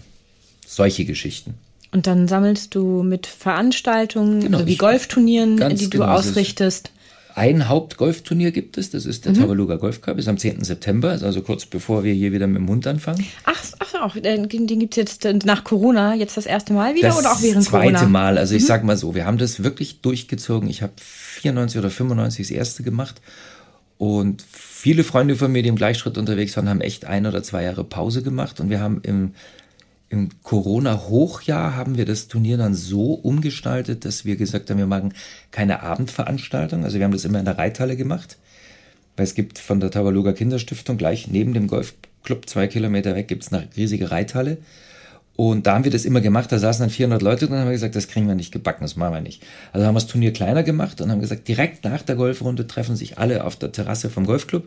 Solche 0.66 1.04
Geschichten. 1.04 1.54
Und 1.92 2.06
dann 2.06 2.26
sammelst 2.26 2.74
du 2.74 3.02
mit 3.02 3.26
Veranstaltungen, 3.26 4.40
genau, 4.40 4.58
also 4.58 4.66
wie 4.66 4.76
Golfturnieren, 4.76 5.56
die 5.76 5.90
du 5.90 5.98
genau, 5.98 6.06
ausrichtest. 6.06 6.90
Ein 7.34 7.68
Hauptgolfturnier 7.68 8.50
gibt 8.50 8.76
es, 8.78 8.90
das 8.90 9.06
ist 9.06 9.24
der 9.24 9.32
mhm. 9.32 9.40
Tabaluga 9.40 9.76
Golf 9.76 10.00
Cup, 10.00 10.18
ist 10.18 10.28
am 10.28 10.38
10. 10.38 10.64
September, 10.64 11.10
also 11.10 11.42
kurz 11.42 11.66
bevor 11.66 12.04
wir 12.04 12.12
hier 12.12 12.32
wieder 12.32 12.46
mit 12.46 12.58
dem 12.58 12.68
Hund 12.68 12.86
anfangen. 12.86 13.26
Ach, 13.44 13.62
ach 13.78 13.94
auch, 14.02 14.16
den, 14.16 14.48
gibt 14.48 14.92
es 14.92 14.96
jetzt 14.96 15.24
äh, 15.24 15.32
nach 15.44 15.64
Corona 15.64 16.14
jetzt 16.14 16.36
das 16.36 16.46
erste 16.46 16.72
Mal 16.72 16.94
wieder 16.94 17.08
das 17.08 17.18
oder 17.18 17.32
auch 17.32 17.42
während 17.42 17.66
Corona? 17.66 17.90
Das 17.90 18.00
zweite 18.00 18.10
Mal, 18.10 18.38
also 18.38 18.54
ich 18.54 18.62
mhm. 18.62 18.66
sag 18.66 18.84
mal 18.84 18.96
so, 18.96 19.14
wir 19.14 19.24
haben 19.24 19.38
das 19.38 19.62
wirklich 19.62 20.00
durchgezogen. 20.00 20.68
Ich 20.68 20.82
habe 20.82 20.92
94 20.96 21.78
oder 21.78 21.90
95 21.90 22.48
das 22.48 22.56
erste 22.56 22.82
gemacht 22.82 23.20
und 23.98 24.44
viele 24.50 25.04
Freunde 25.04 25.36
von 25.36 25.52
mir, 25.52 25.62
die 25.62 25.68
im 25.68 25.76
Gleichschritt 25.76 26.18
unterwegs 26.18 26.56
waren, 26.56 26.68
haben 26.68 26.80
echt 26.80 27.04
ein 27.04 27.26
oder 27.26 27.42
zwei 27.42 27.62
Jahre 27.62 27.84
Pause 27.84 28.22
gemacht 28.22 28.60
und 28.60 28.68
wir 28.68 28.80
haben 28.80 29.00
im 29.04 29.32
im 30.12 30.28
Corona-Hochjahr 30.42 31.74
haben 31.74 31.96
wir 31.96 32.04
das 32.04 32.28
Turnier 32.28 32.58
dann 32.58 32.74
so 32.74 33.14
umgestaltet, 33.14 34.04
dass 34.04 34.26
wir 34.26 34.36
gesagt 34.36 34.68
haben, 34.68 34.76
wir 34.76 34.86
machen 34.86 35.14
keine 35.50 35.82
Abendveranstaltung. 35.82 36.84
Also 36.84 36.98
wir 36.98 37.06
haben 37.06 37.12
das 37.12 37.24
immer 37.24 37.38
in 37.38 37.46
der 37.46 37.56
Reithalle 37.56 37.96
gemacht. 37.96 38.36
Weil 39.16 39.24
es 39.24 39.34
gibt 39.34 39.58
von 39.58 39.80
der 39.80 39.90
Tabaluga 39.90 40.34
Kinderstiftung 40.34 40.98
gleich 40.98 41.28
neben 41.28 41.54
dem 41.54 41.66
Golfclub 41.66 42.46
zwei 42.46 42.66
Kilometer 42.66 43.14
weg 43.14 43.26
gibt 43.26 43.44
es 43.44 43.52
eine 43.54 43.66
riesige 43.74 44.10
Reithalle. 44.10 44.58
Und 45.34 45.66
da 45.66 45.76
haben 45.76 45.84
wir 45.84 45.90
das 45.90 46.04
immer 46.04 46.20
gemacht. 46.20 46.52
Da 46.52 46.58
saßen 46.58 46.82
dann 46.82 46.90
400 46.90 47.22
Leute 47.22 47.46
und 47.46 47.52
dann 47.52 47.60
haben 47.60 47.68
wir 47.68 47.72
gesagt, 47.72 47.96
das 47.96 48.08
kriegen 48.08 48.28
wir 48.28 48.34
nicht 48.34 48.52
gebacken, 48.52 48.84
das 48.84 48.96
machen 48.96 49.14
wir 49.14 49.22
nicht. 49.22 49.42
Also 49.72 49.86
haben 49.86 49.94
wir 49.94 50.00
das 50.00 50.08
Turnier 50.08 50.34
kleiner 50.34 50.62
gemacht 50.62 51.00
und 51.00 51.10
haben 51.10 51.22
gesagt, 51.22 51.48
direkt 51.48 51.84
nach 51.84 52.02
der 52.02 52.16
Golfrunde 52.16 52.66
treffen 52.66 52.96
sich 52.96 53.16
alle 53.16 53.44
auf 53.44 53.56
der 53.56 53.72
Terrasse 53.72 54.10
vom 54.10 54.26
Golfclub. 54.26 54.64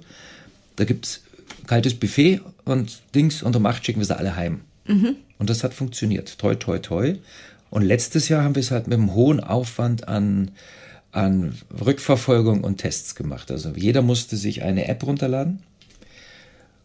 Da 0.75 0.85
gibt 0.85 1.05
es 1.05 1.23
kaltes 1.67 1.93
Buffet 1.93 2.41
und 2.63 2.99
Dings 3.13 3.43
und 3.43 3.55
um 3.55 3.63
acht 3.67 3.85
schicken 3.85 3.99
wir 3.99 4.07
sie 4.07 4.17
alle 4.17 4.35
heim. 4.35 4.61
Mhm. 4.87 5.15
Und 5.37 5.49
das 5.49 5.63
hat 5.63 5.73
funktioniert. 5.73 6.37
Toi, 6.37 6.55
toi, 6.55 6.79
toi. 6.79 7.15
Und 7.69 7.81
letztes 7.81 8.29
Jahr 8.29 8.43
haben 8.43 8.55
wir 8.55 8.61
es 8.61 8.71
halt 8.71 8.87
mit 8.87 8.97
einem 8.97 9.13
hohen 9.13 9.39
Aufwand 9.39 10.07
an, 10.07 10.51
an 11.11 11.55
Rückverfolgung 11.85 12.63
und 12.63 12.77
Tests 12.77 13.15
gemacht. 13.15 13.51
Also 13.51 13.71
jeder 13.75 14.01
musste 14.01 14.37
sich 14.37 14.63
eine 14.63 14.87
App 14.87 15.05
runterladen. 15.05 15.59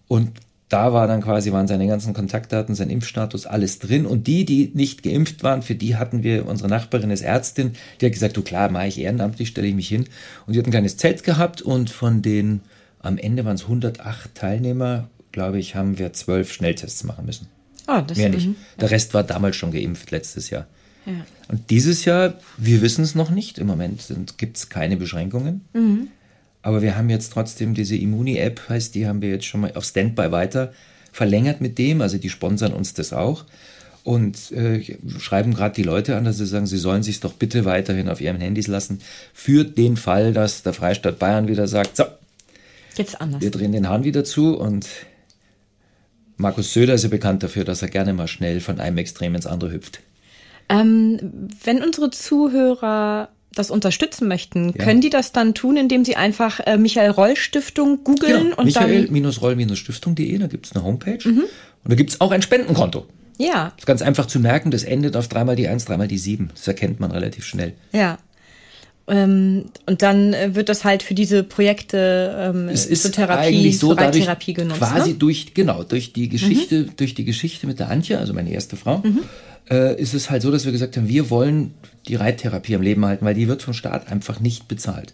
Und 0.08 0.32
da 0.68 0.92
war 0.92 1.08
dann 1.08 1.20
quasi, 1.20 1.52
waren 1.52 1.66
seine 1.66 1.88
ganzen 1.88 2.14
Kontaktdaten, 2.14 2.76
sein 2.76 2.90
Impfstatus, 2.90 3.46
alles 3.46 3.80
drin. 3.80 4.06
Und 4.06 4.28
die, 4.28 4.44
die 4.44 4.70
nicht 4.72 5.02
geimpft 5.02 5.42
waren, 5.42 5.62
für 5.62 5.74
die 5.74 5.96
hatten 5.96 6.22
wir, 6.22 6.46
unsere 6.46 6.68
Nachbarin 6.68 7.10
ist 7.10 7.22
Ärztin, 7.22 7.72
die 8.00 8.06
hat 8.06 8.12
gesagt, 8.12 8.36
du 8.36 8.42
klar, 8.42 8.70
mache 8.70 8.86
ich 8.86 8.98
ehrenamtlich, 8.98 9.48
stelle 9.48 9.66
ich 9.66 9.74
mich 9.74 9.88
hin. 9.88 10.06
Und 10.46 10.54
die 10.54 10.58
hat 10.58 10.66
ein 10.66 10.70
kleines 10.70 10.96
Zelt 10.96 11.24
gehabt 11.24 11.60
und 11.60 11.90
von 11.90 12.22
den, 12.22 12.60
am 13.00 13.18
Ende 13.18 13.44
waren 13.44 13.56
es 13.56 13.64
108 13.64 14.34
Teilnehmer, 14.34 15.08
glaube 15.32 15.58
ich, 15.58 15.74
haben 15.74 15.98
wir 15.98 16.12
zwölf 16.12 16.52
Schnelltests 16.52 17.02
machen 17.02 17.26
müssen. 17.26 17.48
Ah, 17.90 18.02
das 18.02 18.18
Mehr 18.18 18.28
nicht. 18.28 18.46
Mhm. 18.46 18.56
Der 18.80 18.90
Rest 18.92 19.14
war 19.14 19.24
damals 19.24 19.56
schon 19.56 19.72
geimpft, 19.72 20.12
letztes 20.12 20.48
Jahr. 20.48 20.68
Ja. 21.06 21.26
Und 21.48 21.70
dieses 21.70 22.04
Jahr, 22.04 22.34
wir 22.56 22.82
wissen 22.82 23.02
es 23.02 23.16
noch 23.16 23.30
nicht. 23.30 23.58
Im 23.58 23.66
Moment 23.66 24.00
gibt 24.36 24.56
es 24.56 24.68
keine 24.68 24.96
Beschränkungen. 24.96 25.62
Mhm. 25.72 26.06
Aber 26.62 26.82
wir 26.82 26.96
haben 26.96 27.10
jetzt 27.10 27.32
trotzdem 27.32 27.74
diese 27.74 27.96
Immuni-App, 27.96 28.68
heißt 28.68 28.94
die, 28.94 29.08
haben 29.08 29.22
wir 29.22 29.30
jetzt 29.30 29.46
schon 29.46 29.62
mal 29.62 29.72
auf 29.74 29.84
Standby 29.84 30.30
weiter 30.30 30.72
verlängert 31.10 31.60
mit 31.60 31.78
dem. 31.78 32.00
Also 32.00 32.18
die 32.18 32.30
sponsern 32.30 32.72
uns 32.72 32.94
das 32.94 33.12
auch. 33.12 33.44
Und 34.04 34.52
äh, 34.52 34.96
schreiben 35.18 35.52
gerade 35.52 35.74
die 35.74 35.82
Leute 35.82 36.16
an, 36.16 36.24
dass 36.24 36.38
sie 36.38 36.46
sagen, 36.46 36.66
sie 36.66 36.78
sollen 36.78 37.02
sich 37.02 37.18
doch 37.18 37.32
bitte 37.32 37.64
weiterhin 37.64 38.08
auf 38.08 38.20
ihren 38.20 38.40
Handys 38.40 38.68
lassen. 38.68 39.00
Für 39.34 39.64
den 39.64 39.96
Fall, 39.96 40.32
dass 40.32 40.62
der 40.62 40.74
Freistaat 40.74 41.18
Bayern 41.18 41.48
wieder 41.48 41.66
sagt, 41.66 41.96
so, 41.96 42.04
jetzt 42.94 43.20
anders. 43.20 43.42
Wir 43.42 43.50
drehen 43.50 43.72
den 43.72 43.88
Hahn 43.88 44.04
wieder 44.04 44.22
zu 44.22 44.56
und 44.56 44.86
Markus 46.40 46.72
Söder 46.72 46.94
ist 46.94 47.02
ja 47.02 47.08
bekannt 47.08 47.42
dafür, 47.42 47.64
dass 47.64 47.82
er 47.82 47.88
gerne 47.88 48.12
mal 48.12 48.28
schnell 48.28 48.60
von 48.60 48.80
einem 48.80 48.98
Extrem 48.98 49.34
ins 49.34 49.46
andere 49.46 49.72
hüpft. 49.72 50.00
Ähm, 50.68 51.48
wenn 51.64 51.82
unsere 51.82 52.10
Zuhörer 52.10 53.28
das 53.52 53.70
unterstützen 53.70 54.28
möchten, 54.28 54.72
ja. 54.76 54.84
können 54.84 55.00
die 55.00 55.10
das 55.10 55.32
dann 55.32 55.54
tun, 55.54 55.76
indem 55.76 56.04
sie 56.04 56.16
einfach 56.16 56.60
äh, 56.60 56.78
Michael 56.78 57.10
Roll 57.10 57.36
Stiftung 57.36 58.04
googeln 58.04 58.44
genau. 58.44 58.56
und 58.56 58.66
Michael-Roll-Stiftung.de, 58.66 60.38
da 60.38 60.46
gibt 60.46 60.66
es 60.66 60.72
eine 60.72 60.84
Homepage 60.84 61.18
mhm. 61.28 61.40
und 61.40 61.48
da 61.84 61.94
gibt 61.94 62.10
es 62.10 62.20
auch 62.20 62.30
ein 62.30 62.42
Spendenkonto. 62.42 63.06
Ja. 63.38 63.64
Das 63.70 63.80
ist 63.80 63.86
ganz 63.86 64.02
einfach 64.02 64.26
zu 64.26 64.38
merken, 64.38 64.70
das 64.70 64.84
endet 64.84 65.16
auf 65.16 65.26
dreimal 65.26 65.56
die 65.56 65.66
eins, 65.66 65.86
dreimal 65.86 66.08
die 66.08 66.18
sieben. 66.18 66.50
Das 66.54 66.68
erkennt 66.68 67.00
man 67.00 67.10
relativ 67.10 67.44
schnell. 67.44 67.72
Ja. 67.92 68.18
Ähm, 69.10 69.64
und 69.86 70.02
dann 70.02 70.32
äh, 70.34 70.54
wird 70.54 70.68
das 70.68 70.84
halt 70.84 71.02
für 71.02 71.14
diese 71.14 71.42
Projekte 71.42 72.52
ähm, 72.54 72.68
es 72.68 72.86
ist 72.86 73.02
zur 73.02 73.12
Therapie, 73.12 73.48
eigentlich 73.48 73.78
so 73.78 73.94
dadurch 73.94 74.24
Therapie 74.24 74.54
genutzt. 74.54 74.78
Quasi 74.78 75.10
ne? 75.10 75.16
durch, 75.16 75.52
genau, 75.52 75.82
durch 75.82 76.12
die 76.12 76.28
Geschichte, 76.28 76.84
mhm. 76.84 76.90
durch 76.96 77.14
die 77.14 77.24
Geschichte 77.24 77.66
mit 77.66 77.80
der 77.80 77.90
Antje, 77.90 78.18
also 78.18 78.32
meine 78.32 78.50
erste 78.50 78.76
Frau, 78.76 78.98
mhm. 78.98 79.20
äh, 79.68 80.00
ist 80.00 80.14
es 80.14 80.30
halt 80.30 80.42
so, 80.42 80.52
dass 80.52 80.64
wir 80.64 80.70
gesagt 80.70 80.96
haben, 80.96 81.08
wir 81.08 81.28
wollen 81.28 81.74
die 82.06 82.14
Reittherapie 82.14 82.76
am 82.76 82.82
Leben 82.82 83.04
halten, 83.04 83.24
weil 83.24 83.34
die 83.34 83.48
wird 83.48 83.62
vom 83.62 83.74
Staat 83.74 84.10
einfach 84.12 84.38
nicht 84.38 84.68
bezahlt. 84.68 85.12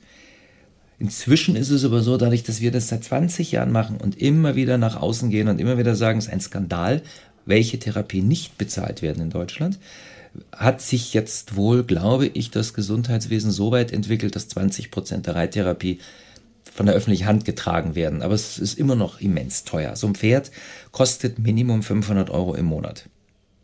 Inzwischen 0.99 1.57
ist 1.57 1.71
es 1.71 1.85
aber 1.85 2.03
so, 2.03 2.19
dadurch, 2.19 2.43
dass 2.43 2.61
wir 2.61 2.73
das 2.73 2.89
seit 2.89 3.05
20 3.05 3.53
Jahren 3.53 3.73
machen 3.73 3.97
und 3.97 4.21
immer 4.21 4.57
wieder 4.57 4.77
nach 4.77 5.01
außen 5.01 5.31
gehen 5.31 5.49
und 5.49 5.59
immer 5.59 5.79
wieder 5.79 5.95
sagen, 5.95 6.19
es 6.19 6.27
ist 6.27 6.33
ein 6.33 6.41
Skandal, 6.41 7.03
welche 7.47 7.79
Therapien 7.79 8.29
nicht 8.29 8.59
bezahlt 8.59 9.01
werden 9.01 9.23
in 9.23 9.31
Deutschland, 9.31 9.79
hat 10.53 10.81
sich 10.81 11.15
jetzt 11.15 11.57
wohl, 11.57 11.85
glaube 11.85 12.27
ich, 12.27 12.51
das 12.51 12.75
Gesundheitswesen 12.75 13.51
so 13.51 13.71
weit 13.71 13.93
entwickelt, 13.93 14.37
dass 14.37 14.49
20 14.49 14.91
Prozent 14.91 15.27
der 15.27 15.35
Reittherapie 15.35 16.01
von 16.73 16.87
der 16.87 16.95
öffentlichen 16.95 17.27
Hand 17.27 17.45
getragen 17.45 17.95
werden. 17.95 18.23
Aber 18.23 18.35
es 18.35 18.59
ist 18.59 18.79
immer 18.79 18.95
noch 18.95 19.21
immens 19.21 19.65
teuer. 19.65 19.97
So 19.97 20.07
ein 20.07 20.15
Pferd 20.15 20.51
kostet 20.93 21.39
Minimum 21.39 21.83
500 21.83 22.31
Euro 22.31 22.55
im 22.55 22.67
Monat. 22.67 23.09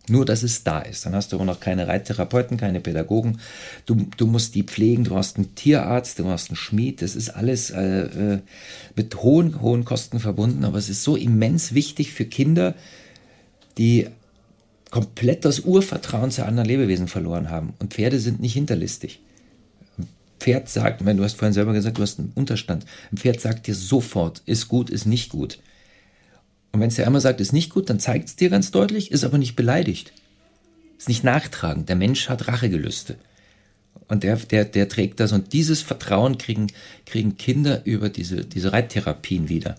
Nur, 0.08 0.24
dass 0.24 0.42
es 0.42 0.64
da 0.64 0.80
ist. 0.80 1.06
Dann 1.06 1.14
hast 1.14 1.32
du 1.32 1.38
auch 1.38 1.44
noch 1.44 1.60
keine 1.60 1.86
Reittherapeuten, 1.86 2.56
keine 2.56 2.80
Pädagogen. 2.80 3.38
Du, 3.86 4.06
du 4.16 4.26
musst 4.26 4.54
die 4.56 4.64
pflegen, 4.64 5.04
du 5.04 5.14
hast 5.14 5.36
einen 5.36 5.54
Tierarzt, 5.54 6.18
du 6.18 6.26
hast 6.26 6.50
einen 6.50 6.56
Schmied. 6.56 7.02
Das 7.02 7.14
ist 7.14 7.30
alles 7.30 7.70
äh, 7.70 8.34
äh 8.34 8.38
mit 8.96 9.22
hohen, 9.22 9.60
hohen 9.60 9.84
Kosten 9.84 10.18
verbunden. 10.18 10.64
Aber 10.64 10.78
es 10.78 10.88
ist 10.88 11.04
so 11.04 11.14
immens 11.14 11.72
wichtig 11.74 12.12
für 12.12 12.24
Kinder, 12.24 12.74
die 13.78 14.08
komplett 14.92 15.46
das 15.46 15.60
Urvertrauen 15.60 16.30
zu 16.30 16.44
anderen 16.44 16.68
Lebewesen 16.68 17.08
verloren 17.08 17.48
haben. 17.48 17.72
Und 17.78 17.94
Pferde 17.94 18.20
sind 18.20 18.40
nicht 18.40 18.52
hinterlistig. 18.52 19.20
Ein 19.96 20.06
Pferd 20.38 20.68
sagt, 20.68 21.00
meine, 21.00 21.16
du 21.16 21.24
hast 21.24 21.38
vorhin 21.38 21.54
selber 21.54 21.72
gesagt, 21.72 21.96
du 21.96 22.02
hast 22.02 22.18
einen 22.18 22.30
Unterstand. 22.34 22.84
Ein 23.10 23.16
Pferd 23.16 23.40
sagt 23.40 23.66
dir 23.66 23.74
sofort, 23.74 24.42
ist 24.44 24.68
gut, 24.68 24.90
ist 24.90 25.06
nicht 25.06 25.30
gut. 25.30 25.58
Und 26.72 26.80
wenn 26.80 26.88
es 26.88 26.96
dir 26.96 27.06
einmal 27.06 27.22
sagt, 27.22 27.40
ist 27.40 27.54
nicht 27.54 27.70
gut, 27.70 27.88
dann 27.88 28.00
zeigt 28.00 28.28
es 28.28 28.36
dir 28.36 28.50
ganz 28.50 28.70
deutlich, 28.70 29.10
ist 29.10 29.24
aber 29.24 29.38
nicht 29.38 29.56
beleidigt. 29.56 30.12
Ist 30.98 31.08
nicht 31.08 31.24
nachtragend. 31.24 31.88
Der 31.88 31.96
Mensch 31.96 32.28
hat 32.28 32.46
Rachegelüste. 32.46 33.16
Und 34.08 34.24
der, 34.24 34.36
der, 34.36 34.66
der 34.66 34.90
trägt 34.90 35.20
das. 35.20 35.32
Und 35.32 35.54
dieses 35.54 35.80
Vertrauen 35.80 36.36
kriegen, 36.36 36.66
kriegen 37.06 37.38
Kinder 37.38 37.80
über 37.86 38.10
diese, 38.10 38.44
diese 38.44 38.74
Reittherapien 38.74 39.48
wieder. 39.48 39.76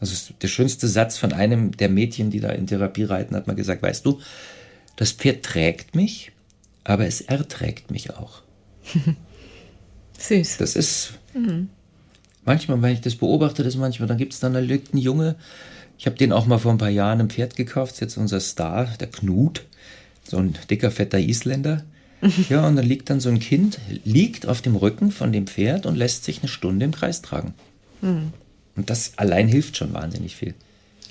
Also 0.00 0.32
der 0.40 0.48
schönste 0.48 0.88
Satz 0.88 1.18
von 1.18 1.32
einem 1.32 1.76
der 1.76 1.90
Mädchen, 1.90 2.30
die 2.30 2.40
da 2.40 2.50
in 2.50 2.66
Therapie 2.66 3.04
reiten, 3.04 3.36
hat 3.36 3.46
mal 3.46 3.54
gesagt, 3.54 3.82
weißt 3.82 4.04
du, 4.06 4.20
das 4.96 5.12
Pferd 5.12 5.44
trägt 5.44 5.94
mich, 5.94 6.32
aber 6.84 7.06
es 7.06 7.20
erträgt 7.20 7.90
mich 7.90 8.14
auch. 8.14 8.42
Süß. 10.18 10.58
Das 10.58 10.76
ist 10.76 11.14
mhm. 11.34 11.68
manchmal, 12.44 12.80
wenn 12.82 12.92
ich 12.92 13.00
das 13.00 13.16
beobachte, 13.16 13.62
das 13.62 13.76
manchmal, 13.76 14.08
dann 14.08 14.18
gibt 14.18 14.32
es 14.32 14.40
dann 14.40 14.56
einen 14.56 14.80
Junge, 14.94 15.36
Ich 15.98 16.06
habe 16.06 16.16
den 16.16 16.32
auch 16.32 16.46
mal 16.46 16.58
vor 16.58 16.72
ein 16.72 16.78
paar 16.78 16.90
Jahren 16.90 17.20
im 17.20 17.30
Pferd 17.30 17.56
gekauft. 17.56 17.92
Das 17.92 17.96
ist 17.96 18.00
jetzt 18.00 18.16
unser 18.16 18.40
Star, 18.40 18.86
der 18.98 19.08
Knut. 19.08 19.66
So 20.24 20.38
ein 20.38 20.54
dicker, 20.68 20.90
fetter 20.90 21.18
Isländer. 21.18 21.84
Ja, 22.50 22.66
und 22.66 22.76
dann 22.76 22.84
liegt 22.84 23.08
dann 23.08 23.18
so 23.18 23.30
ein 23.30 23.38
Kind, 23.38 23.78
liegt 24.04 24.46
auf 24.46 24.60
dem 24.60 24.76
Rücken 24.76 25.10
von 25.10 25.32
dem 25.32 25.46
Pferd 25.46 25.86
und 25.86 25.96
lässt 25.96 26.24
sich 26.24 26.40
eine 26.40 26.48
Stunde 26.48 26.84
im 26.84 26.92
Kreis 26.92 27.22
tragen. 27.22 27.54
Mhm. 28.02 28.34
Und 28.80 28.88
das 28.88 29.12
allein 29.18 29.46
hilft 29.46 29.76
schon 29.76 29.92
wahnsinnig 29.92 30.36
viel. 30.36 30.54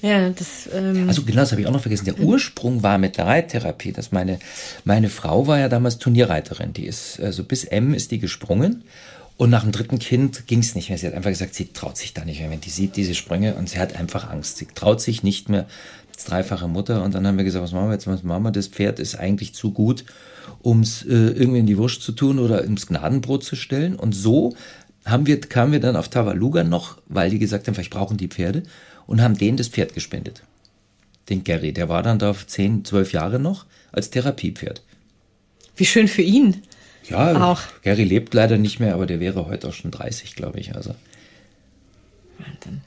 Ja, 0.02 0.28
das. 0.30 0.68
Ähm 0.74 1.08
also 1.08 1.22
genau, 1.22 1.42
das 1.42 1.52
habe 1.52 1.62
ich 1.62 1.68
auch 1.68 1.72
noch 1.72 1.82
vergessen. 1.82 2.06
Der 2.06 2.20
Ursprung 2.20 2.82
war 2.82 2.98
mit 2.98 3.18
der 3.18 3.28
Reittherapie. 3.28 3.92
Dass 3.92 4.12
meine, 4.12 4.40
meine 4.86 5.08
Frau 5.10 5.46
war 5.46 5.60
ja 5.60 5.70
damals 5.70 6.00
Turnierreiterin. 6.00 6.74
Die 6.74 6.88
ist, 6.88 7.20
also 7.20 7.44
bis 7.44 7.64
M 7.64 7.94
ist 7.94 8.10
die 8.10 8.18
gesprungen. 8.18 8.84
Und 9.38 9.52
nach 9.52 9.62
dem 9.62 9.72
dritten 9.72 10.00
Kind 10.00 10.48
ging 10.48 10.60
es 10.60 10.74
nicht 10.74 10.90
mehr. 10.90 10.98
Sie 10.98 11.06
hat 11.06 11.14
einfach 11.14 11.30
gesagt, 11.30 11.54
sie 11.54 11.68
traut 11.68 11.96
sich 11.96 12.16
da 12.16 12.26
nicht 12.26 12.40
mehr, 12.40 12.50
wenn 12.50 12.60
die 12.60 12.72
sieht 12.72 12.96
diese 12.96 13.14
Sprünge 13.14 13.54
und 13.54 13.70
sie 13.70 13.78
hat 13.78 13.96
einfach 13.96 14.32
Angst. 14.32 14.58
Sie 14.58 14.66
traut 14.66 15.00
sich 15.00 15.22
nicht 15.22 15.48
mehr 15.48 15.68
als 16.12 16.26
dreifache 16.26 16.68
Mutter. 16.68 17.04
Und 17.04 17.14
dann 17.14 17.28
haben 17.28 17.38
wir 17.38 17.44
gesagt, 17.44 17.64
was 17.64 17.72
machen 17.72 17.90
wir 17.90 17.94
jetzt? 17.94 18.08
Was 18.08 18.24
machen 18.24 18.42
wir? 18.42 18.52
Das 18.52 18.68
Pferd 18.68 18.98
ist 18.98 19.14
eigentlich 19.14 19.54
zu 19.54 19.72
gut 19.74 20.06
um 20.62 20.82
es 20.82 21.04
äh, 21.04 21.14
irgendwie 21.14 21.60
in 21.60 21.68
die 21.68 21.78
Wurst 21.78 22.02
zu 22.02 22.12
tun 22.12 22.40
oder 22.40 22.64
ins 22.64 22.88
Gnadenbrot 22.88 23.44
zu 23.44 23.56
stellen. 23.56 23.96
Und 23.96 24.14
so 24.14 24.56
haben 25.06 25.26
wir, 25.26 25.40
kamen 25.40 25.72
wir 25.72 25.80
dann 25.80 25.96
auf 25.96 26.10
Tavaluga 26.10 26.64
noch, 26.64 27.02
weil 27.08 27.30
die 27.30 27.40
gesagt 27.40 27.68
haben, 27.68 27.76
vielleicht 27.76 27.92
brauchen 27.92 28.18
die 28.18 28.28
Pferde 28.28 28.64
und 29.08 29.22
haben 29.22 29.38
denen 29.38 29.58
das 29.58 29.70
Pferd 29.70 29.94
gespendet. 29.94 30.44
Den 31.30 31.44
Gary, 31.44 31.74
der 31.74 31.90
war 31.90 32.04
dann 32.04 32.20
da 32.20 32.34
10, 32.34 32.86
12 32.86 33.14
Jahre 33.14 33.40
noch 33.40 33.66
als 33.92 34.10
Therapiepferd. 34.10 34.84
Wie 35.76 35.86
schön 35.86 36.08
für 36.08 36.22
ihn. 36.22 36.64
Ja, 37.08 37.52
auch. 37.52 37.62
Gary 37.84 38.04
lebt 38.04 38.34
leider 38.34 38.58
nicht 38.58 38.80
mehr, 38.80 38.94
aber 38.94 39.06
der 39.06 39.20
wäre 39.20 39.48
heute 39.48 39.68
auch 39.68 39.74
schon 39.74 39.92
30, 39.92 40.36
glaube 40.36 40.60
ich. 40.60 40.76
Also. 40.76 40.96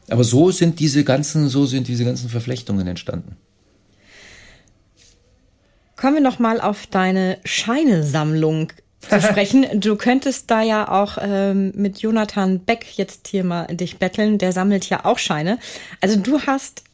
Aber 0.08 0.24
so 0.24 0.50
sind 0.50 0.78
diese 0.80 1.04
ganzen, 1.04 1.48
so 1.48 1.66
sind 1.66 1.88
diese 1.88 2.04
ganzen 2.04 2.28
Verflechtungen 2.28 2.86
entstanden. 2.86 3.36
Kommen 5.96 6.14
wir 6.14 6.22
noch 6.22 6.38
mal 6.38 6.60
auf 6.60 6.86
deine 6.86 7.38
Scheinesammlung 7.44 8.72
zu 9.08 9.20
sprechen. 9.20 9.80
Du 9.80 9.96
könntest 9.96 10.50
da 10.50 10.62
ja 10.62 10.88
auch 10.88 11.18
ähm, 11.20 11.72
mit 11.74 11.98
Jonathan 11.98 12.60
Beck 12.60 12.86
jetzt 12.96 13.28
hier 13.28 13.44
mal 13.44 13.66
dich 13.66 13.98
betteln. 13.98 14.38
Der 14.38 14.52
sammelt 14.52 14.88
ja 14.88 15.04
auch 15.04 15.18
Scheine. 15.18 15.58
Also 16.00 16.18
du 16.18 16.40
hast, 16.42 16.84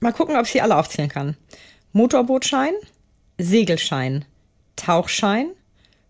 mal 0.00 0.12
gucken, 0.12 0.36
ob 0.36 0.46
ich 0.46 0.52
sie 0.52 0.60
alle 0.60 0.76
aufzählen 0.76 1.08
kann. 1.08 1.36
Motorbootschein, 1.92 2.72
Segelschein, 3.38 4.24
Tauchschein, 4.76 5.50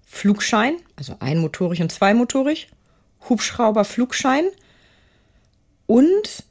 Flugschein, 0.04 0.74
also 0.96 1.16
einmotorig 1.20 1.80
und 1.80 1.90
zweimotorig, 1.90 2.68
Hubschrauber-Flugschein 3.28 4.44
und 5.86 6.44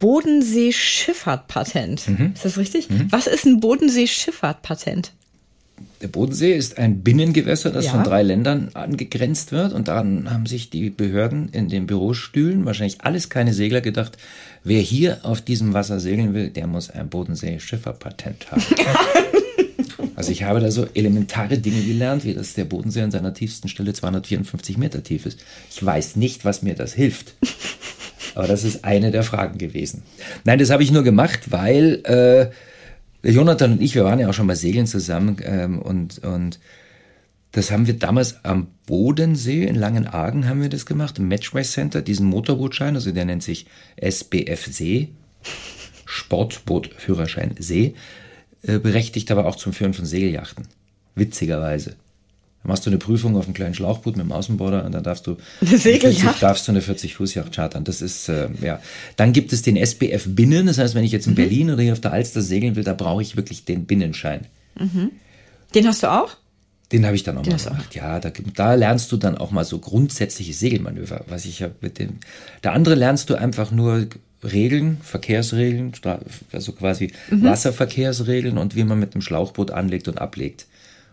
Bodensee-Schifffahrt-Patent. 0.00 2.08
Mhm. 2.08 2.32
Ist 2.34 2.44
das 2.44 2.58
richtig? 2.58 2.90
Mhm. 2.90 3.10
Was 3.10 3.26
ist 3.26 3.44
ein 3.44 3.60
Bodensee-Schifffahrt-Patent? 3.60 5.12
Der 6.02 6.08
Bodensee 6.08 6.54
ist 6.54 6.78
ein 6.78 7.02
Binnengewässer, 7.02 7.70
das 7.70 7.86
ja. 7.86 7.90
von 7.92 8.04
drei 8.04 8.22
Ländern 8.22 8.70
angegrenzt 8.74 9.52
wird. 9.52 9.72
Und 9.72 9.88
daran 9.88 10.30
haben 10.30 10.46
sich 10.46 10.70
die 10.70 10.88
Behörden 10.88 11.48
in 11.50 11.68
den 11.68 11.86
Bürostühlen, 11.86 12.64
wahrscheinlich 12.64 13.02
alles 13.02 13.28
keine 13.28 13.52
Segler, 13.52 13.80
gedacht, 13.80 14.16
wer 14.64 14.80
hier 14.80 15.18
auf 15.24 15.40
diesem 15.40 15.74
Wasser 15.74 16.00
segeln 16.00 16.32
will, 16.32 16.50
der 16.50 16.66
muss 16.66 16.90
ein 16.90 17.10
Bodensee-Schifferpatent 17.10 18.50
haben. 18.50 18.62
also 20.16 20.32
ich 20.32 20.42
habe 20.44 20.60
da 20.60 20.70
so 20.70 20.86
elementare 20.94 21.58
Dinge 21.58 21.82
gelernt, 21.82 22.24
wie 22.24 22.34
dass 22.34 22.54
der 22.54 22.64
Bodensee 22.64 23.02
an 23.02 23.10
seiner 23.10 23.34
tiefsten 23.34 23.68
Stelle 23.68 23.92
254 23.92 24.78
Meter 24.78 25.02
tief 25.02 25.26
ist. 25.26 25.38
Ich 25.70 25.84
weiß 25.84 26.16
nicht, 26.16 26.44
was 26.44 26.62
mir 26.62 26.74
das 26.74 26.94
hilft. 26.94 27.34
Aber 28.34 28.46
das 28.46 28.64
ist 28.64 28.84
eine 28.84 29.10
der 29.10 29.22
Fragen 29.22 29.58
gewesen. 29.58 30.02
Nein, 30.44 30.58
das 30.58 30.70
habe 30.70 30.82
ich 30.82 30.92
nur 30.92 31.02
gemacht, 31.02 31.50
weil 31.50 32.00
äh, 32.04 32.50
Jonathan 33.22 33.72
und 33.72 33.82
ich, 33.82 33.94
wir 33.94 34.04
waren 34.04 34.18
ja 34.18 34.28
auch 34.28 34.34
schon 34.34 34.46
mal 34.46 34.56
segeln 34.56 34.86
zusammen 34.86 35.36
ähm, 35.42 35.78
und, 35.78 36.18
und 36.24 36.58
das 37.52 37.70
haben 37.70 37.86
wir 37.86 37.94
damals 37.94 38.44
am 38.44 38.68
Bodensee 38.86 39.64
in 39.64 39.74
Langenargen 39.74 40.48
haben 40.48 40.62
wir 40.62 40.68
das 40.68 40.86
gemacht, 40.86 41.18
im 41.18 41.28
Matchway 41.28 41.64
Center, 41.64 42.00
diesen 42.00 42.26
Motorbootschein, 42.26 42.94
also 42.94 43.10
der 43.10 43.24
nennt 43.24 43.42
sich 43.42 43.66
SBF 43.96 44.66
See, 44.66 45.08
Sportbootführerschein 46.04 47.54
See, 47.58 47.94
äh, 48.62 48.78
berechtigt 48.78 49.30
aber 49.30 49.46
auch 49.46 49.56
zum 49.56 49.72
Führen 49.72 49.94
von 49.94 50.06
Segelyachten. 50.06 50.68
Witzigerweise. 51.14 51.96
Dann 52.62 52.68
machst 52.68 52.84
du 52.84 52.90
eine 52.90 52.98
Prüfung 52.98 53.36
auf 53.36 53.46
einem 53.46 53.54
kleinen 53.54 53.74
Schlauchboot 53.74 54.16
mit 54.16 54.26
dem 54.26 54.32
Außenborder 54.32 54.84
und 54.84 54.92
dann 54.92 55.02
darfst 55.02 55.26
du, 55.26 55.36
eine 55.60 55.78
40, 55.78 56.22
darfst 56.40 56.68
du 56.68 56.72
eine 56.72 56.80
40-Fuß-Yacht 56.80 57.52
chartern. 57.52 57.84
Das 57.84 58.02
ist, 58.02 58.28
äh, 58.28 58.48
ja. 58.60 58.80
Dann 59.16 59.32
gibt 59.32 59.52
es 59.52 59.62
den 59.62 59.76
SBF 59.76 60.26
Binnen. 60.28 60.66
Das 60.66 60.78
heißt, 60.78 60.94
wenn 60.94 61.04
ich 61.04 61.12
jetzt 61.12 61.26
in 61.26 61.32
mhm. 61.32 61.36
Berlin 61.36 61.70
oder 61.70 61.82
hier 61.82 61.92
auf 61.92 62.00
der 62.00 62.12
Alster 62.12 62.42
segeln 62.42 62.76
will, 62.76 62.84
da 62.84 62.92
brauche 62.92 63.22
ich 63.22 63.36
wirklich 63.36 63.64
den 63.64 63.86
Binnenschein. 63.86 64.46
Mhm. 64.78 65.12
Den 65.74 65.86
hast 65.86 66.02
du 66.02 66.08
auch? 66.08 66.36
Den 66.92 67.06
habe 67.06 67.14
ich 67.14 67.22
dann 67.22 67.38
auch 67.38 67.42
Den 67.42 67.52
mal 67.52 67.62
gemacht. 67.62 67.94
Ja, 67.94 68.18
da, 68.18 68.30
da, 68.54 68.74
lernst 68.74 69.12
du 69.12 69.16
dann 69.16 69.38
auch 69.38 69.52
mal 69.52 69.64
so 69.64 69.78
grundsätzliche 69.78 70.52
Segelmanöver. 70.52 71.24
Was 71.28 71.44
ich 71.44 71.60
ja 71.60 71.70
mit 71.80 71.98
dem, 71.98 72.18
der 72.64 72.72
andere 72.72 72.96
lernst 72.96 73.30
du 73.30 73.36
einfach 73.36 73.70
nur 73.70 74.08
Regeln, 74.42 74.98
Verkehrsregeln, 75.02 75.92
also 76.52 76.72
quasi 76.72 77.12
mhm. 77.30 77.44
Wasserverkehrsregeln 77.44 78.58
und 78.58 78.74
wie 78.74 78.84
man 78.84 78.98
mit 78.98 79.14
dem 79.14 79.20
Schlauchboot 79.20 79.70
anlegt 79.70 80.08
und 80.08 80.18
ablegt 80.18 80.66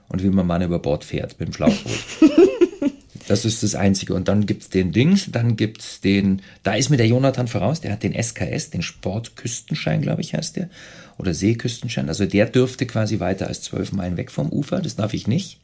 und 0.09 0.23
wie 0.23 0.29
man 0.29 0.47
Mann 0.47 0.61
über 0.61 0.79
Bord 0.79 1.03
fährt 1.03 1.39
mit 1.39 1.49
dem 1.49 1.53
Schlauchboot. 1.53 1.99
das 3.27 3.45
ist 3.45 3.63
das 3.63 3.75
Einzige. 3.75 4.13
Und 4.13 4.27
dann 4.27 4.45
gibt 4.45 4.63
es 4.63 4.69
den 4.69 4.91
Dings, 4.91 5.29
dann 5.31 5.55
gibt 5.55 5.81
es 5.81 6.01
den, 6.01 6.41
da 6.63 6.75
ist 6.75 6.89
mir 6.89 6.97
der 6.97 7.07
Jonathan 7.07 7.47
voraus, 7.47 7.81
der 7.81 7.91
hat 7.91 8.03
den 8.03 8.13
SKS, 8.13 8.69
den 8.69 8.81
Sportküstenschein, 8.81 10.01
glaube 10.01 10.21
ich, 10.21 10.33
heißt 10.33 10.55
der. 10.55 10.69
Oder 11.17 11.33
Seeküstenschein. 11.33 12.09
Also 12.09 12.25
der 12.25 12.45
dürfte 12.45 12.85
quasi 12.85 13.19
weiter 13.19 13.47
als 13.47 13.61
zwölf 13.61 13.91
Meilen 13.91 14.17
weg 14.17 14.31
vom 14.31 14.49
Ufer, 14.51 14.79
das 14.79 14.95
darf 14.95 15.13
ich 15.13 15.27
nicht. 15.27 15.59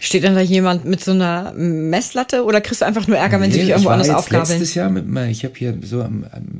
Steht 0.00 0.22
dann 0.22 0.34
da 0.34 0.40
jemand 0.40 0.84
mit 0.84 1.02
so 1.02 1.10
einer 1.10 1.52
Messlatte 1.54 2.44
oder 2.44 2.60
kriegst 2.60 2.82
du 2.82 2.86
einfach 2.86 3.08
nur 3.08 3.16
Ärger, 3.16 3.40
wenn 3.40 3.48
nee, 3.48 3.54
sie 3.54 3.60
dich 3.62 3.70
irgendwo 3.70 3.88
anders 3.88 4.10
aufgabeln? 4.10 4.60
Letztes 4.60 4.74
Jahr 4.74 4.90
mit, 4.90 5.04
ich 5.30 5.44
habe 5.44 5.54
hier 5.56 5.76
so 5.82 6.08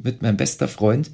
mit 0.02 0.22
meinem 0.22 0.36
bester 0.36 0.66
Freund, 0.66 1.10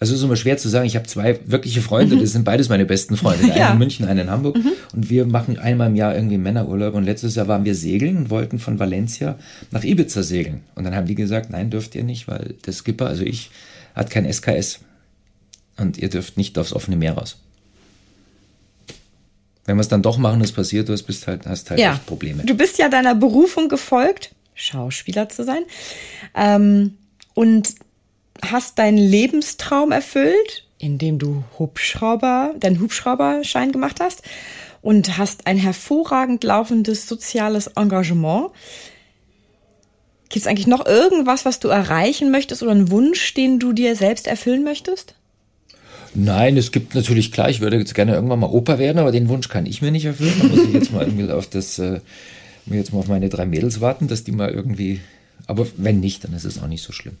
also 0.00 0.12
es 0.12 0.20
ist 0.20 0.24
immer 0.24 0.36
schwer 0.36 0.56
zu 0.56 0.68
sagen, 0.68 0.86
ich 0.86 0.94
habe 0.94 1.06
zwei 1.06 1.40
wirkliche 1.44 1.82
Freunde, 1.82 2.14
mhm. 2.14 2.20
das 2.20 2.30
sind 2.30 2.44
beides 2.44 2.68
meine 2.68 2.86
besten 2.86 3.16
Freunde. 3.16 3.44
Einen 3.52 3.56
ja. 3.56 3.72
in 3.72 3.78
München, 3.78 4.06
einen 4.06 4.20
in 4.20 4.30
Hamburg. 4.30 4.56
Mhm. 4.56 4.72
Und 4.94 5.10
wir 5.10 5.26
machen 5.26 5.58
einmal 5.58 5.88
im 5.88 5.96
Jahr 5.96 6.14
irgendwie 6.14 6.38
Männerurlaub. 6.38 6.94
Und 6.94 7.04
letztes 7.04 7.34
Jahr 7.34 7.48
waren 7.48 7.64
wir 7.64 7.74
segeln 7.74 8.16
und 8.16 8.30
wollten 8.30 8.60
von 8.60 8.78
Valencia 8.78 9.38
nach 9.72 9.82
Ibiza 9.82 10.22
segeln. 10.22 10.62
Und 10.76 10.84
dann 10.84 10.94
haben 10.94 11.06
die 11.06 11.16
gesagt, 11.16 11.50
nein, 11.50 11.70
dürft 11.70 11.96
ihr 11.96 12.04
nicht, 12.04 12.28
weil 12.28 12.54
der 12.64 12.72
Skipper, 12.72 13.06
also 13.06 13.24
ich, 13.24 13.50
hat 13.94 14.10
kein 14.10 14.32
SKS. 14.32 14.80
Und 15.76 15.98
ihr 15.98 16.08
dürft 16.08 16.36
nicht 16.36 16.56
aufs 16.58 16.72
offene 16.72 16.96
Meer 16.96 17.14
raus. 17.14 17.36
Wenn 19.64 19.76
wir 19.76 19.80
es 19.80 19.88
dann 19.88 20.02
doch 20.02 20.16
machen, 20.16 20.40
das 20.40 20.52
passiert, 20.52 20.88
du 20.88 20.92
hast, 20.92 21.02
bist 21.02 21.26
halt, 21.26 21.46
hast 21.46 21.70
halt 21.70 21.80
ja. 21.80 21.94
echt 21.94 22.06
Probleme. 22.06 22.44
Du 22.44 22.54
bist 22.54 22.78
ja 22.78 22.88
deiner 22.88 23.14
Berufung 23.14 23.68
gefolgt, 23.68 24.30
Schauspieler 24.54 25.28
zu 25.28 25.44
sein. 25.44 25.62
Ähm, 26.34 26.94
und 27.34 27.74
hast 28.44 28.78
deinen 28.78 28.98
Lebenstraum 28.98 29.92
erfüllt, 29.92 30.64
indem 30.78 31.18
du 31.18 31.44
Hubschrauber, 31.58 32.54
deinen 32.58 32.80
Hubschrauberschein 32.80 33.72
gemacht 33.72 33.98
hast 34.00 34.22
und 34.82 35.18
hast 35.18 35.46
ein 35.46 35.58
hervorragend 35.58 36.44
laufendes 36.44 37.08
soziales 37.08 37.68
Engagement. 37.68 38.50
Gibt 40.28 40.44
es 40.44 40.46
eigentlich 40.46 40.66
noch 40.66 40.86
irgendwas, 40.86 41.44
was 41.44 41.58
du 41.58 41.68
erreichen 41.68 42.30
möchtest 42.30 42.62
oder 42.62 42.72
einen 42.72 42.90
Wunsch, 42.90 43.34
den 43.34 43.58
du 43.58 43.72
dir 43.72 43.96
selbst 43.96 44.26
erfüllen 44.26 44.62
möchtest? 44.62 45.14
Nein, 46.14 46.56
es 46.56 46.72
gibt 46.72 46.94
natürlich 46.94 47.32
klar, 47.32 47.50
ich 47.50 47.60
würde 47.60 47.78
jetzt 47.78 47.94
gerne 47.94 48.14
irgendwann 48.14 48.40
mal 48.40 48.50
Opa 48.50 48.78
werden, 48.78 48.98
aber 48.98 49.12
den 49.12 49.28
Wunsch 49.28 49.48
kann 49.48 49.66
ich 49.66 49.82
mir 49.82 49.90
nicht 49.90 50.04
erfüllen. 50.04 50.34
Da 50.40 50.48
muss 50.48 50.64
ich 50.64 50.72
jetzt 50.72 50.92
mal 50.92 51.06
irgendwie 51.06 51.30
auf 51.30 51.48
das, 51.48 51.78
äh, 51.78 52.00
jetzt 52.66 52.92
mal 52.92 53.00
auf 53.00 53.08
meine 53.08 53.28
drei 53.28 53.46
Mädels 53.46 53.80
warten, 53.80 54.08
dass 54.08 54.24
die 54.24 54.32
mal 54.32 54.50
irgendwie, 54.50 55.00
aber 55.46 55.66
wenn 55.76 56.00
nicht, 56.00 56.24
dann 56.24 56.32
ist 56.32 56.44
es 56.44 56.60
auch 56.62 56.66
nicht 56.66 56.82
so 56.82 56.92
schlimm. 56.92 57.16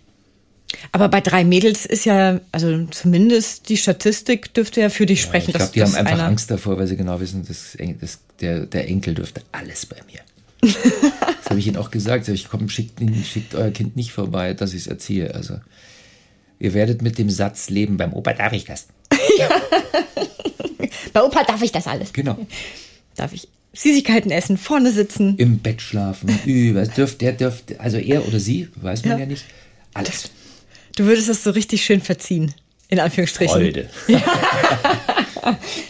Aber 0.92 1.08
bei 1.08 1.20
drei 1.20 1.44
Mädels 1.44 1.86
ist 1.86 2.04
ja, 2.04 2.40
also 2.52 2.84
zumindest 2.86 3.68
die 3.68 3.76
Statistik 3.76 4.52
dürfte 4.54 4.80
ja 4.80 4.90
für 4.90 5.06
dich 5.06 5.20
ja, 5.22 5.28
sprechen. 5.28 5.50
Ich 5.50 5.56
glaube, 5.56 5.72
die 5.72 5.82
haben 5.82 5.94
einfach 5.94 6.18
Angst 6.18 6.50
davor, 6.50 6.78
weil 6.78 6.86
sie 6.86 6.96
genau 6.96 7.20
wissen, 7.20 7.46
dass, 7.46 7.76
dass 8.00 8.20
der, 8.40 8.66
der 8.66 8.88
Enkel 8.88 9.14
dürfte 9.14 9.42
alles 9.52 9.86
bei 9.86 9.96
mir. 10.10 10.20
das 10.60 11.50
habe 11.50 11.58
ich 11.58 11.66
ihnen 11.66 11.76
auch 11.76 11.90
gesagt. 11.90 12.28
Ich 12.28 12.48
komm, 12.48 12.68
schickt, 12.68 13.00
schickt 13.24 13.54
euer 13.54 13.70
Kind 13.70 13.96
nicht 13.96 14.12
vorbei, 14.12 14.54
dass 14.54 14.74
ich 14.74 14.82
es 14.82 14.86
erziehe. 14.86 15.34
Also 15.34 15.58
ihr 16.58 16.74
werdet 16.74 17.00
mit 17.00 17.18
dem 17.18 17.30
Satz 17.30 17.70
leben, 17.70 17.96
beim 17.96 18.12
Opa 18.12 18.34
darf 18.34 18.52
ich 18.52 18.64
das. 18.64 18.88
ja. 19.38 19.48
Bei 21.12 21.22
Opa 21.22 21.44
darf 21.44 21.62
ich 21.62 21.72
das 21.72 21.86
alles. 21.86 22.12
Genau. 22.12 22.36
Darf 23.14 23.32
ich 23.32 23.48
Süßigkeiten 23.74 24.30
essen, 24.30 24.58
vorne 24.58 24.92
sitzen. 24.92 25.36
Im 25.36 25.58
Bett 25.58 25.80
schlafen, 25.80 26.38
über. 26.44 26.84
Dürft, 26.86 27.20
der 27.20 27.32
dürft, 27.32 27.78
also 27.78 27.98
er 27.98 28.26
oder 28.26 28.40
sie, 28.40 28.68
weiß 28.76 29.04
man 29.04 29.12
ja, 29.12 29.18
ja 29.20 29.26
nicht, 29.26 29.44
alles. 29.94 30.30
Du 30.98 31.04
würdest 31.04 31.28
das 31.28 31.44
so 31.44 31.50
richtig 31.50 31.84
schön 31.84 32.00
verziehen. 32.00 32.52
In 32.88 32.98
Anführungsstrichen. 32.98 33.54
Freude. 33.54 33.88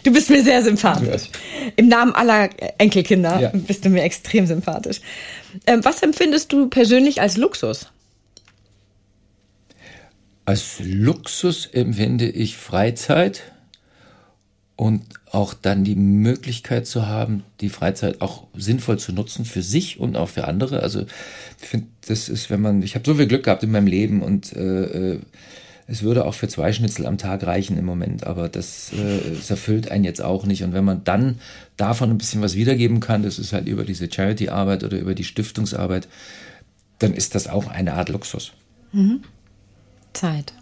Du 0.04 0.12
bist 0.12 0.30
mir 0.30 0.44
sehr 0.44 0.62
sympathisch. 0.62 1.30
Im 1.74 1.88
Namen 1.88 2.12
aller 2.14 2.50
Enkelkinder 2.76 3.40
ja. 3.40 3.50
bist 3.52 3.84
du 3.84 3.88
mir 3.88 4.02
extrem 4.02 4.46
sympathisch. 4.46 5.00
Ähm, 5.66 5.84
was 5.84 6.00
empfindest 6.02 6.52
du 6.52 6.68
persönlich 6.68 7.20
als 7.20 7.36
Luxus? 7.36 7.88
Als 10.44 10.76
Luxus 10.78 11.66
empfinde 11.66 12.28
ich 12.28 12.56
Freizeit 12.56 13.50
und 14.78 15.02
auch 15.32 15.54
dann 15.54 15.82
die 15.82 15.96
Möglichkeit 15.96 16.86
zu 16.86 17.08
haben, 17.08 17.42
die 17.60 17.68
Freizeit 17.68 18.20
auch 18.20 18.46
sinnvoll 18.56 18.96
zu 18.96 19.12
nutzen 19.12 19.44
für 19.44 19.60
sich 19.60 19.98
und 19.98 20.16
auch 20.16 20.28
für 20.28 20.46
andere. 20.46 20.84
Also 20.84 21.04
ich 21.60 21.66
finde, 21.66 21.88
das 22.06 22.28
ist, 22.28 22.48
wenn 22.48 22.60
man, 22.60 22.80
ich 22.84 22.94
habe 22.94 23.04
so 23.04 23.16
viel 23.16 23.26
Glück 23.26 23.42
gehabt 23.42 23.64
in 23.64 23.72
meinem 23.72 23.88
Leben 23.88 24.22
und 24.22 24.54
äh, 24.54 25.14
äh 25.14 25.20
es 25.90 26.02
würde 26.02 26.26
auch 26.26 26.34
für 26.34 26.48
zwei 26.48 26.74
Schnitzel 26.74 27.06
am 27.06 27.16
Tag 27.16 27.46
reichen 27.46 27.78
im 27.78 27.86
Moment, 27.86 28.26
aber 28.26 28.50
das, 28.50 28.92
äh, 28.92 29.34
das 29.34 29.48
erfüllt 29.48 29.90
einen 29.90 30.04
jetzt 30.04 30.20
auch 30.20 30.44
nicht. 30.44 30.62
Und 30.62 30.74
wenn 30.74 30.84
man 30.84 31.02
dann 31.02 31.40
davon 31.78 32.10
ein 32.10 32.18
bisschen 32.18 32.42
was 32.42 32.54
wiedergeben 32.54 33.00
kann, 33.00 33.22
das 33.22 33.38
ist 33.38 33.54
halt 33.54 33.66
über 33.66 33.84
diese 33.84 34.12
Charity-Arbeit 34.12 34.84
oder 34.84 34.98
über 34.98 35.14
die 35.14 35.24
Stiftungsarbeit, 35.24 36.06
dann 36.98 37.14
ist 37.14 37.34
das 37.34 37.48
auch 37.48 37.68
eine 37.68 37.94
Art 37.94 38.10
Luxus. 38.10 38.52
Mhm. 38.92 39.22
Zeit. 40.12 40.52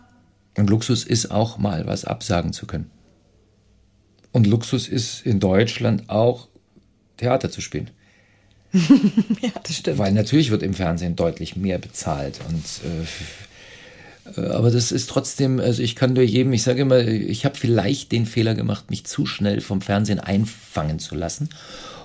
Und 0.56 0.70
Luxus 0.70 1.02
ist 1.02 1.32
auch 1.32 1.58
mal 1.58 1.86
was 1.88 2.04
absagen 2.04 2.52
zu 2.52 2.66
können. 2.66 2.88
Und 4.36 4.46
Luxus 4.46 4.86
ist 4.86 5.24
in 5.24 5.40
Deutschland 5.40 6.10
auch 6.10 6.48
Theater 7.16 7.50
zu 7.50 7.62
spielen. 7.62 7.88
ja, 8.74 9.48
das 9.62 9.76
stimmt. 9.76 9.96
Weil 9.96 10.12
natürlich 10.12 10.50
wird 10.50 10.62
im 10.62 10.74
Fernsehen 10.74 11.16
deutlich 11.16 11.56
mehr 11.56 11.78
bezahlt 11.78 12.40
und 12.46 12.64
äh, 14.36 14.38
äh, 14.38 14.48
aber 14.52 14.70
das 14.70 14.92
ist 14.92 15.08
trotzdem, 15.08 15.58
also 15.58 15.82
ich 15.82 15.96
kann 15.96 16.14
durch 16.14 16.30
jedem, 16.30 16.52
ich 16.52 16.64
sage 16.64 16.82
immer, 16.82 16.98
ich 16.98 17.46
habe 17.46 17.56
vielleicht 17.56 18.12
den 18.12 18.26
Fehler 18.26 18.54
gemacht, 18.54 18.90
mich 18.90 19.06
zu 19.06 19.24
schnell 19.24 19.62
vom 19.62 19.80
Fernsehen 19.80 20.20
einfangen 20.20 20.98
zu 20.98 21.14
lassen. 21.14 21.48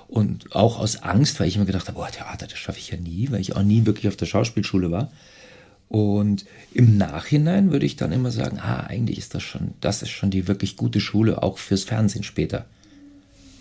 Und 0.07 0.55
auch 0.55 0.79
aus 0.79 1.03
Angst, 1.03 1.37
weil 1.41 1.49
ich 1.49 1.57
immer 1.57 1.65
gedacht 1.65 1.89
habe, 1.89 1.97
boah, 1.97 2.11
Theater, 2.11 2.47
das 2.47 2.57
schaffe 2.57 2.79
ich 2.79 2.91
ja 2.91 2.97
nie, 2.97 3.27
weil 3.29 3.41
ich 3.41 3.57
auch 3.57 3.63
nie 3.63 3.85
wirklich 3.85 4.07
auf 4.07 4.15
der 4.15 4.25
Schauspielschule 4.25 4.89
war. 4.89 5.11
Und 5.91 6.45
im 6.73 6.97
Nachhinein 6.97 7.71
würde 7.71 7.85
ich 7.85 7.97
dann 7.97 8.13
immer 8.13 8.31
sagen, 8.31 8.59
ah, 8.59 8.85
eigentlich 8.87 9.17
ist 9.17 9.35
das 9.35 9.43
schon, 9.43 9.73
das 9.81 10.01
ist 10.01 10.11
schon 10.11 10.31
die 10.31 10.47
wirklich 10.47 10.77
gute 10.77 11.01
Schule, 11.01 11.43
auch 11.43 11.57
fürs 11.57 11.83
Fernsehen 11.83 12.23
später. 12.23 12.65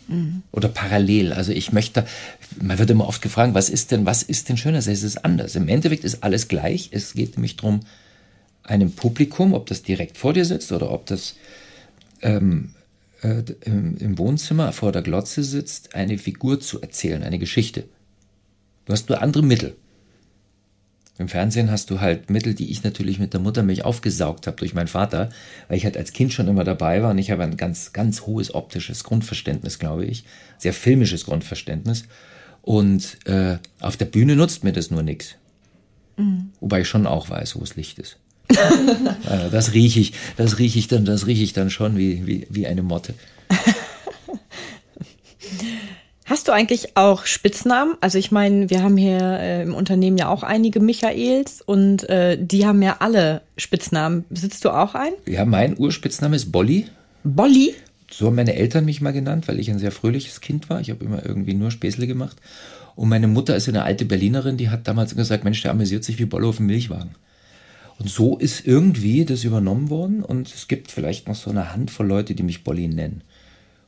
Mhm. 0.06 0.42
Oder 0.52 0.68
parallel. 0.68 1.32
Also 1.32 1.50
ich 1.50 1.72
möchte, 1.72 2.06
man 2.62 2.78
wird 2.78 2.88
immer 2.90 3.08
oft 3.08 3.20
gefragt, 3.20 3.54
was 3.54 3.68
ist 3.68 3.90
denn, 3.90 4.06
was 4.06 4.22
ist 4.22 4.48
denn 4.48 4.56
schöner? 4.56 4.78
Es 4.78 4.86
ist 4.86 5.24
anders. 5.24 5.56
Im 5.56 5.66
Endeffekt 5.66 6.04
ist 6.04 6.22
alles 6.22 6.46
gleich. 6.46 6.90
Es 6.92 7.14
geht 7.14 7.36
nämlich 7.36 7.56
darum, 7.56 7.80
einem 8.62 8.92
Publikum, 8.92 9.52
ob 9.52 9.66
das 9.66 9.82
direkt 9.82 10.16
vor 10.16 10.32
dir 10.32 10.44
sitzt 10.44 10.70
oder 10.70 10.92
ob 10.92 11.06
das 11.06 11.34
ähm, 12.22 12.76
äh, 13.22 13.42
im, 13.64 13.96
im, 13.96 14.18
Wohnzimmer 14.18 14.72
vor 14.72 14.92
der 14.92 15.02
Glotze 15.02 15.42
sitzt, 15.42 15.96
eine 15.96 16.16
Figur 16.16 16.60
zu 16.60 16.80
erzählen, 16.80 17.24
eine 17.24 17.40
Geschichte. 17.40 17.86
Du 18.84 18.92
hast 18.92 19.08
nur 19.08 19.20
andere 19.20 19.42
Mittel. 19.42 19.74
Im 21.20 21.28
Fernsehen 21.28 21.70
hast 21.70 21.90
du 21.90 22.00
halt 22.00 22.30
Mittel, 22.30 22.54
die 22.54 22.70
ich 22.70 22.82
natürlich 22.82 23.18
mit 23.18 23.34
der 23.34 23.40
Muttermilch 23.40 23.84
aufgesaugt 23.84 24.46
habe 24.46 24.56
durch 24.56 24.72
meinen 24.72 24.88
Vater, 24.88 25.28
weil 25.68 25.76
ich 25.76 25.84
halt 25.84 25.98
als 25.98 26.14
Kind 26.14 26.32
schon 26.32 26.48
immer 26.48 26.64
dabei 26.64 27.02
war 27.02 27.10
und 27.10 27.18
ich 27.18 27.30
habe 27.30 27.42
ein 27.42 27.58
ganz, 27.58 27.92
ganz 27.92 28.22
hohes 28.22 28.54
optisches 28.54 29.04
Grundverständnis, 29.04 29.78
glaube 29.78 30.06
ich. 30.06 30.24
Sehr 30.56 30.72
filmisches 30.72 31.26
Grundverständnis. 31.26 32.04
Und 32.62 33.18
äh, 33.26 33.58
auf 33.80 33.98
der 33.98 34.06
Bühne 34.06 34.34
nutzt 34.34 34.64
mir 34.64 34.72
das 34.72 34.90
nur 34.90 35.02
nichts. 35.02 35.34
Mhm. 36.16 36.52
Wobei 36.58 36.80
ich 36.80 36.88
schon 36.88 37.06
auch 37.06 37.28
weiß, 37.28 37.54
wo 37.54 37.60
das 37.60 37.76
Licht 37.76 37.98
ist. 37.98 38.16
Äh, 39.28 39.50
das 39.50 39.74
rieche 39.74 40.00
ich, 40.00 40.14
das 40.38 40.58
rieche 40.58 40.78
ich 40.78 40.88
dann, 40.88 41.04
das 41.04 41.26
rieche 41.26 41.44
ich 41.44 41.52
dann 41.52 41.68
schon 41.68 41.98
wie, 41.98 42.26
wie, 42.26 42.46
wie 42.48 42.66
eine 42.66 42.82
Motte. 42.82 43.12
Hast 46.40 46.48
du 46.48 46.52
eigentlich 46.52 46.96
auch 46.96 47.26
Spitznamen? 47.26 47.98
Also 48.00 48.16
ich 48.16 48.32
meine, 48.32 48.70
wir 48.70 48.82
haben 48.82 48.96
hier 48.96 49.20
äh, 49.20 49.62
im 49.62 49.74
Unternehmen 49.74 50.16
ja 50.16 50.30
auch 50.30 50.42
einige 50.42 50.80
Michaels 50.80 51.60
und 51.60 52.08
äh, 52.08 52.38
die 52.40 52.64
haben 52.64 52.80
ja 52.80 52.96
alle 53.00 53.42
Spitznamen. 53.58 54.24
Besitzt 54.30 54.64
du 54.64 54.70
auch 54.70 54.94
einen? 54.94 55.12
Ja, 55.26 55.44
mein 55.44 55.76
Urspitzname 55.76 56.36
ist 56.36 56.50
Bolli. 56.50 56.86
Bolli? 57.24 57.74
So 58.10 58.28
haben 58.28 58.36
meine 58.36 58.54
Eltern 58.54 58.86
mich 58.86 59.02
mal 59.02 59.12
genannt, 59.12 59.48
weil 59.48 59.60
ich 59.60 59.70
ein 59.70 59.78
sehr 59.78 59.92
fröhliches 59.92 60.40
Kind 60.40 60.70
war. 60.70 60.80
Ich 60.80 60.88
habe 60.88 61.04
immer 61.04 61.22
irgendwie 61.26 61.52
nur 61.52 61.70
Späßle 61.70 62.06
gemacht. 62.06 62.38
Und 62.96 63.10
meine 63.10 63.28
Mutter 63.28 63.54
ist 63.54 63.68
eine 63.68 63.82
alte 63.82 64.06
Berlinerin, 64.06 64.56
die 64.56 64.70
hat 64.70 64.88
damals 64.88 65.14
gesagt, 65.14 65.44
Mensch, 65.44 65.60
der 65.60 65.72
amüsiert 65.72 66.04
sich 66.04 66.18
wie 66.18 66.24
Bolle 66.24 66.46
auf 66.46 66.56
dem 66.56 66.68
Milchwagen. 66.68 67.16
Und 67.98 68.08
so 68.08 68.38
ist 68.38 68.66
irgendwie 68.66 69.26
das 69.26 69.44
übernommen 69.44 69.90
worden 69.90 70.22
und 70.22 70.48
es 70.48 70.68
gibt 70.68 70.90
vielleicht 70.90 71.28
noch 71.28 71.34
so 71.34 71.50
eine 71.50 71.74
Handvoll 71.74 72.06
Leute, 72.06 72.34
die 72.34 72.44
mich 72.44 72.64
Bolli 72.64 72.88
nennen. 72.88 73.20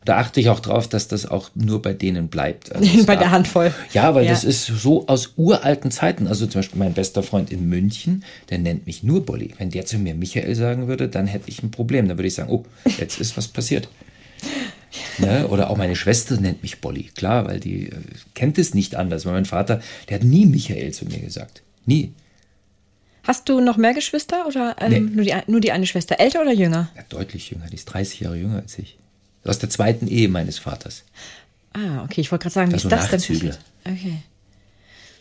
Da 0.04 0.18
achte 0.18 0.40
ich 0.40 0.48
auch 0.48 0.60
drauf, 0.60 0.88
dass 0.88 1.06
das 1.06 1.26
auch 1.26 1.50
nur 1.54 1.80
bei 1.80 1.92
denen 1.92 2.28
bleibt. 2.28 2.74
Also 2.74 3.04
bei 3.06 3.16
der 3.16 3.30
Handvoll. 3.30 3.72
Ja, 3.92 4.14
weil 4.14 4.24
ja. 4.24 4.32
das 4.32 4.42
ist 4.42 4.66
so 4.66 5.06
aus 5.06 5.34
uralten 5.36 5.90
Zeiten. 5.90 6.26
Also 6.26 6.46
zum 6.46 6.60
Beispiel 6.60 6.78
mein 6.78 6.94
bester 6.94 7.22
Freund 7.22 7.52
in 7.52 7.68
München, 7.68 8.24
der 8.50 8.58
nennt 8.58 8.86
mich 8.86 9.02
nur 9.02 9.24
Bolli. 9.24 9.54
Wenn 9.58 9.70
der 9.70 9.86
zu 9.86 9.98
mir 9.98 10.14
Michael 10.14 10.54
sagen 10.54 10.88
würde, 10.88 11.08
dann 11.08 11.26
hätte 11.26 11.48
ich 11.48 11.62
ein 11.62 11.70
Problem. 11.70 12.08
Dann 12.08 12.18
würde 12.18 12.26
ich 12.26 12.34
sagen, 12.34 12.50
oh, 12.50 12.64
jetzt 12.98 13.20
ist 13.20 13.36
was 13.36 13.48
passiert. 13.48 13.88
Ne? 15.18 15.48
Oder 15.48 15.70
auch 15.70 15.78
meine 15.78 15.96
Schwester 15.96 16.38
nennt 16.38 16.62
mich 16.62 16.82
Bolli. 16.82 17.04
Klar, 17.14 17.46
weil 17.46 17.60
die 17.60 17.86
äh, 17.86 17.96
kennt 18.34 18.58
es 18.58 18.74
nicht 18.74 18.94
anders. 18.94 19.24
Weil 19.24 19.32
mein 19.32 19.46
Vater, 19.46 19.80
der 20.08 20.16
hat 20.16 20.24
nie 20.24 20.44
Michael 20.44 20.92
zu 20.92 21.06
mir 21.06 21.18
gesagt. 21.18 21.62
Nie. 21.86 22.12
Hast 23.22 23.48
du 23.48 23.60
noch 23.60 23.76
mehr 23.76 23.94
Geschwister 23.94 24.46
oder 24.46 24.76
ähm, 24.80 24.90
nee. 24.90 25.00
nur, 25.00 25.24
die, 25.24 25.34
nur 25.46 25.60
die 25.60 25.72
eine 25.72 25.86
Schwester? 25.86 26.18
Älter 26.18 26.42
oder 26.42 26.52
jünger? 26.52 26.90
Ja, 26.96 27.02
deutlich 27.08 27.50
jünger. 27.50 27.66
Die 27.70 27.76
ist 27.76 27.86
30 27.86 28.20
Jahre 28.20 28.36
jünger 28.36 28.56
als 28.56 28.78
ich. 28.78 28.98
Aus 29.44 29.58
der 29.58 29.70
zweiten 29.70 30.06
Ehe 30.06 30.28
meines 30.28 30.58
Vaters. 30.58 31.04
Ah, 31.72 32.04
okay. 32.04 32.20
Ich 32.20 32.30
wollte 32.30 32.44
gerade 32.44 32.54
sagen, 32.54 32.72
wie 32.72 32.76
ist 32.76 32.90
das 32.90 33.10
denn 33.10 33.20
passiert? 33.20 33.58
Okay. 33.84 34.22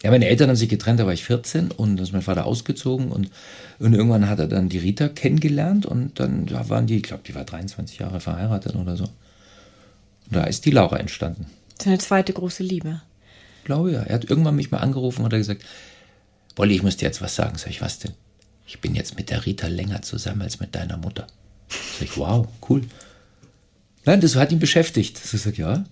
Ja, 0.03 0.09
meine 0.09 0.27
Eltern 0.27 0.49
haben 0.49 0.55
sich 0.55 0.69
getrennt, 0.69 0.99
da 0.99 1.05
war 1.05 1.13
ich 1.13 1.23
14 1.23 1.71
und 1.71 1.97
dann 1.97 2.03
ist 2.03 2.11
mein 2.11 2.23
Vater 2.23 2.45
ausgezogen 2.45 3.11
und, 3.11 3.29
und 3.77 3.93
irgendwann 3.93 4.27
hat 4.27 4.39
er 4.39 4.47
dann 4.47 4.67
die 4.67 4.79
Rita 4.79 5.09
kennengelernt 5.09 5.85
und 5.85 6.19
dann 6.19 6.47
da 6.47 6.69
waren 6.69 6.87
die, 6.87 6.97
ich 6.97 7.03
glaube, 7.03 7.23
die 7.27 7.35
war 7.35 7.45
23 7.45 7.99
Jahre 7.99 8.19
verheiratet 8.19 8.75
oder 8.75 8.97
so. 8.97 9.03
Und 9.03 9.11
da 10.31 10.45
ist 10.45 10.65
die 10.65 10.71
Laura 10.71 10.97
entstanden. 10.97 11.45
Seine 11.79 11.99
zweite 11.99 12.33
große 12.33 12.63
Liebe. 12.63 13.01
Ich 13.59 13.65
glaube 13.65 13.91
ja. 13.91 14.01
Er 14.01 14.15
hat 14.15 14.25
irgendwann 14.25 14.55
mich 14.55 14.71
mal 14.71 14.79
angerufen 14.79 15.23
und 15.23 15.31
hat 15.31 15.39
gesagt, 15.39 15.63
Wolli, 16.55 16.75
ich 16.75 16.83
muss 16.83 16.97
dir 16.97 17.05
jetzt 17.05 17.21
was 17.21 17.35
sagen. 17.35 17.57
Sag 17.57 17.69
ich, 17.69 17.81
was 17.81 17.99
denn? 17.99 18.13
Ich 18.65 18.81
bin 18.81 18.95
jetzt 18.95 19.17
mit 19.17 19.29
der 19.29 19.45
Rita 19.45 19.67
länger 19.67 20.01
zusammen 20.01 20.41
als 20.41 20.59
mit 20.59 20.73
deiner 20.73 20.97
Mutter. 20.97 21.27
Sag 21.69 22.07
ich, 22.07 22.17
wow, 22.17 22.47
cool. 22.69 22.81
Nein, 24.05 24.21
das 24.21 24.35
hat 24.35 24.51
ihn 24.51 24.59
beschäftigt. 24.59 25.19
Das 25.23 25.33
ist 25.33 25.57
ja. 25.57 25.83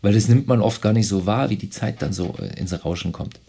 Weil 0.00 0.14
das 0.14 0.28
nimmt 0.28 0.48
man 0.48 0.60
oft 0.60 0.82
gar 0.82 0.92
nicht 0.92 1.06
so 1.06 1.26
wahr, 1.26 1.50
wie 1.50 1.56
die 1.56 1.70
Zeit 1.70 2.02
dann 2.02 2.12
so 2.12 2.34
äh, 2.38 2.58
ins 2.58 2.72
Rauschen 2.84 3.12
kommt. 3.12 3.40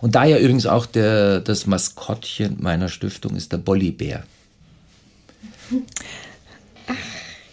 Und 0.00 0.14
da 0.14 0.24
ja 0.24 0.38
übrigens 0.38 0.66
auch 0.66 0.84
der, 0.84 1.40
das 1.40 1.66
Maskottchen 1.66 2.56
meiner 2.60 2.88
Stiftung 2.88 3.36
ist 3.36 3.52
der 3.52 3.58
Bollibär. 3.58 4.24
Ach, 6.86 6.94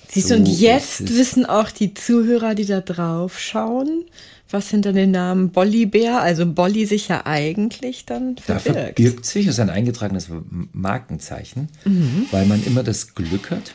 siehst 0.09 0.29
so 0.29 0.35
du, 0.35 0.41
und 0.41 0.47
jetzt 0.47 1.15
wissen 1.15 1.45
auch 1.45 1.69
die 1.69 1.93
Zuhörer, 1.93 2.55
die 2.55 2.65
da 2.65 2.81
drauf 2.81 3.39
schauen, 3.39 4.03
was 4.49 4.69
hinter 4.69 4.93
dem 4.93 5.11
Namen 5.11 5.49
Bollibär, 5.49 6.21
also 6.21 6.45
Bolli 6.45 6.85
sich 6.85 7.07
ja 7.07 7.25
eigentlich 7.25 8.05
dann 8.05 8.37
verbirgt. 8.37 8.67
Da 8.67 8.73
verbirgt 8.73 9.25
sich, 9.25 9.47
ist 9.47 9.59
ein 9.59 9.69
eingetragenes 9.69 10.27
Markenzeichen, 10.73 11.69
mhm. 11.85 12.27
weil 12.31 12.45
man 12.45 12.63
immer 12.63 12.83
das 12.83 13.15
Glück 13.15 13.51
hat, 13.51 13.73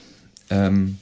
ähm, 0.51 0.99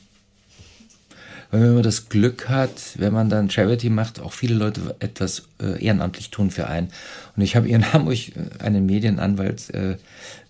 weil 1.50 1.60
man 1.60 1.70
immer 1.70 1.82
das 1.82 2.08
Glück 2.08 2.48
hat, 2.48 2.70
wenn 2.96 3.12
man 3.12 3.28
dann 3.28 3.50
Charity 3.50 3.90
macht, 3.90 4.20
auch 4.20 4.32
viele 4.32 4.54
Leute 4.54 4.96
etwas 5.00 5.48
äh, 5.62 5.82
ehrenamtlich 5.84 6.30
tun 6.30 6.50
für 6.50 6.66
einen. 6.66 6.88
Und 7.36 7.42
ich 7.42 7.56
habe 7.56 7.66
hier 7.66 7.76
in 7.76 7.92
Hamburg 7.92 8.18
äh, 8.18 8.64
einen 8.64 8.86
Medienanwalt 8.86 9.72
äh, 9.74 9.96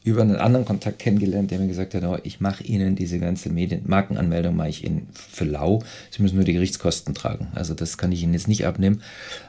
über 0.05 0.23
einen 0.23 0.37
anderen 0.37 0.65
Kontakt 0.65 1.01
kennengelernt, 1.01 1.51
der 1.51 1.59
mir 1.59 1.67
gesagt 1.67 1.95
hat, 1.95 2.05
oh, 2.05 2.17
ich 2.23 2.41
mache 2.41 2.63
Ihnen 2.63 2.95
diese 2.95 3.19
ganze 3.19 3.51
Medien 3.51 3.83
Markenanmeldung 3.87 4.55
mache 4.55 4.69
ich 4.69 4.85
Ihnen 4.85 5.09
für 5.13 5.45
lau. 5.45 5.83
Sie 6.11 6.23
müssen 6.23 6.37
nur 6.37 6.45
die 6.45 6.53
Gerichtskosten 6.53 7.13
tragen. 7.13 7.49
Also 7.55 7.75
das 7.75 7.99
kann 7.99 8.13
ich 8.13 8.23
Ihnen 8.23 8.33
jetzt 8.33 8.47
nicht 8.47 8.67
abnehmen. 8.67 9.03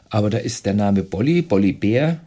Aber 0.09 0.29
da 0.29 0.39
ist 0.39 0.65
der 0.65 0.73
Name 0.73 1.03
Bolli, 1.03 1.43
Bolli 1.43 1.73
Bär 1.73 2.19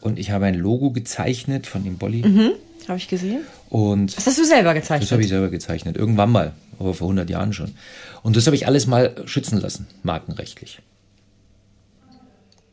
und 0.00 0.18
ich 0.18 0.32
habe 0.32 0.46
ein 0.46 0.56
Logo 0.56 0.90
gezeichnet 0.90 1.68
von 1.68 1.84
dem 1.84 1.96
Bolli. 1.96 2.26
Mhm, 2.26 2.52
habe 2.88 2.98
ich 2.98 3.08
gesehen. 3.08 3.42
Und 3.70 4.16
das 4.16 4.26
hast 4.26 4.38
du 4.38 4.44
selber 4.44 4.74
gezeichnet? 4.74 5.04
Das 5.04 5.12
habe 5.12 5.22
ich 5.22 5.28
selber 5.28 5.48
gezeichnet, 5.48 5.96
irgendwann 5.96 6.30
mal, 6.30 6.52
aber 6.78 6.94
vor 6.94 7.06
100 7.06 7.28
Jahren 7.30 7.52
schon. 7.52 7.72
Und 8.22 8.36
das 8.36 8.46
habe 8.46 8.56
ich 8.56 8.66
alles 8.66 8.86
mal 8.86 9.14
schützen 9.26 9.60
lassen, 9.60 9.86
markenrechtlich. 10.02 10.80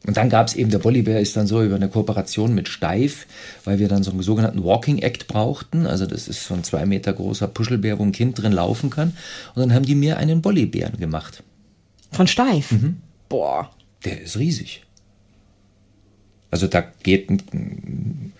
Und 0.05 0.17
dann 0.17 0.29
gab 0.29 0.47
es 0.47 0.55
eben, 0.55 0.69
der 0.69 0.79
Bolibär 0.79 1.21
ist 1.21 1.37
dann 1.37 1.47
so 1.47 1.63
über 1.63 1.75
eine 1.75 1.87
Kooperation 1.87 2.53
mit 2.53 2.67
Steif, 2.67 3.25
weil 3.63 3.79
wir 3.79 3.87
dann 3.87 4.03
so 4.03 4.11
einen 4.11 4.21
sogenannten 4.21 4.63
Walking 4.63 4.97
Act 4.97 5.27
brauchten. 5.27 5.87
Also 5.87 6.05
das 6.05 6.27
ist 6.27 6.45
so 6.45 6.53
ein 6.53 6.63
zwei 6.65 6.85
Meter 6.85 7.13
großer 7.13 7.47
Puschelbär, 7.47 7.99
wo 7.99 8.03
ein 8.03 8.11
Kind 8.11 8.41
drin 8.41 8.51
laufen 8.51 8.89
kann. 8.89 9.15
Und 9.55 9.61
dann 9.61 9.73
haben 9.73 9.85
die 9.85 9.95
mir 9.95 10.17
einen 10.17 10.41
Bollibären 10.41 10.99
gemacht. 10.99 11.41
Von 12.11 12.27
Steif? 12.27 12.71
Mhm. 12.71 12.97
Boah. 13.29 13.71
Der 14.03 14.21
ist 14.21 14.37
riesig. 14.37 14.83
Also 16.51 16.67
da 16.67 16.81
geht 16.81 17.29
ein, 17.29 18.33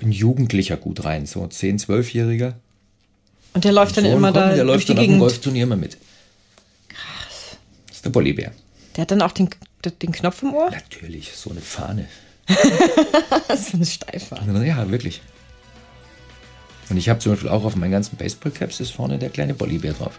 ein 0.00 0.12
Jugendlicher 0.12 0.76
gut 0.76 1.04
rein, 1.04 1.26
so 1.26 1.42
10-, 1.42 1.84
12-Jähriger. 1.84 2.54
Und 3.54 3.64
der 3.64 3.72
läuft 3.72 3.96
dann 3.96 4.04
immer 4.04 4.32
da. 4.32 4.52
Der 4.54 4.64
läuft 4.64 4.88
dann 4.88 4.98
auf 4.98 5.04
dem 5.04 5.18
Golfturnier 5.18 5.62
immer 5.62 5.76
mit. 5.76 5.96
Krass. 6.88 7.56
Das 7.86 7.96
ist 7.96 8.04
der 8.04 8.10
Bollibär. 8.10 8.52
Der 8.96 9.02
hat 9.02 9.10
dann 9.10 9.22
auch 9.22 9.32
den 9.32 9.48
den 9.90 10.12
Knopf 10.12 10.42
im 10.42 10.54
Ohr? 10.54 10.70
Natürlich, 10.70 11.32
so 11.34 11.50
eine 11.50 11.60
Fahne. 11.60 12.08
so 12.48 13.76
eine 13.76 13.86
Steifahne. 13.86 14.66
Ja, 14.66 14.90
wirklich. 14.90 15.22
Und 16.90 16.96
ich 16.96 17.08
habe 17.08 17.18
zum 17.18 17.32
Beispiel 17.32 17.48
auch 17.48 17.64
auf 17.64 17.76
meinen 17.76 17.92
ganzen 17.92 18.16
Baseballcaps 18.16 18.80
ist 18.80 18.90
vorne 18.90 19.18
der 19.18 19.30
kleine 19.30 19.54
Bollybär 19.54 19.94
drauf. 19.94 20.18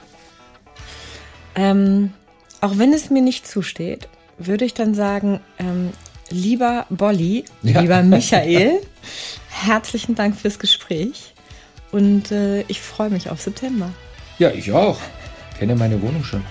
Ähm, 1.56 2.14
auch 2.62 2.78
wenn 2.78 2.94
es 2.94 3.10
mir 3.10 3.22
nicht 3.22 3.48
zusteht, 3.48 4.10
würde 4.38 4.66
ich 4.66 4.74
dann 4.74 4.96
sagen, 4.96 5.40
ähm, 5.60 5.92
lieber 6.30 6.86
Bolli, 6.90 7.46
Ja. 7.62 7.82
lieber 7.82 8.02
Michael, 8.04 8.82
herzlichen 9.50 10.16
Dank 10.16 10.36
fürs 10.38 10.60
Gespräch 10.60 11.34
und 11.96 12.30
äh, 12.32 12.64
ich 12.64 12.82
freue 12.82 13.10
mich 13.10 13.30
auf 13.30 13.40
September. 13.40 13.90
Ja, 14.38 14.52
ich 14.52 14.74
auch. 14.74 14.98
Kenne 15.58 15.76
meine 15.76 16.02
Wohnung 16.02 16.26
schon. 16.26 16.44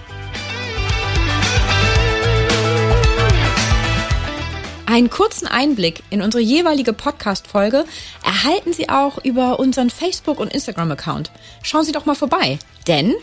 Einen 4.87 5.11
kurzen 5.11 5.47
Einblick 5.47 6.03
in 6.09 6.23
unsere 6.23 6.43
jeweilige 6.43 6.95
Podcast-Folge 6.95 7.85
erhalten 8.25 8.73
Sie 8.73 8.89
auch 8.89 9.23
über 9.23 9.59
unseren 9.59 9.91
Facebook- 9.91 10.41
und 10.41 10.53
Instagram-Account. 10.55 11.31
Schauen 11.63 11.85
Sie 11.85 11.93
doch 11.93 12.07
mal 12.07 12.15
vorbei, 12.15 12.59
denn 12.87 13.15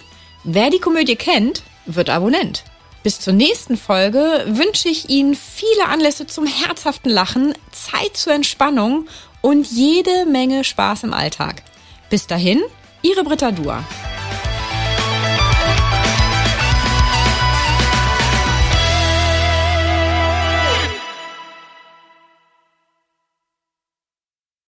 wer 0.44 0.70
die 0.70 0.80
Komödie 0.80 1.16
kennt, 1.16 1.64
wird 1.88 2.12
Abonnent. 2.12 2.64
Bis 3.02 3.20
zur 3.20 3.34
nächsten 3.34 3.78
Folge 3.78 4.46
wünsche 4.48 4.90
ich 4.90 5.10
Ihnen 5.10 5.34
viele 5.34 5.88
Anlässe 5.88 6.28
zum 6.28 6.46
herzhaften 6.46 7.10
Lachen, 7.10 7.56
Zeit 7.72 8.16
zur 8.16 8.34
Entspannung 8.34 9.08
und 9.42 9.66
jede 9.72 10.28
Menge 10.28 10.64
Spaß 10.64 11.06
im 11.06 11.14
Alltag. 11.14 11.64
Bis 12.12 12.28
dahin, 12.28 12.60
Ihre 13.04 13.24
Britta 13.24 13.52
Dua. 13.52 13.86